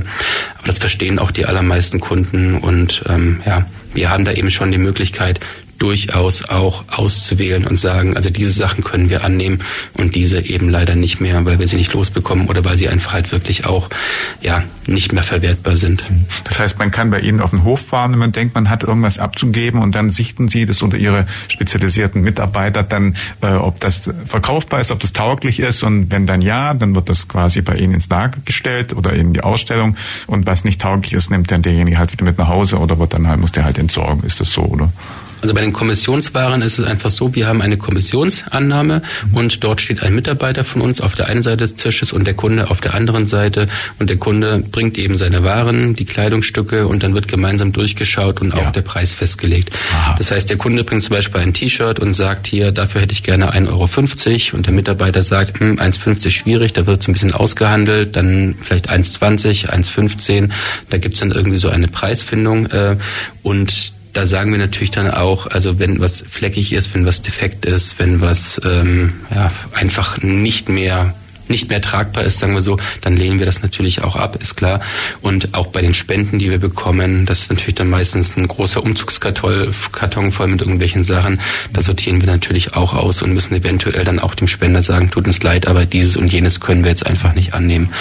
Aber 0.57 0.67
das 0.67 0.79
verstehen 0.79 1.19
auch 1.19 1.31
die 1.31 1.45
allermeisten 1.45 1.99
Kunden 1.99 2.57
und 2.57 3.03
ähm, 3.07 3.41
ja, 3.45 3.65
wir 3.93 4.09
haben 4.09 4.25
da 4.25 4.31
eben 4.31 4.51
schon 4.51 4.71
die 4.71 4.77
Möglichkeit, 4.77 5.39
durchaus 5.79 6.43
auch 6.43 6.83
auszuwählen 6.89 7.65
und 7.65 7.79
sagen, 7.79 8.15
also 8.15 8.29
diese 8.29 8.51
Sachen 8.51 8.83
können 8.83 9.09
wir 9.09 9.23
annehmen 9.23 9.61
und 9.93 10.15
diese 10.15 10.45
eben 10.45 10.69
leider 10.69 10.95
nicht 10.95 11.21
mehr, 11.21 11.43
weil 11.45 11.57
wir 11.57 11.67
sie 11.67 11.77
nicht 11.77 11.93
losbekommen 11.93 12.47
oder 12.47 12.63
weil 12.65 12.77
sie 12.77 12.89
einfach 12.89 13.13
halt 13.13 13.31
wirklich 13.31 13.65
auch 13.65 13.89
ja 14.41 14.63
nicht 14.87 15.13
mehr 15.13 15.23
verwertbar 15.23 15.77
sind. 15.77 16.03
Das 16.43 16.59
heißt, 16.59 16.79
man 16.79 16.91
kann 16.91 17.09
bei 17.09 17.19
Ihnen 17.19 17.39
auf 17.41 17.51
den 17.51 17.63
Hof 17.63 17.81
fahren 17.81 18.13
und 18.13 18.19
man 18.19 18.31
denkt, 18.31 18.55
man 18.55 18.69
hat 18.69 18.83
irgendwas 18.83 19.19
abzugeben 19.19 19.81
und 19.81 19.95
dann 19.95 20.09
sichten 20.09 20.49
Sie 20.49 20.65
das 20.65 20.81
unter 20.81 20.97
Ihre 20.97 21.25
spezialisierten 21.47 22.21
Mitarbeiter 22.21 22.83
dann, 22.83 23.15
äh, 23.41 23.53
ob 23.53 23.79
das 23.79 24.09
verkaufbar 24.25 24.79
ist, 24.79 24.91
ob 24.91 24.99
das 24.99 25.13
tauglich 25.13 25.59
ist 25.59 25.83
und 25.83 26.11
wenn 26.11 26.27
dann 26.27 26.41
ja, 26.41 26.73
dann 26.73 26.95
wird 26.95 27.09
das 27.09 27.27
quasi 27.27 27.61
bei 27.61 27.75
Ihnen 27.75 27.93
ins 27.93 28.09
Lager 28.09 28.39
gestellt 28.43 28.93
oder 28.93 29.13
in 29.13 29.33
die 29.33 29.41
Ausstellung 29.41 29.95
und 30.27 30.45
was 30.45 30.63
nicht 30.63 30.81
tauglich 30.81 31.13
ist, 31.13 31.29
nimmt 31.29 31.51
dann 31.51 31.61
derjenige 31.61 31.97
halt 31.97 32.11
wieder 32.11 32.25
mit 32.25 32.37
nach 32.37 32.49
Hause 32.49 32.77
oder 32.77 32.99
wird 32.99 33.13
dann 33.13 33.27
halt, 33.27 33.39
muss 33.39 33.51
der 33.51 33.63
halt 33.63 33.77
entsorgen. 33.77 34.23
Ist 34.23 34.39
das 34.39 34.51
so, 34.51 34.63
oder? 34.63 34.91
Also 35.41 35.53
bei 35.53 35.61
den 35.61 35.73
Kommissionswaren 35.73 36.61
ist 36.61 36.79
es 36.79 36.85
einfach 36.85 37.09
so, 37.09 37.33
wir 37.35 37.47
haben 37.47 37.61
eine 37.61 37.77
Kommissionsannahme 37.77 39.01
und 39.33 39.63
dort 39.63 39.81
steht 39.81 40.01
ein 40.01 40.13
Mitarbeiter 40.13 40.63
von 40.63 40.81
uns 40.81 41.01
auf 41.01 41.15
der 41.15 41.27
einen 41.27 41.43
Seite 41.43 41.57
des 41.57 41.75
Tisches 41.75 42.11
und 42.11 42.25
der 42.25 42.33
Kunde 42.33 42.69
auf 42.69 42.81
der 42.81 42.93
anderen 42.93 43.25
Seite 43.25 43.67
und 43.99 44.09
der 44.09 44.17
Kunde 44.17 44.59
bringt 44.59 44.97
eben 44.97 45.17
seine 45.17 45.43
Waren, 45.43 45.95
die 45.95 46.05
Kleidungsstücke 46.05 46.87
und 46.87 47.03
dann 47.03 47.13
wird 47.13 47.27
gemeinsam 47.27 47.71
durchgeschaut 47.71 48.41
und 48.41 48.53
ja. 48.53 48.67
auch 48.67 48.71
der 48.71 48.81
Preis 48.81 49.13
festgelegt. 49.13 49.71
Aha. 49.93 50.15
Das 50.17 50.31
heißt, 50.31 50.49
der 50.49 50.57
Kunde 50.57 50.83
bringt 50.83 51.03
zum 51.03 51.15
Beispiel 51.15 51.41
ein 51.41 51.53
T-Shirt 51.53 51.99
und 51.99 52.13
sagt 52.13 52.47
hier, 52.47 52.71
dafür 52.71 53.01
hätte 53.01 53.13
ich 53.13 53.23
gerne 53.23 53.53
1,50 53.53 53.69
Euro 53.69 54.57
und 54.57 54.65
der 54.65 54.73
Mitarbeiter 54.73 55.23
sagt, 55.23 55.59
hm, 55.59 55.79
1,50 55.79 56.31
schwierig, 56.31 56.73
da 56.73 56.85
wird 56.85 57.01
es 57.01 57.07
ein 57.07 57.13
bisschen 57.13 57.33
ausgehandelt, 57.33 58.15
dann 58.15 58.55
vielleicht 58.61 58.89
1,20, 58.89 59.69
1,15, 59.69 60.49
da 60.89 60.97
gibt 60.97 61.15
es 61.15 61.21
dann 61.21 61.31
irgendwie 61.31 61.57
so 61.57 61.69
eine 61.69 61.87
Preisfindung 61.87 62.67
äh, 62.67 62.97
und 63.43 63.93
da 64.13 64.25
sagen 64.25 64.51
wir 64.51 64.59
natürlich 64.59 64.91
dann 64.91 65.11
auch, 65.11 65.47
also 65.47 65.79
wenn 65.79 65.99
was 65.99 66.23
fleckig 66.27 66.73
ist, 66.73 66.93
wenn 66.93 67.05
was 67.05 67.21
defekt 67.21 67.65
ist, 67.65 67.99
wenn 67.99 68.21
was 68.21 68.59
ähm, 68.65 69.13
ja, 69.33 69.51
einfach 69.73 70.21
nicht 70.21 70.69
mehr 70.69 71.13
nicht 71.49 71.69
mehr 71.69 71.81
tragbar 71.81 72.23
ist, 72.23 72.39
sagen 72.39 72.53
wir 72.53 72.61
so, 72.61 72.77
dann 73.01 73.17
lehnen 73.17 73.39
wir 73.39 73.45
das 73.45 73.61
natürlich 73.61 74.03
auch 74.03 74.15
ab, 74.15 74.37
ist 74.41 74.55
klar. 74.55 74.81
Und 75.21 75.53
auch 75.55 75.67
bei 75.67 75.81
den 75.81 75.93
Spenden, 75.93 76.39
die 76.39 76.51
wir 76.51 76.59
bekommen, 76.59 77.25
das 77.25 77.41
ist 77.41 77.49
natürlich 77.49 77.75
dann 77.75 77.89
meistens 77.89 78.37
ein 78.37 78.47
großer 78.47 78.83
Umzugskarton 78.83 80.31
voll 80.31 80.47
mit 80.47 80.61
irgendwelchen 80.61 81.03
Sachen. 81.03 81.39
Da 81.73 81.81
sortieren 81.81 82.21
wir 82.21 82.27
natürlich 82.27 82.75
auch 82.75 82.93
aus 82.93 83.21
und 83.21 83.33
müssen 83.33 83.55
eventuell 83.55 84.03
dann 84.03 84.19
auch 84.19 84.35
dem 84.35 84.47
Spender 84.47 84.83
sagen, 84.83 85.09
tut 85.09 85.25
uns 85.25 85.41
leid, 85.41 85.67
aber 85.67 85.85
dieses 85.85 86.17
und 86.17 86.31
jenes 86.31 86.59
können 86.59 86.83
wir 86.83 86.91
jetzt 86.91 87.05
einfach 87.05 87.33
nicht 87.33 87.53
annehmen 87.53 87.91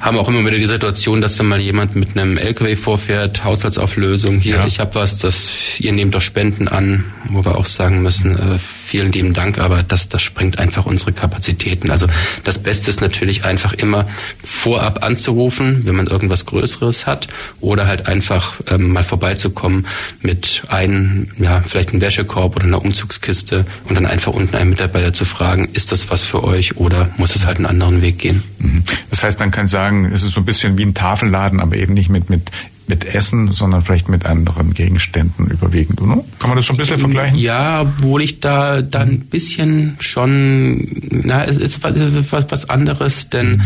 haben 0.00 0.18
auch 0.18 0.28
immer 0.28 0.44
wieder 0.44 0.58
die 0.58 0.66
Situation, 0.66 1.20
dass 1.20 1.36
dann 1.36 1.46
mal 1.46 1.60
jemand 1.60 1.96
mit 1.96 2.16
einem 2.16 2.36
LKW 2.36 2.76
vorfährt, 2.76 3.44
Haushaltsauflösung, 3.44 4.38
hier, 4.38 4.56
ja. 4.56 4.66
ich 4.66 4.78
habe 4.80 4.94
was, 4.94 5.18
das 5.18 5.80
ihr 5.80 5.92
nehmt 5.92 6.14
doch 6.14 6.20
Spenden 6.20 6.68
an, 6.68 7.04
wo 7.30 7.44
wir 7.44 7.56
auch 7.56 7.66
sagen 7.66 8.02
müssen, 8.02 8.36
äh, 8.36 8.58
vielen 8.86 9.10
lieben 9.10 9.34
Dank, 9.34 9.58
aber 9.58 9.82
das, 9.82 10.08
das 10.08 10.22
sprengt 10.22 10.60
einfach 10.60 10.86
unsere 10.86 11.12
Kapazitäten. 11.12 11.90
Also 11.90 12.06
das 12.44 12.62
Beste 12.62 12.88
ist 12.88 13.00
natürlich 13.00 13.44
einfach 13.44 13.72
immer 13.72 14.06
vorab 14.44 15.04
anzurufen, 15.04 15.82
wenn 15.86 15.96
man 15.96 16.06
irgendwas 16.06 16.46
Größeres 16.46 17.06
hat 17.06 17.26
oder 17.60 17.88
halt 17.88 18.06
einfach 18.06 18.54
ähm, 18.68 18.92
mal 18.92 19.02
vorbeizukommen 19.02 19.86
mit 20.22 20.62
einem, 20.68 21.28
ja, 21.38 21.62
vielleicht 21.62 21.90
einem 21.90 22.00
Wäschekorb 22.00 22.54
oder 22.54 22.64
einer 22.64 22.80
Umzugskiste 22.80 23.66
und 23.88 23.96
dann 23.96 24.06
einfach 24.06 24.32
unten 24.32 24.54
einen 24.54 24.70
Mitarbeiter 24.70 25.12
zu 25.12 25.24
fragen, 25.24 25.68
ist 25.72 25.90
das 25.90 26.08
was 26.08 26.22
für 26.22 26.44
euch 26.44 26.76
oder 26.76 27.10
muss 27.16 27.34
es 27.34 27.44
halt 27.44 27.56
einen 27.56 27.66
anderen 27.66 28.02
Weg 28.02 28.18
gehen? 28.18 28.44
Mhm. 28.60 28.84
Das 29.10 29.24
heißt, 29.24 29.40
man 29.40 29.50
kann 29.50 29.66
sagen, 29.66 30.12
es 30.12 30.22
ist 30.22 30.32
so 30.32 30.40
ein 30.40 30.46
bisschen 30.46 30.78
wie 30.78 30.84
ein 30.84 30.94
Tafelladen, 30.94 31.58
aber 31.58 31.74
eben 31.74 31.94
nicht 31.94 32.08
mit, 32.08 32.30
mit 32.30 32.52
mit 32.88 33.04
Essen, 33.04 33.52
sondern 33.52 33.82
vielleicht 33.82 34.08
mit 34.08 34.26
anderen 34.26 34.74
Gegenständen 34.74 35.46
überwiegend, 35.48 36.00
oder? 36.00 36.22
Kann 36.38 36.50
man 36.50 36.56
das 36.56 36.66
so 36.66 36.72
ein 36.72 36.76
bisschen 36.76 36.98
vergleichen? 36.98 37.38
Ja, 37.38 37.82
obwohl 37.82 38.22
ich 38.22 38.40
da 38.40 38.82
dann 38.82 39.08
ein 39.08 39.20
bisschen 39.20 39.96
schon, 40.00 40.86
na, 41.10 41.44
es 41.44 41.56
ist 41.56 41.82
was, 41.82 42.50
was 42.50 42.68
anderes, 42.68 43.28
denn 43.30 43.62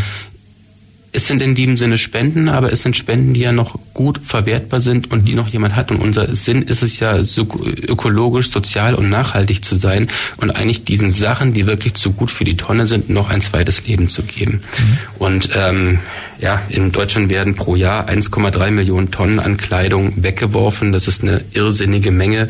es 1.13 1.27
sind 1.27 1.43
in 1.43 1.57
diesem 1.57 1.77
Sinne 1.77 1.99
Spenden, 1.99 2.49
aber 2.49 2.73
es 2.73 2.83
sind 2.83 2.97
Spenden, 2.97 3.35
die 3.35 3.41
ja 3.41 3.51
noch 3.51 3.79
gut 3.95 4.21
verwertbar 4.23 4.81
sind 4.81 5.11
und 5.11 5.27
die 5.27 5.35
noch 5.35 5.49
jemand 5.49 5.75
hat. 5.75 5.91
Und 5.91 6.01
unser 6.01 6.37
Sinn 6.37 6.63
ist 6.63 6.83
es 6.83 7.01
ja, 7.01 7.25
so 7.25 7.43
ökologisch, 7.43 8.51
sozial 8.51 8.95
und 8.95 9.11
nachhaltig 9.11 9.65
zu 9.65 9.75
sein 9.75 10.09
und 10.37 10.51
eigentlich 10.51 10.85
diesen 10.85 11.11
Sachen, 11.11 11.53
die 11.53 11.67
wirklich 11.67 11.95
zu 11.95 12.13
gut 12.13 12.31
für 12.31 12.45
die 12.45 12.57
Tonne 12.57 12.87
sind, 12.87 13.11
noch 13.11 13.29
ein 13.29 13.41
zweites 13.41 13.87
Leben 13.87 14.09
zu 14.09 14.23
geben. 14.23 14.61
Mhm. 14.63 14.99
Und 15.19 15.49
ähm, 15.55 15.99
ja, 16.39 16.63
in 16.69 16.93
Deutschland 16.93 17.29
werden 17.29 17.55
pro 17.57 17.75
Jahr 17.75 18.09
1,3 18.09 18.71
Millionen 18.71 19.11
Tonnen 19.11 19.41
an 19.41 19.57
Kleidung 19.57 20.23
weggeworfen. 20.23 20.93
Das 20.93 21.09
ist 21.09 21.23
eine 21.23 21.45
irrsinnige 21.53 22.13
Menge. 22.13 22.49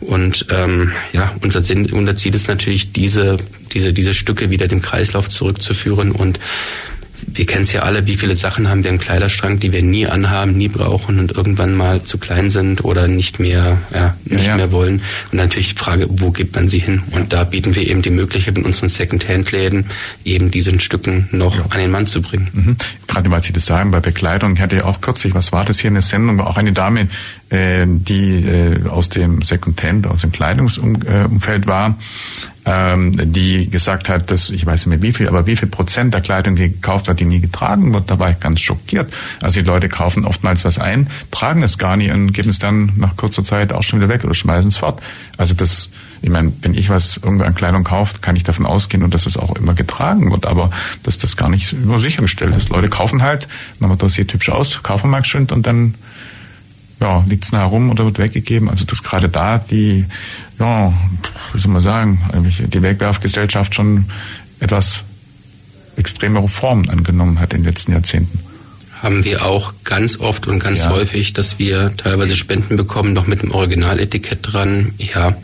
Und 0.00 0.46
ähm, 0.48 0.92
ja, 1.12 1.34
unser 1.42 1.62
Sinn, 1.62 1.92
unser 1.92 2.16
Ziel 2.16 2.34
ist 2.34 2.48
natürlich, 2.48 2.92
diese, 2.92 3.36
diese, 3.72 3.92
diese 3.92 4.14
Stücke 4.14 4.50
wieder 4.50 4.66
dem 4.66 4.80
Kreislauf 4.80 5.28
zurückzuführen 5.28 6.12
und 6.12 6.40
wir 7.26 7.46
kennen 7.46 7.62
es 7.62 7.72
ja 7.72 7.82
alle, 7.82 8.06
wie 8.06 8.16
viele 8.16 8.34
Sachen 8.34 8.68
haben 8.68 8.84
wir 8.84 8.90
im 8.90 8.98
Kleiderschrank, 8.98 9.60
die 9.60 9.72
wir 9.72 9.82
nie 9.82 10.06
anhaben, 10.06 10.56
nie 10.56 10.68
brauchen 10.68 11.18
und 11.18 11.32
irgendwann 11.32 11.74
mal 11.74 12.02
zu 12.02 12.18
klein 12.18 12.50
sind 12.50 12.84
oder 12.84 13.08
nicht 13.08 13.38
mehr, 13.38 13.78
ja, 13.92 14.16
nicht 14.24 14.44
ja, 14.44 14.50
ja. 14.50 14.56
mehr 14.56 14.72
wollen. 14.72 15.02
Und 15.30 15.38
natürlich 15.38 15.74
die 15.74 15.78
Frage, 15.78 16.06
wo 16.08 16.30
gibt 16.30 16.54
man 16.54 16.68
sie 16.68 16.78
hin? 16.78 17.02
Und 17.10 17.32
da 17.32 17.44
bieten 17.44 17.74
wir 17.74 17.86
eben 17.88 18.02
die 18.02 18.10
Möglichkeit, 18.10 18.56
in 18.56 18.64
unseren 18.64 18.88
Second-Hand-Läden 18.88 19.86
eben 20.24 20.50
diesen 20.50 20.80
Stücken 20.80 21.28
noch 21.32 21.56
ja. 21.56 21.64
an 21.70 21.78
den 21.78 21.90
Mann 21.90 22.06
zu 22.06 22.22
bringen. 22.22 22.48
Mhm. 22.52 22.76
Gerade 23.06 23.30
weil 23.30 23.42
Sie 23.42 23.52
das 23.52 23.66
sagen, 23.66 23.90
bei 23.90 24.00
Bekleidung, 24.00 24.54
ich 24.54 24.60
hatte 24.60 24.76
ja 24.76 24.84
auch 24.84 25.00
kürzlich, 25.00 25.34
was 25.34 25.52
war 25.52 25.64
das 25.64 25.78
hier, 25.78 25.90
eine 25.90 26.02
Sendung, 26.02 26.40
auch 26.40 26.56
eine 26.56 26.72
Dame, 26.72 27.08
äh, 27.50 27.86
die 27.86 28.44
äh, 28.44 28.88
aus 28.88 29.08
dem 29.08 29.42
Second-Hand, 29.42 30.06
aus 30.06 30.22
dem 30.22 30.32
Kleidungsumfeld 30.32 31.66
war, 31.66 31.98
ähm, 32.70 33.32
die 33.32 33.70
gesagt 33.70 34.10
hat, 34.10 34.30
dass 34.30 34.50
ich 34.50 34.66
weiß 34.66 34.84
nicht 34.84 35.00
mehr 35.00 35.02
wie 35.02 35.14
viel, 35.14 35.26
aber 35.26 35.46
wie 35.46 35.56
viel 35.56 35.68
Prozent 35.68 36.12
der 36.12 36.20
Kleidung, 36.20 36.54
die 36.54 36.68
gekauft 36.68 37.08
wird, 37.08 37.18
die 37.18 37.24
nie 37.24 37.40
getragen 37.40 37.94
wird, 37.94 38.10
da 38.10 38.18
war 38.18 38.30
ich 38.30 38.40
ganz 38.40 38.60
schockiert. 38.60 39.10
Also 39.40 39.60
die 39.60 39.66
Leute 39.66 39.88
kaufen 39.88 40.26
oftmals 40.26 40.66
was 40.66 40.78
ein, 40.78 41.08
tragen 41.30 41.62
es 41.62 41.78
gar 41.78 41.96
nicht 41.96 42.10
und 42.10 42.32
geben 42.32 42.50
es 42.50 42.58
dann 42.58 42.92
nach 42.96 43.16
kurzer 43.16 43.42
Zeit 43.42 43.72
auch 43.72 43.82
schon 43.82 44.00
wieder 44.00 44.10
weg 44.10 44.22
oder 44.22 44.34
schmeißen 44.34 44.68
es 44.68 44.76
fort. 44.76 45.00
Also 45.38 45.54
das, 45.54 45.88
ich 46.20 46.28
meine, 46.28 46.52
wenn 46.60 46.74
ich 46.74 46.90
was 46.90 47.16
irgendwo 47.16 47.44
an 47.44 47.54
Kleidung 47.54 47.84
kaufe, 47.84 48.18
kann 48.20 48.36
ich 48.36 48.44
davon 48.44 48.66
ausgehen 48.66 49.02
und 49.02 49.14
dass 49.14 49.24
es 49.24 49.38
auch 49.38 49.56
immer 49.56 49.72
getragen 49.72 50.30
wird, 50.30 50.44
aber 50.44 50.70
dass 51.04 51.16
das 51.16 51.38
gar 51.38 51.48
nicht 51.48 51.72
nur 51.72 51.98
sichergestellt 51.98 52.54
ist. 52.54 52.68
Leute 52.68 52.90
kaufen 52.90 53.22
halt, 53.22 53.48
dann 53.80 53.96
das 53.96 54.12
sieht 54.12 54.34
hübsch 54.34 54.50
aus, 54.50 54.82
kaufen 54.82 55.08
mal 55.08 55.22
geschwind 55.22 55.52
und 55.52 55.66
dann 55.66 55.94
ja, 57.00 57.24
liegt 57.28 57.44
es 57.44 57.52
nachher 57.52 57.66
rum 57.66 57.90
oder 57.90 58.04
wird 58.04 58.18
weggegeben. 58.18 58.68
Also 58.68 58.84
dass 58.84 59.02
gerade 59.02 59.28
da 59.28 59.58
die, 59.58 60.04
ja, 60.58 60.92
wie 61.52 61.60
soll 61.60 61.72
man 61.72 61.82
sagen, 61.82 62.20
die 62.58 62.82
Wegwerfgesellschaft 62.82 63.74
schon 63.74 64.06
etwas 64.60 65.04
extremere 65.96 66.48
Formen 66.48 66.88
angenommen 66.90 67.40
hat 67.40 67.52
in 67.52 67.62
den 67.62 67.66
letzten 67.66 67.92
Jahrzehnten. 67.92 68.40
Haben 69.02 69.24
wir 69.24 69.44
auch 69.44 69.74
ganz 69.84 70.18
oft 70.18 70.46
und 70.48 70.58
ganz 70.58 70.80
ja. 70.80 70.90
häufig, 70.90 71.32
dass 71.32 71.58
wir 71.58 71.96
teilweise 71.96 72.36
Spenden 72.36 72.76
bekommen, 72.76 73.12
noch 73.12 73.26
mit 73.26 73.42
dem 73.42 73.52
Originaletikett 73.52 74.40
dran. 74.42 74.92
Ja, 74.98 75.36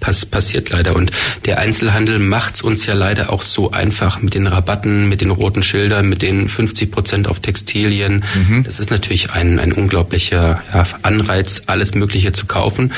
pass 0.00 0.26
passiert 0.26 0.70
leider. 0.70 0.96
Und 0.96 1.12
der 1.44 1.58
Einzelhandel 1.58 2.18
macht's 2.18 2.62
uns 2.62 2.86
ja 2.86 2.94
leider 2.94 3.32
auch 3.32 3.42
so 3.42 3.70
einfach 3.70 4.20
mit 4.20 4.34
den 4.34 4.46
Rabatten, 4.46 5.08
mit 5.08 5.20
den 5.20 5.30
roten 5.30 5.62
Schildern, 5.62 6.08
mit 6.08 6.22
den 6.22 6.48
50 6.48 6.90
Prozent 6.90 7.28
auf 7.28 7.40
Textilien. 7.40 8.24
Mhm. 8.34 8.64
Das 8.64 8.80
ist 8.80 8.90
natürlich 8.90 9.30
ein, 9.30 9.58
ein 9.58 9.72
unglaublicher 9.72 10.62
ja, 10.72 10.86
Anreiz, 11.02 11.62
alles 11.66 11.94
Mögliche 11.94 12.32
zu 12.32 12.46
kaufen, 12.46 12.92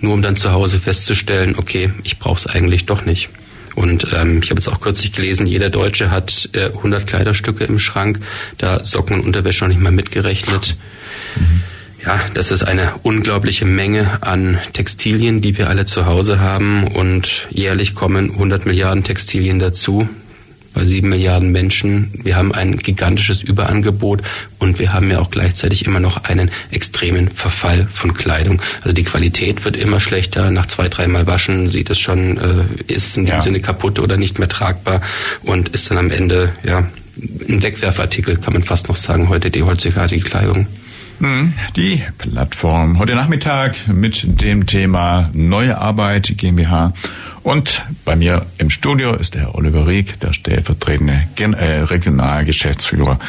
nur 0.00 0.14
um 0.14 0.22
dann 0.22 0.36
zu 0.36 0.52
Hause 0.52 0.80
festzustellen, 0.80 1.54
okay, 1.56 1.92
ich 2.02 2.18
brauche 2.18 2.38
es 2.38 2.46
eigentlich 2.46 2.86
doch 2.86 3.04
nicht. 3.04 3.28
Und 3.74 4.06
ähm, 4.14 4.40
ich 4.42 4.48
habe 4.48 4.58
jetzt 4.58 4.68
auch 4.68 4.80
kürzlich 4.80 5.12
gelesen, 5.12 5.46
jeder 5.46 5.68
Deutsche 5.68 6.10
hat 6.10 6.48
äh, 6.54 6.64
100 6.68 7.06
Kleiderstücke 7.06 7.64
im 7.64 7.78
Schrank, 7.78 8.20
da 8.56 8.82
Socken 8.84 9.20
und 9.20 9.26
Unterwäsche 9.26 9.64
noch 9.64 9.68
nicht 9.68 9.82
mal 9.82 9.92
mitgerechnet. 9.92 10.76
Mhm. 11.36 11.60
Ja, 12.06 12.20
das 12.34 12.52
ist 12.52 12.62
eine 12.62 12.92
unglaubliche 13.02 13.64
Menge 13.64 14.22
an 14.22 14.60
Textilien, 14.72 15.40
die 15.40 15.58
wir 15.58 15.68
alle 15.68 15.86
zu 15.86 16.06
Hause 16.06 16.38
haben 16.38 16.86
und 16.86 17.48
jährlich 17.50 17.96
kommen 17.96 18.30
100 18.30 18.64
Milliarden 18.64 19.02
Textilien 19.02 19.58
dazu. 19.58 20.08
bei 20.72 20.84
sieben 20.84 21.08
Milliarden 21.08 21.52
Menschen. 21.52 22.12
Wir 22.22 22.36
haben 22.36 22.52
ein 22.52 22.76
gigantisches 22.76 23.42
Überangebot 23.42 24.20
und 24.58 24.78
wir 24.78 24.92
haben 24.92 25.10
ja 25.10 25.20
auch 25.20 25.30
gleichzeitig 25.30 25.86
immer 25.86 26.00
noch 26.00 26.24
einen 26.24 26.50
extremen 26.70 27.30
Verfall 27.30 27.88
von 27.94 28.12
Kleidung. 28.12 28.60
Also 28.82 28.92
die 28.92 29.02
Qualität 29.02 29.64
wird 29.64 29.74
immer 29.74 30.00
schlechter. 30.00 30.50
Nach 30.50 30.66
zwei, 30.66 30.88
dreimal 30.88 31.26
Waschen 31.26 31.66
sieht 31.66 31.88
es 31.88 31.98
schon, 31.98 32.36
äh, 32.36 32.92
ist 32.92 33.16
in 33.16 33.24
dem 33.24 33.36
ja. 33.36 33.42
Sinne 33.42 33.60
kaputt 33.60 33.98
oder 33.98 34.18
nicht 34.18 34.38
mehr 34.38 34.50
tragbar 34.50 35.00
und 35.44 35.70
ist 35.70 35.90
dann 35.90 35.96
am 35.96 36.10
Ende 36.10 36.52
ja 36.62 36.86
ein 37.48 37.62
Wegwerfartikel, 37.62 38.36
kann 38.36 38.52
man 38.52 38.62
fast 38.62 38.88
noch 38.88 38.96
sagen, 38.96 39.30
heute 39.30 39.50
die 39.50 39.62
heutzutage 39.62 40.20
Kleidung. 40.20 40.66
Die 41.18 42.02
Plattform. 42.18 42.98
Heute 42.98 43.14
Nachmittag 43.14 43.88
mit 43.88 44.42
dem 44.42 44.66
Thema 44.66 45.30
Neue 45.32 45.78
Arbeit 45.78 46.34
GmbH 46.36 46.92
und 47.46 47.84
bei 48.04 48.16
mir 48.16 48.44
im 48.58 48.70
Studio 48.70 49.14
ist 49.14 49.34
der 49.34 49.42
Herr 49.42 49.54
Oliver 49.54 49.86
Rieck, 49.86 50.18
der 50.18 50.32
stellvertretende 50.32 51.28
äh, 51.36 51.82
Regionalgeschäftsführer 51.82 53.20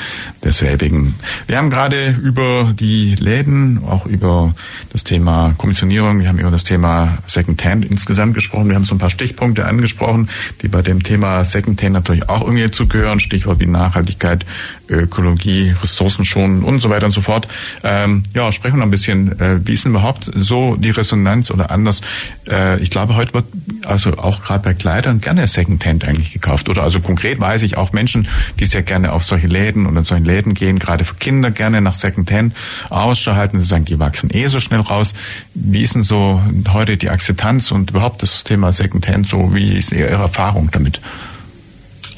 desselbigen. 0.44 1.14
Wir 1.46 1.60
haben 1.60 1.70
gerade 1.70 2.10
über 2.10 2.74
die 2.74 3.14
Läden, 3.14 3.84
auch 3.86 4.08
über 4.08 4.56
das 4.92 5.04
Thema 5.04 5.54
Kommissionierung, 5.60 6.20
wir 6.20 6.30
haben 6.30 6.40
über 6.40 6.50
das 6.50 6.64
Thema 6.64 7.20
Secondhand 7.28 7.86
insgesamt 7.86 8.34
gesprochen. 8.34 8.70
Wir 8.70 8.76
haben 8.76 8.86
so 8.86 8.96
ein 8.96 8.98
paar 8.98 9.12
Stichpunkte 9.12 9.66
angesprochen, 9.66 10.30
die 10.64 10.68
bei 10.68 10.82
dem 10.82 11.04
Thema 11.04 11.46
Secondhand 11.46 11.94
natürlich 11.94 12.28
auch 12.28 12.42
irgendwie 12.42 12.72
zugehören. 12.72 13.20
Stichwort 13.20 13.60
wie 13.60 13.68
Nachhaltigkeit, 13.68 14.48
Ökologie, 14.90 15.76
Ressourcenschonen 15.80 16.64
und 16.64 16.80
so 16.80 16.90
weiter 16.90 17.06
und 17.06 17.12
so 17.12 17.22
fort. 17.22 17.48
Ähm, 17.84 18.24
ja, 18.34 18.52
sprechen 18.52 18.76
wir 18.76 18.80
noch 18.80 18.88
ein 18.88 18.92
bisschen. 18.92 19.40
Äh, 19.40 19.60
wie 19.64 19.74
ist 19.74 19.86
denn 19.86 19.92
überhaupt 19.92 20.32
so 20.34 20.76
die 20.76 20.90
Resonanz 20.90 21.52
oder 21.52 21.70
anders? 21.70 22.02
Äh, 22.48 22.82
ich 22.82 22.90
glaube, 22.90 23.16
heute 23.16 23.36
wird 23.36 23.46
also 23.86 24.07
auch 24.16 24.44
gerade 24.44 24.64
bei 24.64 24.74
Kleidern 24.74 25.22
gerne 25.22 25.48
Secondhand 25.48 26.06
eigentlich 26.06 26.32
gekauft. 26.32 26.70
Oder 26.70 26.84
also 26.84 27.00
konkret 27.00 27.40
weiß 27.40 27.64
ich 27.64 27.78
auch 27.78 27.94
Menschen, 27.94 28.28
die 28.60 28.66
sehr 28.66 28.84
gerne 28.84 29.12
auf 29.12 29.24
solche 29.24 29.48
Läden 29.48 29.86
und 29.86 29.98
in 29.98 30.04
solchen 30.04 30.26
Läden 30.26 30.54
gehen, 30.54 30.80
gerade 30.80 31.06
für 31.06 31.16
Kinder 31.16 31.52
gerne 31.52 31.82
nach 31.82 31.96
Secondhand 31.96 32.56
Ausschau 32.90 33.36
halten. 33.36 33.60
Sie 33.60 33.66
sagen, 33.66 33.86
die 33.86 34.00
wachsen 34.00 34.30
eh 34.32 34.48
so 34.48 34.60
schnell 34.60 34.82
raus. 34.82 35.14
Wie 35.54 35.84
ist 35.84 35.96
denn 35.96 36.04
so 36.04 36.42
heute 36.72 36.98
die 36.98 37.10
Akzeptanz 37.10 37.72
und 37.72 37.92
überhaupt 37.92 38.24
das 38.24 38.44
Thema 38.44 38.72
Secondhand 38.72 39.28
so? 39.28 39.54
Wie 39.54 39.74
ist 39.74 39.92
Ihre 39.92 40.10
Erfahrung 40.10 40.70
damit? 40.72 41.02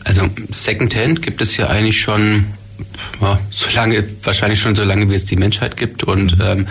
Also 0.03 0.29
Secondhand 0.51 1.21
gibt 1.21 1.41
es 1.41 1.57
ja 1.57 1.67
eigentlich 1.67 1.99
schon 2.01 2.45
ja, 3.21 3.39
so 3.51 3.67
lange, 3.75 4.03
wahrscheinlich 4.23 4.59
schon 4.59 4.75
so 4.75 4.83
lange, 4.83 5.09
wie 5.09 5.15
es 5.15 5.25
die 5.25 5.35
Menschheit 5.35 5.77
gibt 5.77 6.03
und 6.03 6.37
mhm. 6.37 6.45
ähm, 6.45 6.67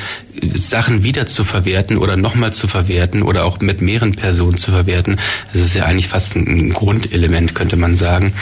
Sachen 0.54 1.02
wieder 1.02 1.26
zu 1.26 1.44
verwerten 1.44 1.98
oder 1.98 2.16
nochmal 2.16 2.52
zu 2.52 2.68
verwerten 2.68 3.22
oder 3.22 3.44
auch 3.44 3.60
mit 3.60 3.80
mehreren 3.80 4.14
Personen 4.14 4.56
zu 4.56 4.70
verwerten, 4.70 5.18
das 5.52 5.62
ist 5.62 5.74
ja 5.74 5.84
eigentlich 5.84 6.08
fast 6.08 6.36
ein 6.36 6.72
Grundelement, 6.72 7.54
könnte 7.54 7.76
man 7.76 7.96
sagen. 7.96 8.32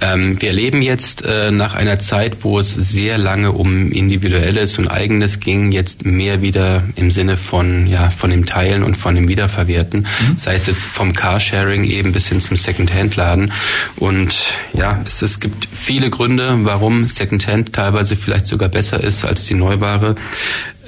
Ähm, 0.00 0.40
wir 0.40 0.50
erleben 0.50 0.82
jetzt 0.82 1.24
äh, 1.24 1.50
nach 1.50 1.74
einer 1.74 1.98
Zeit, 1.98 2.44
wo 2.44 2.58
es 2.58 2.72
sehr 2.74 3.18
lange 3.18 3.52
um 3.52 3.92
Individuelles 3.92 4.78
und 4.78 4.88
Eigenes 4.88 5.40
ging, 5.40 5.72
jetzt 5.72 6.04
mehr 6.04 6.42
wieder 6.42 6.84
im 6.96 7.10
Sinne 7.10 7.36
von, 7.36 7.86
ja, 7.86 8.10
von 8.10 8.30
dem 8.30 8.46
Teilen 8.46 8.82
und 8.82 8.96
von 8.96 9.14
dem 9.14 9.28
Wiederverwerten, 9.28 10.00
mhm. 10.00 10.38
sei 10.38 10.54
es 10.54 10.66
jetzt 10.66 10.84
vom 10.84 11.14
Carsharing 11.14 11.84
eben 11.84 12.12
bis 12.12 12.28
hin 12.28 12.40
zum 12.40 12.56
Second-Hand-Laden. 12.56 13.52
Und 13.96 14.36
ja, 14.72 15.00
es, 15.06 15.22
es 15.22 15.40
gibt 15.40 15.68
viele 15.72 16.10
Gründe, 16.10 16.58
warum 16.62 17.07
Secondhand 17.08 17.72
teilweise 17.72 18.16
vielleicht 18.16 18.46
sogar 18.46 18.68
besser 18.68 19.02
ist 19.02 19.24
als 19.24 19.46
die 19.46 19.54
Neuware. 19.54 20.14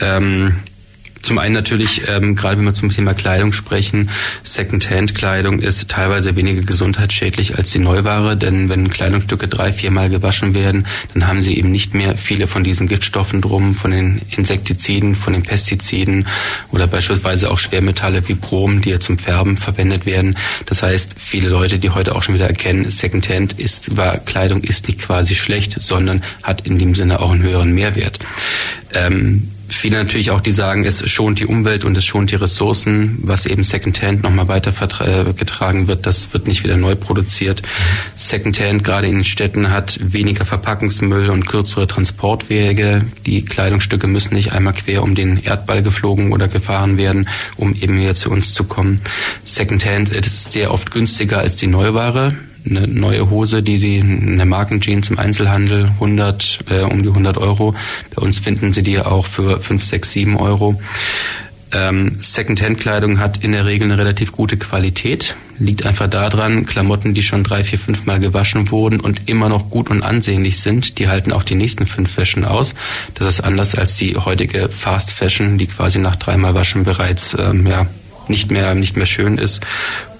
Ähm, 0.01 0.57
zum 1.23 1.39
einen 1.39 1.55
natürlich, 1.55 2.03
ähm, 2.07 2.35
gerade 2.35 2.57
wenn 2.59 2.65
wir 2.65 2.75
zum 2.75 2.91
Thema 2.91 3.15
Kleidung 3.15 3.53
sprechen, 3.53 4.11
Secondhand-Kleidung 4.43 5.61
ist 5.61 5.89
teilweise 5.89 6.35
weniger 6.37 6.63
gesundheitsschädlich 6.63 7.57
als 7.57 7.71
die 7.71 7.79
Neuware, 7.79 8.37
denn 8.37 8.69
wenn 8.69 8.91
Kleidungsstücke 8.91 9.47
drei, 9.47 9.73
viermal 9.73 10.09
gewaschen 10.09 10.55
werden, 10.55 10.87
dann 11.15 11.27
haben 11.27 11.43
sie 11.43 11.57
eben 11.57 11.71
nicht 11.71 11.95
mehr 11.95 12.17
viele 12.17 12.47
von 12.47 12.65
diesen 12.65 12.89
Giftstoffen 12.89 13.41
drum, 13.41 13.75
von 13.75 13.91
den 13.91 14.23
Insektiziden, 14.31 15.15
von 15.15 15.35
den 15.35 15.43
Pestiziden 15.43 16.27
oder 16.73 16.87
beispielsweise 16.87 17.51
auch 17.51 17.59
Schwermetalle 17.59 18.27
wie 18.29 18.35
Brom, 18.35 18.81
die 18.81 18.91
ja 18.91 19.01
zum 19.01 19.19
Färben 19.19 19.57
verwendet 19.57 20.07
werden. 20.07 20.37
Das 20.67 20.83
heißt, 20.83 21.17
viele 21.19 21.49
Leute, 21.49 21.79
die 21.79 21.91
heute 21.91 22.15
auch 22.15 22.23
schon 22.23 22.35
wieder 22.35 22.49
erkennen, 22.49 22.91
Secondhand 22.91 23.53
ist, 23.59 23.97
war, 23.97 24.19
Kleidung 24.19 24.63
ist 24.63 24.89
nicht 24.89 25.01
quasi 25.01 25.35
schlecht, 25.35 25.81
sondern 25.81 26.23
hat 26.43 26.63
in 26.67 26.79
dem 26.79 26.95
Sinne 26.95 27.21
auch 27.21 27.31
einen 27.31 27.43
höheren 27.43 27.73
Mehrwert. 27.73 28.19
Ähm, 28.93 29.49
viele 29.75 29.99
natürlich 29.99 30.31
auch, 30.31 30.41
die 30.41 30.51
sagen, 30.51 30.85
es 30.85 31.09
schont 31.11 31.39
die 31.39 31.47
Umwelt 31.47 31.85
und 31.85 31.97
es 31.97 32.05
schont 32.05 32.31
die 32.31 32.37
Ressourcen, 32.37 33.19
was 33.23 33.47
eben 33.47 33.65
Secondhand 33.65 34.23
nochmal 34.23 34.49
weitergetragen 34.49 35.89
wird, 35.89 36.07
das 36.07 36.33
wird 36.33 36.47
nicht 36.47 36.65
wieder 36.65 36.77
neu 36.77 36.95
produziert. 36.95 37.63
Secondhand 38.17 38.85
gerade 38.85 39.07
in 39.07 39.17
den 39.17 39.25
Städten 39.25 39.71
hat 39.71 39.99
weniger 40.03 40.45
Verpackungsmüll 40.45 41.31
und 41.31 41.47
kürzere 41.47 41.87
Transportwege. 41.87 43.05
Die 43.27 43.45
Kleidungsstücke 43.45 44.07
müssen 44.07 44.35
nicht 44.35 44.53
einmal 44.53 44.75
quer 44.75 45.03
um 45.03 45.15
den 45.15 45.43
Erdball 45.43 45.83
geflogen 45.83 46.33
oder 46.33 46.49
gefahren 46.49 46.99
werden, 46.99 47.29
um 47.57 47.75
eben 47.75 47.99
hier 47.99 48.15
zu 48.15 48.31
uns 48.31 48.55
zu 48.55 48.65
kommen. 48.65 49.01
Secondhand 49.45 50.11
ist 50.11 50.53
sehr 50.53 50.73
oft 50.73 50.91
günstiger 50.91 51.39
als 51.39 51.57
die 51.57 51.67
Neuware 51.67 52.35
eine 52.69 52.87
neue 52.87 53.31
Hose, 53.31 53.63
die 53.63 53.77
Sie 53.77 53.99
in 53.99 54.37
der 54.37 54.47
Markenjeans 54.47 55.11
im 55.11 55.19
Einzelhandel 55.19 55.87
100 55.87 56.61
äh, 56.69 56.81
um 56.83 57.03
die 57.03 57.09
100 57.09 57.39
Euro. 57.39 57.75
Bei 58.15 58.23
uns 58.23 58.39
finden 58.39 58.73
Sie 58.73 58.83
die 58.83 59.01
auch 59.01 59.27
für 59.27 59.61
5, 59.61 59.83
6, 59.85 60.11
7 60.11 60.37
Euro. 60.37 60.81
Ähm, 61.73 62.17
Secondhand-Kleidung 62.21 63.21
hat 63.21 63.45
in 63.45 63.53
der 63.53 63.65
Regel 63.65 63.91
eine 63.91 63.99
relativ 63.99 64.33
gute 64.33 64.57
Qualität. 64.57 65.37
Liegt 65.59 65.87
einfach 65.87 66.09
daran, 66.09 66.67
Klamotten, 66.67 67.15
die 67.15 67.23
schon 67.23 67.45
drei, 67.45 67.63
vier, 67.63 67.79
fünf 67.79 68.07
Mal 68.07 68.19
gewaschen 68.19 68.71
wurden 68.71 68.99
und 68.99 69.29
immer 69.29 69.49
noch 69.49 69.71
gut 69.71 69.89
und 69.89 70.03
ansehnlich 70.03 70.59
sind, 70.59 70.99
die 70.99 71.09
halten 71.09 71.33
auch 71.33 71.45
die 71.45 71.55
nächsten 71.55 71.87
fünf 71.87 72.11
Fashion 72.13 72.45
aus. 72.45 72.75
Das 73.15 73.27
ist 73.27 73.41
anders 73.41 73.75
als 73.75 73.97
die 73.97 74.17
heutige 74.17 74.69
Fast 74.69 75.13
Fashion, 75.13 75.59
die 75.59 75.67
quasi 75.67 76.01
nach 76.01 76.17
dreimal 76.17 76.55
Waschen 76.55 76.85
bereits 76.85 77.37
ähm, 77.39 77.67
ja, 77.67 77.87
nicht 78.27 78.51
mehr 78.51 78.75
nicht 78.75 78.97
mehr 78.97 79.07
schön 79.07 79.39
ist 79.39 79.61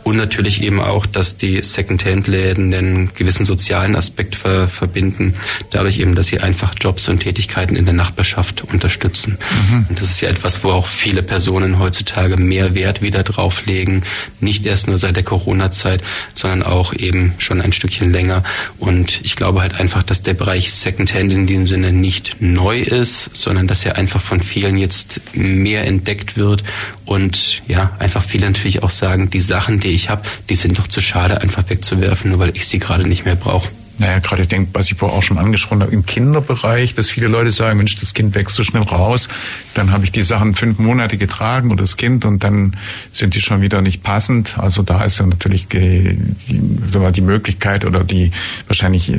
und 0.05 0.17
natürlich 0.17 0.63
eben 0.63 0.81
auch, 0.81 1.07
dass 1.07 1.37
die 1.37 1.63
Secondhand-Läden 1.63 2.73
einen 2.73 3.15
gewissen 3.15 3.45
sozialen 3.45 3.97
Aspekt 3.97 4.35
ver 4.35 4.69
verbinden, 4.69 5.35
dadurch 5.71 5.99
eben, 5.99 6.15
dass 6.15 6.29
sie 6.29 6.41
einfach 6.41 6.75
Jobs 6.81 7.09
und 7.09 7.21
Tätigkeiten 7.21 7.77
in 7.77 7.85
der 7.85 7.95
Nachbarschaft 7.95 8.63
unterstützen. 8.63 9.39
Mhm. 9.71 9.87
Und 9.89 9.99
das 9.99 10.11
ist 10.11 10.21
ja 10.21 10.29
etwas, 10.29 10.65
wo 10.65 10.71
auch 10.71 10.87
viele 10.87 11.23
Personen 11.23 11.79
heutzutage 11.79 12.37
mehr 12.37 12.75
Wert 12.75 13.03
wieder 13.03 13.23
drauflegen, 13.23 14.05
nicht 14.41 14.67
erst 14.67 14.89
nur 14.89 14.99
seit 14.99 15.17
der 15.17 15.23
Corona-Zeit, 15.23 16.03
sondern 16.35 16.63
auch 16.63 16.95
eben 16.95 17.35
schon 17.39 17.61
ein 17.61 17.73
Stückchen 17.73 18.13
länger. 18.13 18.43
Und 18.79 19.21
ich 19.23 19.37
glaube 19.37 19.61
halt 19.61 19.75
einfach, 19.75 20.03
dass 20.03 20.23
der 20.23 20.35
Bereich 20.35 20.73
Secondhand 20.73 21.33
in 21.33 21.47
diesem 21.47 21.67
Sinne 21.67 21.93
nicht 21.93 22.37
neu 22.41 22.81
ist, 22.81 23.31
sondern 23.35 23.67
dass 23.67 23.85
er 23.85 23.97
einfach 23.97 24.21
von 24.21 24.41
vielen 24.41 24.79
jetzt 24.79 25.21
mehr 25.35 25.87
entdeckt 25.87 26.37
wird 26.37 26.65
und 27.05 27.63
ja, 27.67 27.97
einfach 27.99 28.23
viele 28.23 28.47
natürlich 28.47 28.83
auch 28.83 28.91
sagen, 28.91 29.31
die 29.31 29.41
Sachen, 29.41 29.81
die 29.81 29.90
ich 29.91 30.11
habe, 30.11 30.23
die 30.49 30.57
sind 30.57 30.79
doch 30.79 30.87
zu 30.87 31.01
schade, 31.01 31.41
einfach 31.41 31.69
wegzuwerfen, 31.69 32.31
nur 32.31 32.41
weil 32.41 32.57
ich 32.57 32.67
sie 32.67 32.79
gerade 32.79 33.07
nicht 33.07 33.25
mehr 33.25 33.37
brauche. 33.37 33.69
Naja, 34.01 34.19
gerade 34.19 34.41
ich 34.41 34.49
denke, 34.49 34.71
was 34.73 34.91
ich 34.91 34.97
vorher 34.97 35.17
auch 35.19 35.23
schon 35.23 35.37
angesprochen 35.37 35.83
habe, 35.83 35.93
im 35.93 36.07
Kinderbereich, 36.07 36.95
dass 36.95 37.11
viele 37.11 37.29
Leute 37.29 37.53
sagen, 37.53 37.77
Mensch, 37.77 37.97
das 37.97 38.15
Kind 38.15 38.35
wächst 38.35 38.57
so 38.57 38.65
schnell 38.65 38.83
raus, 38.83 39.29
dann 39.75 39.93
habe 39.93 40.05
ich 40.05 40.13
die 40.13 40.23
Sachen 40.23 40.55
fünf 40.55 40.79
Monate 40.79 41.19
getragen 41.19 41.71
oder 41.71 41.83
das 41.83 41.99
Kind 41.99 42.25
und 42.25 42.43
dann 42.43 42.79
sind 43.13 43.35
die 43.35 43.43
schon 43.43 43.61
wieder 43.61 43.83
nicht 43.83 44.03
passend. 44.03 44.59
Also 44.59 44.83
da 44.83 45.05
ist 45.05 45.19
ja 45.19 45.27
natürlich 45.27 45.69
die, 45.69 46.17
die 46.49 47.21
Möglichkeit 47.21 47.85
oder 47.85 48.03
die 48.03 48.33
wahrscheinlich 48.67 49.13
äh, 49.13 49.19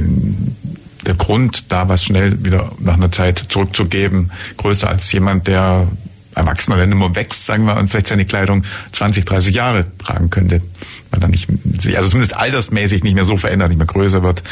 der 1.06 1.14
Grund, 1.14 1.66
da 1.72 1.88
was 1.88 2.04
schnell 2.04 2.44
wieder 2.44 2.72
nach 2.80 2.96
einer 2.96 3.12
Zeit 3.12 3.46
zurückzugeben, 3.50 4.32
größer 4.58 4.90
als 4.90 5.12
jemand, 5.12 5.46
der 5.46 5.88
Erwachsener, 6.36 6.78
der 6.78 6.86
immer 6.86 7.16
wächst, 7.16 7.46
sagen 7.46 7.66
wir, 7.66 7.78
und 7.78 7.90
vielleicht 7.90 8.08
seine 8.08 8.26
Kleidung 8.26 8.64
20, 8.92 9.26
30 9.26 9.56
Jahre 9.56 9.86
tragen 9.98 10.30
könnte. 10.30 10.62
Weil 11.10 11.20
dann 11.20 11.32
nicht, 11.32 11.50
also 11.96 12.10
zumindest 12.10 12.38
altersmäßig 12.38 13.04
nicht 13.04 13.16
mehr 13.16 13.26
so 13.26 13.38
verändert, 13.38 13.70
nicht 13.70 13.78
mehr 13.78 13.88
größer 13.88 14.24
wird. 14.24 14.44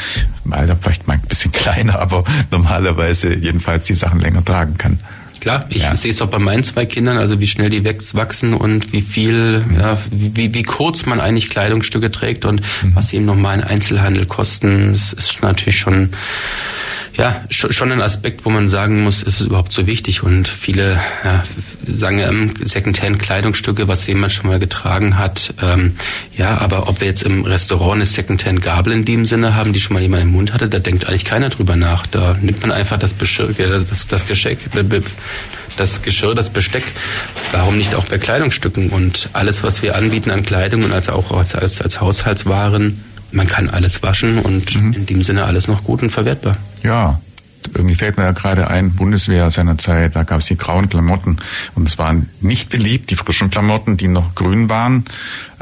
Im 0.44 0.52
Alter 0.52 0.76
vielleicht 0.80 1.06
mal 1.06 1.14
ein 1.14 1.22
bisschen 1.22 1.52
kleiner, 1.52 1.98
aber 1.98 2.24
normalerweise 2.50 3.34
jedenfalls 3.34 3.86
die 3.86 3.94
Sachen 3.94 4.20
länger 4.20 4.44
tragen 4.44 4.76
kann. 4.76 4.98
Klar, 5.40 5.64
ich 5.70 5.82
ja. 5.82 5.94
sehe 5.94 6.10
es 6.10 6.20
auch 6.20 6.28
bei 6.28 6.38
meinen 6.38 6.62
zwei 6.62 6.84
Kindern, 6.84 7.16
also 7.16 7.40
wie 7.40 7.46
schnell 7.46 7.70
die 7.70 7.82
wachsen 7.82 8.52
und 8.52 8.92
wie 8.92 9.00
viel, 9.00 9.64
ja, 9.74 9.96
wie, 10.10 10.52
wie 10.52 10.62
kurz 10.62 11.06
man 11.06 11.18
eigentlich 11.18 11.48
Kleidungsstücke 11.48 12.10
trägt 12.10 12.44
und 12.44 12.60
mhm. 12.82 12.94
was 12.94 13.08
sie 13.08 13.16
im 13.16 13.24
normalen 13.24 13.64
Einzelhandel 13.64 14.26
kosten, 14.26 14.92
das 14.92 15.14
ist 15.14 15.42
natürlich 15.42 15.78
schon 15.78 16.10
ja, 17.20 17.42
schon 17.50 17.92
ein 17.92 18.00
Aspekt, 18.00 18.46
wo 18.46 18.50
man 18.50 18.66
sagen 18.66 19.02
muss, 19.02 19.22
ist 19.22 19.42
es 19.42 19.46
überhaupt 19.46 19.74
so 19.74 19.86
wichtig 19.86 20.22
und 20.22 20.48
viele 20.48 20.98
ja, 21.22 21.44
sagen 21.86 22.18
ja 22.18 22.32
Secondhand-Kleidungsstücke, 22.64 23.88
was 23.88 24.06
jemand 24.06 24.32
schon 24.32 24.48
mal 24.48 24.58
getragen 24.58 25.18
hat. 25.18 25.52
Ähm, 25.60 25.96
ja, 26.34 26.56
aber 26.56 26.88
ob 26.88 27.02
wir 27.02 27.08
jetzt 27.08 27.22
im 27.22 27.44
Restaurant 27.44 27.96
eine 27.96 28.06
Secondhand-Gabel 28.06 28.94
in 28.94 29.04
dem 29.04 29.26
Sinne 29.26 29.54
haben, 29.54 29.74
die 29.74 29.82
schon 29.82 29.92
mal 29.92 30.00
jemand 30.00 30.22
im 30.22 30.30
Mund 30.30 30.54
hatte, 30.54 30.70
da 30.70 30.78
denkt 30.78 31.08
eigentlich 31.08 31.26
keiner 31.26 31.50
drüber 31.50 31.76
nach. 31.76 32.06
Da 32.06 32.38
nimmt 32.40 32.62
man 32.62 32.72
einfach 32.72 32.98
das, 32.98 33.12
Beschirr, 33.12 33.52
das, 33.52 34.08
das 34.08 34.26
Geschenk, 34.26 34.60
das 35.76 36.00
Geschirr, 36.00 36.34
das 36.34 36.48
Besteck. 36.48 36.84
Warum 37.52 37.76
nicht 37.76 37.94
auch 37.94 38.06
bei 38.06 38.16
Kleidungsstücken? 38.16 38.88
Und 38.88 39.28
alles, 39.34 39.62
was 39.62 39.82
wir 39.82 39.94
anbieten 39.94 40.30
an 40.30 40.42
Kleidung 40.42 40.84
und 40.84 40.92
als 40.94 41.10
auch 41.10 41.32
als, 41.32 41.54
als, 41.54 41.82
als 41.82 42.00
Haushaltswaren, 42.00 43.04
man 43.30 43.46
kann 43.46 43.68
alles 43.68 44.02
waschen 44.02 44.38
und 44.38 44.74
mhm. 44.74 44.94
in 44.94 45.04
dem 45.04 45.22
Sinne 45.22 45.44
alles 45.44 45.68
noch 45.68 45.84
gut 45.84 46.02
und 46.02 46.08
verwertbar. 46.08 46.56
Ja, 46.82 47.20
irgendwie 47.74 47.94
fällt 47.94 48.16
mir 48.16 48.24
ja 48.24 48.32
gerade 48.32 48.68
ein, 48.68 48.94
Bundeswehr 48.94 49.50
seinerzeit, 49.50 50.16
da 50.16 50.22
gab 50.22 50.40
es 50.40 50.46
die 50.46 50.56
grauen 50.56 50.88
Klamotten 50.88 51.38
und 51.74 51.86
es 51.86 51.98
waren 51.98 52.28
nicht 52.40 52.70
beliebt, 52.70 53.10
die 53.10 53.16
frischen 53.16 53.50
Klamotten, 53.50 53.96
die 53.96 54.08
noch 54.08 54.34
grün 54.34 54.68
waren, 54.68 55.04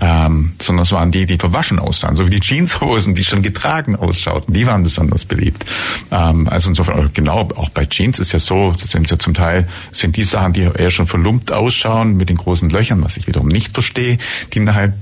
ähm, 0.00 0.52
sondern 0.60 0.84
es 0.84 0.92
waren 0.92 1.10
die, 1.10 1.26
die 1.26 1.38
verwaschen 1.38 1.78
aussahen, 1.78 2.16
so 2.16 2.26
wie 2.26 2.30
die 2.30 2.40
Jeanshosen, 2.40 3.14
die 3.14 3.24
schon 3.24 3.42
getragen 3.42 3.96
ausschauten, 3.96 4.54
die 4.54 4.66
waren 4.66 4.84
besonders 4.84 5.24
beliebt. 5.24 5.64
Ähm, 6.10 6.48
also 6.48 6.70
insofern, 6.70 7.10
genau, 7.12 7.48
auch 7.56 7.68
bei 7.70 7.84
Jeans 7.84 8.20
ist 8.20 8.32
ja 8.32 8.40
so, 8.40 8.74
das 8.78 8.90
sind 8.90 9.10
ja 9.10 9.18
zum 9.18 9.34
Teil, 9.34 9.68
sind 9.92 10.16
die 10.16 10.22
Sachen, 10.22 10.52
die 10.52 10.62
eher 10.62 10.90
schon 10.90 11.06
verlumpt 11.06 11.52
ausschauen, 11.52 12.16
mit 12.16 12.28
den 12.28 12.36
großen 12.36 12.70
Löchern, 12.70 13.02
was 13.02 13.16
ich 13.16 13.26
wiederum 13.26 13.48
nicht 13.48 13.72
verstehe, 13.74 14.18
die 14.54 14.60
nachher 14.60 14.92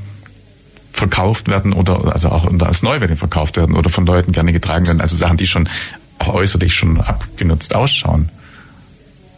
verkauft 0.92 1.48
werden 1.48 1.74
oder 1.74 2.10
also 2.14 2.30
auch 2.30 2.50
als 2.62 2.82
Neuwerte 2.82 3.16
verkauft 3.16 3.58
werden 3.58 3.76
oder 3.76 3.90
von 3.90 4.06
Leuten 4.06 4.32
gerne 4.32 4.54
getragen 4.54 4.86
werden. 4.86 5.02
Also 5.02 5.14
Sachen, 5.14 5.36
die 5.36 5.46
schon 5.46 5.68
äußerlich 6.24 6.74
schon 6.74 7.00
abgenutzt 7.00 7.74
ausschauen. 7.74 8.30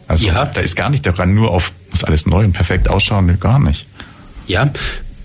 Also 0.06 0.26
ja. 0.26 0.46
da 0.46 0.60
ist 0.60 0.74
gar 0.74 0.90
nicht 0.90 1.04
daran 1.04 1.34
nur 1.34 1.50
auf, 1.50 1.72
muss 1.90 2.02
alles 2.04 2.26
neu 2.26 2.44
und 2.44 2.52
perfekt 2.52 2.88
ausschauen, 2.88 3.38
gar 3.40 3.58
nicht. 3.58 3.86
Ja, 4.46 4.70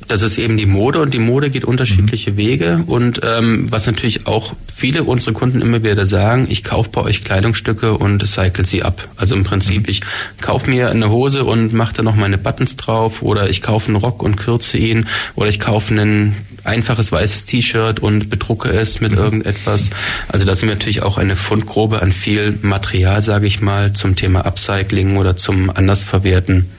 das 0.07 0.21
ist 0.21 0.37
eben 0.37 0.57
die 0.57 0.65
Mode 0.65 1.01
und 1.01 1.13
die 1.13 1.19
Mode 1.19 1.49
geht 1.49 1.63
unterschiedliche 1.63 2.33
mhm. 2.33 2.37
Wege 2.37 2.83
und 2.87 3.21
ähm, 3.23 3.71
was 3.71 3.85
natürlich 3.85 4.27
auch 4.27 4.53
viele 4.73 5.03
unserer 5.03 5.33
Kunden 5.33 5.61
immer 5.61 5.83
wieder 5.83 6.05
sagen, 6.05 6.47
ich 6.49 6.63
kaufe 6.63 6.89
bei 6.91 7.01
euch 7.01 7.23
Kleidungsstücke 7.23 7.97
und 7.97 8.25
cycle 8.27 8.65
sie 8.65 8.83
ab. 8.83 9.07
Also 9.15 9.35
im 9.35 9.43
Prinzip, 9.43 9.83
mhm. 9.83 9.89
ich 9.89 10.01
kaufe 10.41 10.69
mir 10.69 10.89
eine 10.89 11.09
Hose 11.09 11.45
und 11.45 11.73
mache 11.73 11.93
da 11.93 12.03
noch 12.03 12.15
meine 12.15 12.37
Buttons 12.37 12.75
drauf 12.75 13.21
oder 13.21 13.49
ich 13.49 13.61
kaufe 13.61 13.87
einen 13.87 13.95
Rock 13.95 14.21
und 14.21 14.35
kürze 14.35 14.77
ihn 14.77 15.07
oder 15.35 15.49
ich 15.49 15.59
kaufe 15.59 15.93
ein 15.93 16.35
einfaches 16.64 17.11
weißes 17.11 17.45
T-Shirt 17.45 17.99
und 17.99 18.30
bedrucke 18.30 18.70
es 18.70 19.01
mit 19.01 19.11
mhm. 19.11 19.18
irgendetwas. 19.18 19.89
Also 20.28 20.45
da 20.45 20.55
sind 20.55 20.70
wir 20.70 20.76
natürlich 20.76 21.03
auch 21.03 21.18
eine 21.18 21.36
Fundgrube 21.36 22.01
an 22.01 22.11
viel 22.11 22.57
Material, 22.61 23.22
sage 23.22 23.47
ich 23.47 23.61
mal, 23.61 23.93
zum 23.93 24.16
Thema 24.16 24.45
Upcycling 24.45 25.18
oder 25.18 25.36
zum 25.38 25.70
Andersverwerten. 25.70 26.70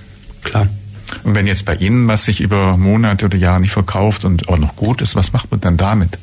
Klar. 0.42 0.68
Und 1.22 1.34
wenn 1.34 1.46
jetzt 1.46 1.64
bei 1.64 1.74
Ihnen 1.74 2.08
was 2.08 2.24
sich 2.24 2.40
über 2.40 2.76
Monate 2.76 3.26
oder 3.26 3.36
Jahre 3.36 3.60
nicht 3.60 3.72
verkauft 3.72 4.24
und 4.24 4.48
auch 4.48 4.58
noch 4.58 4.76
gut 4.76 5.00
ist, 5.00 5.14
was 5.14 5.32
macht 5.32 5.50
man 5.50 5.60
dann 5.60 5.76
damit? 5.76 6.18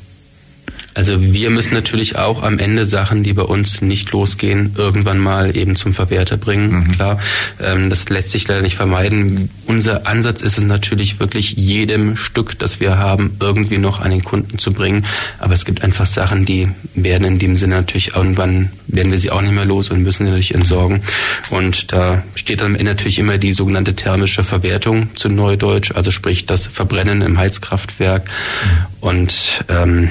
Also 0.94 1.22
wir 1.22 1.50
müssen 1.50 1.74
natürlich 1.74 2.16
auch 2.16 2.42
am 2.42 2.58
Ende 2.58 2.86
Sachen, 2.86 3.22
die 3.22 3.32
bei 3.32 3.42
uns 3.42 3.80
nicht 3.82 4.12
losgehen, 4.12 4.74
irgendwann 4.76 5.18
mal 5.18 5.56
eben 5.56 5.76
zum 5.76 5.94
Verwerter 5.94 6.36
bringen. 6.36 6.70
Mhm. 6.70 6.92
Klar, 6.92 7.20
ähm, 7.60 7.90
das 7.90 8.08
lässt 8.08 8.30
sich 8.30 8.46
leider 8.48 8.62
nicht 8.62 8.76
vermeiden. 8.76 9.50
Unser 9.66 10.06
Ansatz 10.06 10.42
ist 10.42 10.58
es 10.58 10.64
natürlich 10.64 11.20
wirklich 11.20 11.52
jedem 11.52 12.16
Stück, 12.16 12.58
das 12.58 12.80
wir 12.80 12.98
haben, 12.98 13.36
irgendwie 13.40 13.78
noch 13.78 14.00
an 14.00 14.10
den 14.10 14.22
Kunden 14.22 14.58
zu 14.58 14.72
bringen. 14.72 15.06
Aber 15.38 15.54
es 15.54 15.64
gibt 15.64 15.82
einfach 15.82 16.06
Sachen, 16.06 16.44
die 16.44 16.68
werden 16.94 17.24
in 17.24 17.38
dem 17.38 17.56
Sinne 17.56 17.76
natürlich 17.76 18.14
irgendwann 18.14 18.70
werden 18.86 19.10
wir 19.10 19.18
sie 19.18 19.30
auch 19.30 19.40
nicht 19.40 19.52
mehr 19.54 19.64
los 19.64 19.90
und 19.90 20.02
müssen 20.02 20.26
sie 20.26 20.30
natürlich 20.30 20.54
entsorgen. 20.54 21.02
Und 21.50 21.92
da 21.92 22.22
steht 22.34 22.60
dann 22.60 22.68
am 22.68 22.74
Ende 22.74 22.92
natürlich 22.92 23.18
immer 23.18 23.38
die 23.38 23.52
sogenannte 23.52 23.96
thermische 23.96 24.42
Verwertung 24.42 25.16
zu 25.16 25.28
Neudeutsch, 25.28 25.92
also 25.92 26.10
sprich 26.10 26.46
das 26.46 26.66
Verbrennen 26.66 27.22
im 27.22 27.38
Heizkraftwerk. 27.38 28.24
Mhm. 28.24 28.86
Und 29.00 29.64
ähm, 29.68 30.10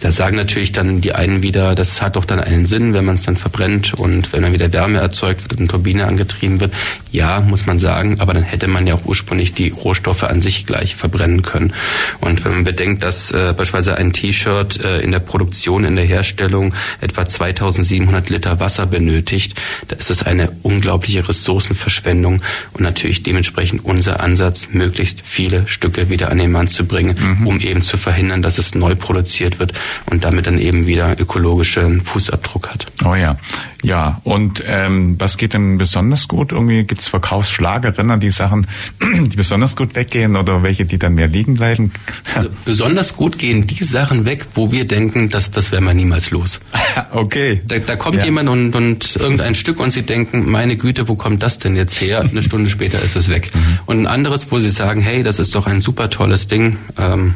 da 0.00 0.10
sagen 0.10 0.36
natürlich 0.36 0.72
dann 0.72 1.00
die 1.00 1.12
einen 1.12 1.42
wieder, 1.42 1.74
das 1.74 2.00
hat 2.00 2.16
doch 2.16 2.24
dann 2.24 2.40
einen 2.40 2.66
Sinn, 2.66 2.94
wenn 2.94 3.04
man 3.04 3.16
es 3.16 3.22
dann 3.22 3.36
verbrennt 3.36 3.94
und 3.94 4.32
wenn 4.32 4.42
dann 4.42 4.52
wieder 4.52 4.72
Wärme 4.72 4.98
erzeugt 4.98 5.42
wird 5.42 5.52
und 5.52 5.58
eine 5.58 5.68
Turbine 5.68 6.06
angetrieben 6.06 6.60
wird. 6.60 6.72
Ja, 7.12 7.40
muss 7.40 7.66
man 7.66 7.78
sagen, 7.78 8.20
aber 8.20 8.32
dann 8.32 8.42
hätte 8.42 8.66
man 8.66 8.86
ja 8.86 8.94
auch 8.94 9.04
ursprünglich 9.04 9.52
die 9.52 9.68
Rohstoffe 9.68 10.22
an 10.22 10.40
sich 10.40 10.64
gleich 10.64 10.96
verbrennen 10.96 11.42
können. 11.42 11.74
Und 12.20 12.44
wenn 12.44 12.52
man 12.52 12.64
bedenkt, 12.64 13.04
dass 13.04 13.30
äh, 13.30 13.52
beispielsweise 13.56 13.96
ein 13.96 14.12
T-Shirt 14.12 14.82
äh, 14.82 15.00
in 15.00 15.10
der 15.10 15.18
Produktion, 15.18 15.84
in 15.84 15.96
der 15.96 16.06
Herstellung 16.06 16.74
etwa 17.00 17.26
2700 17.26 18.30
Liter 18.30 18.58
Wasser 18.58 18.86
benötigt, 18.86 19.60
da 19.88 19.96
ist 19.96 20.10
es 20.10 20.22
eine 20.22 20.50
unglaubliche 20.62 21.28
Ressourcenverschwendung 21.28 22.42
und 22.72 22.80
natürlich 22.82 23.22
dementsprechend 23.22 23.84
unser 23.84 24.20
Ansatz, 24.20 24.68
möglichst 24.72 25.22
viele 25.26 25.68
Stücke 25.68 26.08
wieder 26.08 26.30
an 26.30 26.38
den 26.38 26.52
Mann 26.52 26.68
zu 26.68 26.86
bringen, 26.86 27.16
mhm. 27.18 27.46
um 27.46 27.60
eben 27.60 27.82
zu 27.82 27.98
verhindern, 27.98 28.40
dass 28.40 28.58
es 28.58 28.74
neu 28.74 28.94
produziert 28.94 29.58
wird 29.58 29.74
und 30.06 30.24
damit 30.24 30.46
dann 30.46 30.58
eben 30.58 30.86
wieder 30.86 31.18
ökologischen 31.18 32.02
Fußabdruck 32.02 32.68
hat. 32.68 32.86
Oh 33.04 33.14
ja. 33.14 33.36
Ja, 33.82 34.20
und 34.24 34.62
ähm, 34.66 35.16
was 35.18 35.36
geht 35.36 35.54
denn 35.54 35.78
besonders 35.78 36.28
gut? 36.28 36.52
Irgendwie 36.52 36.84
gibt 36.84 37.00
es 37.00 37.08
Verkaufsschlagerinnen, 37.08 38.20
die 38.20 38.30
Sachen, 38.30 38.66
die 39.00 39.36
besonders 39.36 39.74
gut 39.74 39.94
weggehen 39.94 40.36
oder 40.36 40.62
welche, 40.62 40.84
die 40.84 40.98
dann 40.98 41.14
mehr 41.14 41.28
liegen 41.28 41.54
bleiben? 41.54 41.92
Also 42.34 42.48
besonders 42.64 43.16
gut 43.16 43.38
gehen 43.38 43.66
die 43.66 43.82
Sachen 43.82 44.24
weg, 44.24 44.46
wo 44.54 44.70
wir 44.70 44.86
denken, 44.86 45.30
dass 45.30 45.50
das 45.50 45.72
wäre 45.72 45.82
man 45.82 45.96
niemals 45.96 46.30
los. 46.30 46.60
okay. 47.12 47.60
Da, 47.66 47.78
da 47.78 47.96
kommt 47.96 48.18
ja. 48.18 48.24
jemand 48.24 48.48
und, 48.48 48.74
und 48.74 49.16
irgendein 49.16 49.54
Stück 49.54 49.80
und 49.80 49.92
sie 49.92 50.02
denken, 50.02 50.48
meine 50.48 50.76
Güte, 50.76 51.08
wo 51.08 51.16
kommt 51.16 51.42
das 51.42 51.58
denn 51.58 51.76
jetzt 51.76 52.00
her? 52.00 52.20
Eine 52.20 52.42
Stunde 52.42 52.70
später 52.70 53.02
ist 53.02 53.16
es 53.16 53.28
weg. 53.28 53.50
Mhm. 53.52 53.78
Und 53.86 54.00
ein 54.00 54.06
anderes, 54.06 54.50
wo 54.52 54.58
sie 54.58 54.68
sagen, 54.68 55.00
hey, 55.00 55.22
das 55.22 55.38
ist 55.38 55.54
doch 55.54 55.66
ein 55.66 55.80
super 55.80 56.08
tolles 56.08 56.46
Ding. 56.46 56.76
Ähm, 56.98 57.34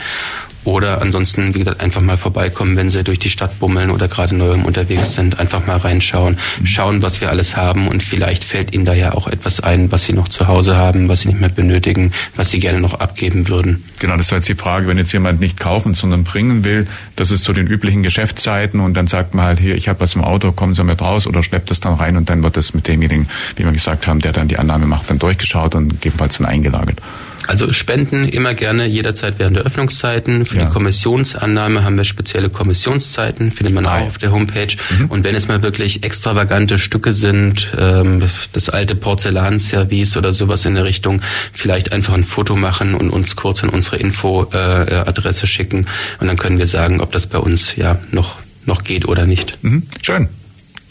Oder 0.64 1.02
ansonsten, 1.02 1.54
wie 1.54 1.58
gesagt, 1.60 1.80
einfach 1.80 2.00
mal 2.00 2.16
vorbeikommen, 2.16 2.76
wenn 2.76 2.88
Sie 2.88 3.04
durch 3.04 3.18
die 3.18 3.30
Stadt 3.30 3.58
bummeln 3.58 3.90
oder 3.90 4.08
gerade 4.08 4.34
neu 4.34 4.54
unterwegs 4.54 5.14
sind. 5.14 5.38
Einfach 5.38 5.66
mal 5.66 5.76
reinschauen, 5.76 6.38
mhm. 6.60 6.66
schauen, 6.66 7.02
was 7.02 7.20
wir 7.20 7.30
alles 7.30 7.56
haben 7.56 7.86
und 7.88 8.02
vielleicht 8.02 8.44
fällt 8.44 8.72
Ihnen 8.72 8.84
da 8.84 8.94
ja 8.94 9.12
auch 9.12 9.28
etwas 9.28 9.60
ein, 9.60 9.92
was 9.92 10.04
Sie 10.04 10.14
noch 10.14 10.28
zu 10.28 10.48
Hause 10.48 10.76
haben, 10.76 11.08
was 11.08 11.20
Sie 11.20 11.28
nicht 11.28 11.40
mehr 11.40 11.50
benötigen, 11.50 12.12
was 12.36 12.50
Sie 12.50 12.60
gerne 12.60 12.80
noch 12.80 12.94
abgeben 12.94 13.48
würden. 13.48 13.84
Genau, 13.98 14.16
das 14.16 14.30
war 14.30 14.38
jetzt 14.38 14.48
die 14.48 14.54
Frage, 14.54 14.86
wenn 14.88 14.98
jetzt 14.98 15.12
jemand 15.12 15.40
nicht 15.40 15.60
kaufen, 15.60 15.94
sondern 15.94 16.24
bringen 16.24 16.64
will, 16.64 16.86
das 17.16 17.30
ist 17.30 17.44
zu 17.44 17.52
den 17.52 17.66
üblichen 17.66 18.02
Geschäftszeiten 18.02 18.80
und 18.80 18.94
dann 18.94 19.06
sagt 19.06 19.34
man 19.34 19.44
halt 19.44 19.60
hier, 19.60 19.74
ich 19.74 19.88
habe 19.88 20.00
was 20.00 20.14
im 20.14 20.24
Auto, 20.24 20.52
kommen 20.52 20.74
Sie 20.74 20.84
mit 20.84 21.00
raus 21.02 21.26
oder 21.26 21.42
schleppt 21.42 21.70
das 21.70 21.80
dann 21.80 21.94
rein 21.94 22.16
und 22.16 22.30
dann 22.30 22.42
wird 22.42 22.56
das 22.56 22.74
mit 22.74 22.88
demjenigen, 22.88 23.28
wie 23.56 23.64
wir 23.64 23.72
gesagt 23.72 24.06
haben, 24.06 24.20
der 24.20 24.32
dann 24.32 24.48
die 24.48 24.58
Annahme 24.58 24.86
macht, 24.86 25.10
dann 25.10 25.18
durchgeschaut 25.18 25.74
und 25.74 25.90
gegebenenfalls 25.90 26.38
dann 26.38 26.46
eingelagert. 26.46 27.00
Also 27.46 27.72
Spenden 27.72 28.28
immer 28.28 28.54
gerne 28.54 28.86
jederzeit 28.86 29.38
während 29.38 29.56
der 29.56 29.64
Öffnungszeiten. 29.64 30.46
Für 30.46 30.58
ja. 30.58 30.64
die 30.64 30.72
Kommissionsannahme 30.72 31.84
haben 31.84 31.96
wir 31.96 32.04
spezielle 32.04 32.48
Kommissionszeiten, 32.48 33.52
findet 33.52 33.74
man 33.74 33.86
auch 33.86 34.00
auf 34.00 34.18
der 34.18 34.32
Homepage. 34.32 34.76
Mhm. 34.98 35.06
Und 35.06 35.24
wenn 35.24 35.34
es 35.34 35.48
mal 35.48 35.62
wirklich 35.62 36.02
extravagante 36.04 36.78
Stücke 36.78 37.12
sind, 37.12 37.72
ähm, 37.78 38.22
das 38.52 38.68
alte 38.68 38.94
Porzellanservice 38.94 40.16
oder 40.16 40.32
sowas 40.32 40.64
in 40.64 40.74
der 40.74 40.84
Richtung, 40.84 41.20
vielleicht 41.52 41.92
einfach 41.92 42.14
ein 42.14 42.24
Foto 42.24 42.56
machen 42.56 42.94
und 42.94 43.10
uns 43.10 43.36
kurz 43.36 43.62
an 43.62 43.70
unsere 43.70 43.96
Infoadresse 43.96 45.44
äh, 45.44 45.46
schicken. 45.46 45.86
Und 46.20 46.28
dann 46.28 46.36
können 46.36 46.58
wir 46.58 46.66
sagen, 46.66 47.00
ob 47.00 47.12
das 47.12 47.26
bei 47.26 47.38
uns 47.38 47.76
ja 47.76 47.98
noch, 48.10 48.38
noch 48.66 48.84
geht 48.84 49.06
oder 49.06 49.26
nicht. 49.26 49.58
Mhm. 49.62 49.84
Schön. 50.02 50.28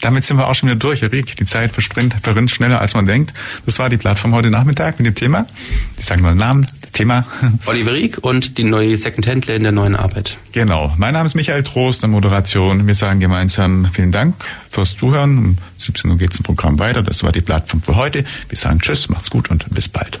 Damit 0.04 0.24
sind 0.24 0.36
wir 0.36 0.48
auch 0.48 0.54
schon 0.54 0.68
wieder 0.68 0.78
durch, 0.78 1.02
Rieck. 1.02 1.34
Die 1.36 1.46
Zeit 1.46 1.72
verspringt, 1.72 2.14
verrinnt 2.22 2.50
schneller, 2.50 2.78
als 2.78 2.92
man 2.92 3.06
denkt. 3.06 3.32
Das 3.64 3.78
war 3.78 3.88
die 3.88 3.96
Plattform 3.96 4.34
heute 4.34 4.50
Nachmittag 4.50 4.98
mit 4.98 5.06
dem 5.06 5.14
Thema. 5.14 5.46
Ich 5.96 6.04
sage 6.04 6.20
mal 6.20 6.32
den 6.34 6.40
Namen, 6.40 6.66
Thema. 6.92 7.26
Oliver 7.66 7.92
Rieck 7.94 8.18
und 8.18 8.58
die 8.58 8.64
neue 8.64 8.98
Second-Hand-Läden 8.98 9.62
der 9.62 9.72
neuen 9.72 9.96
Arbeit. 9.96 10.36
Genau. 10.52 10.92
Mein 10.98 11.14
Name 11.14 11.24
ist 11.24 11.34
Michael 11.34 11.62
Trost, 11.62 12.02
der 12.02 12.10
Moderation. 12.10 12.86
Wir 12.86 12.94
sagen 12.94 13.18
gemeinsam 13.18 13.88
vielen 13.94 14.12
Dank 14.12 14.34
fürs 14.70 14.94
Zuhören. 14.94 15.38
Um 15.38 15.58
17 15.78 16.10
Uhr 16.10 16.18
geht 16.18 16.32
es 16.32 16.38
im 16.38 16.44
Programm 16.44 16.78
weiter. 16.78 17.02
Das 17.02 17.22
war 17.22 17.32
die 17.32 17.40
Plattform 17.40 17.82
für 17.82 17.96
heute. 17.96 18.26
Wir 18.50 18.58
sagen 18.58 18.80
Tschüss, 18.80 19.08
macht's 19.08 19.30
gut 19.30 19.50
und 19.50 19.64
bis 19.74 19.88
bald. 19.88 20.20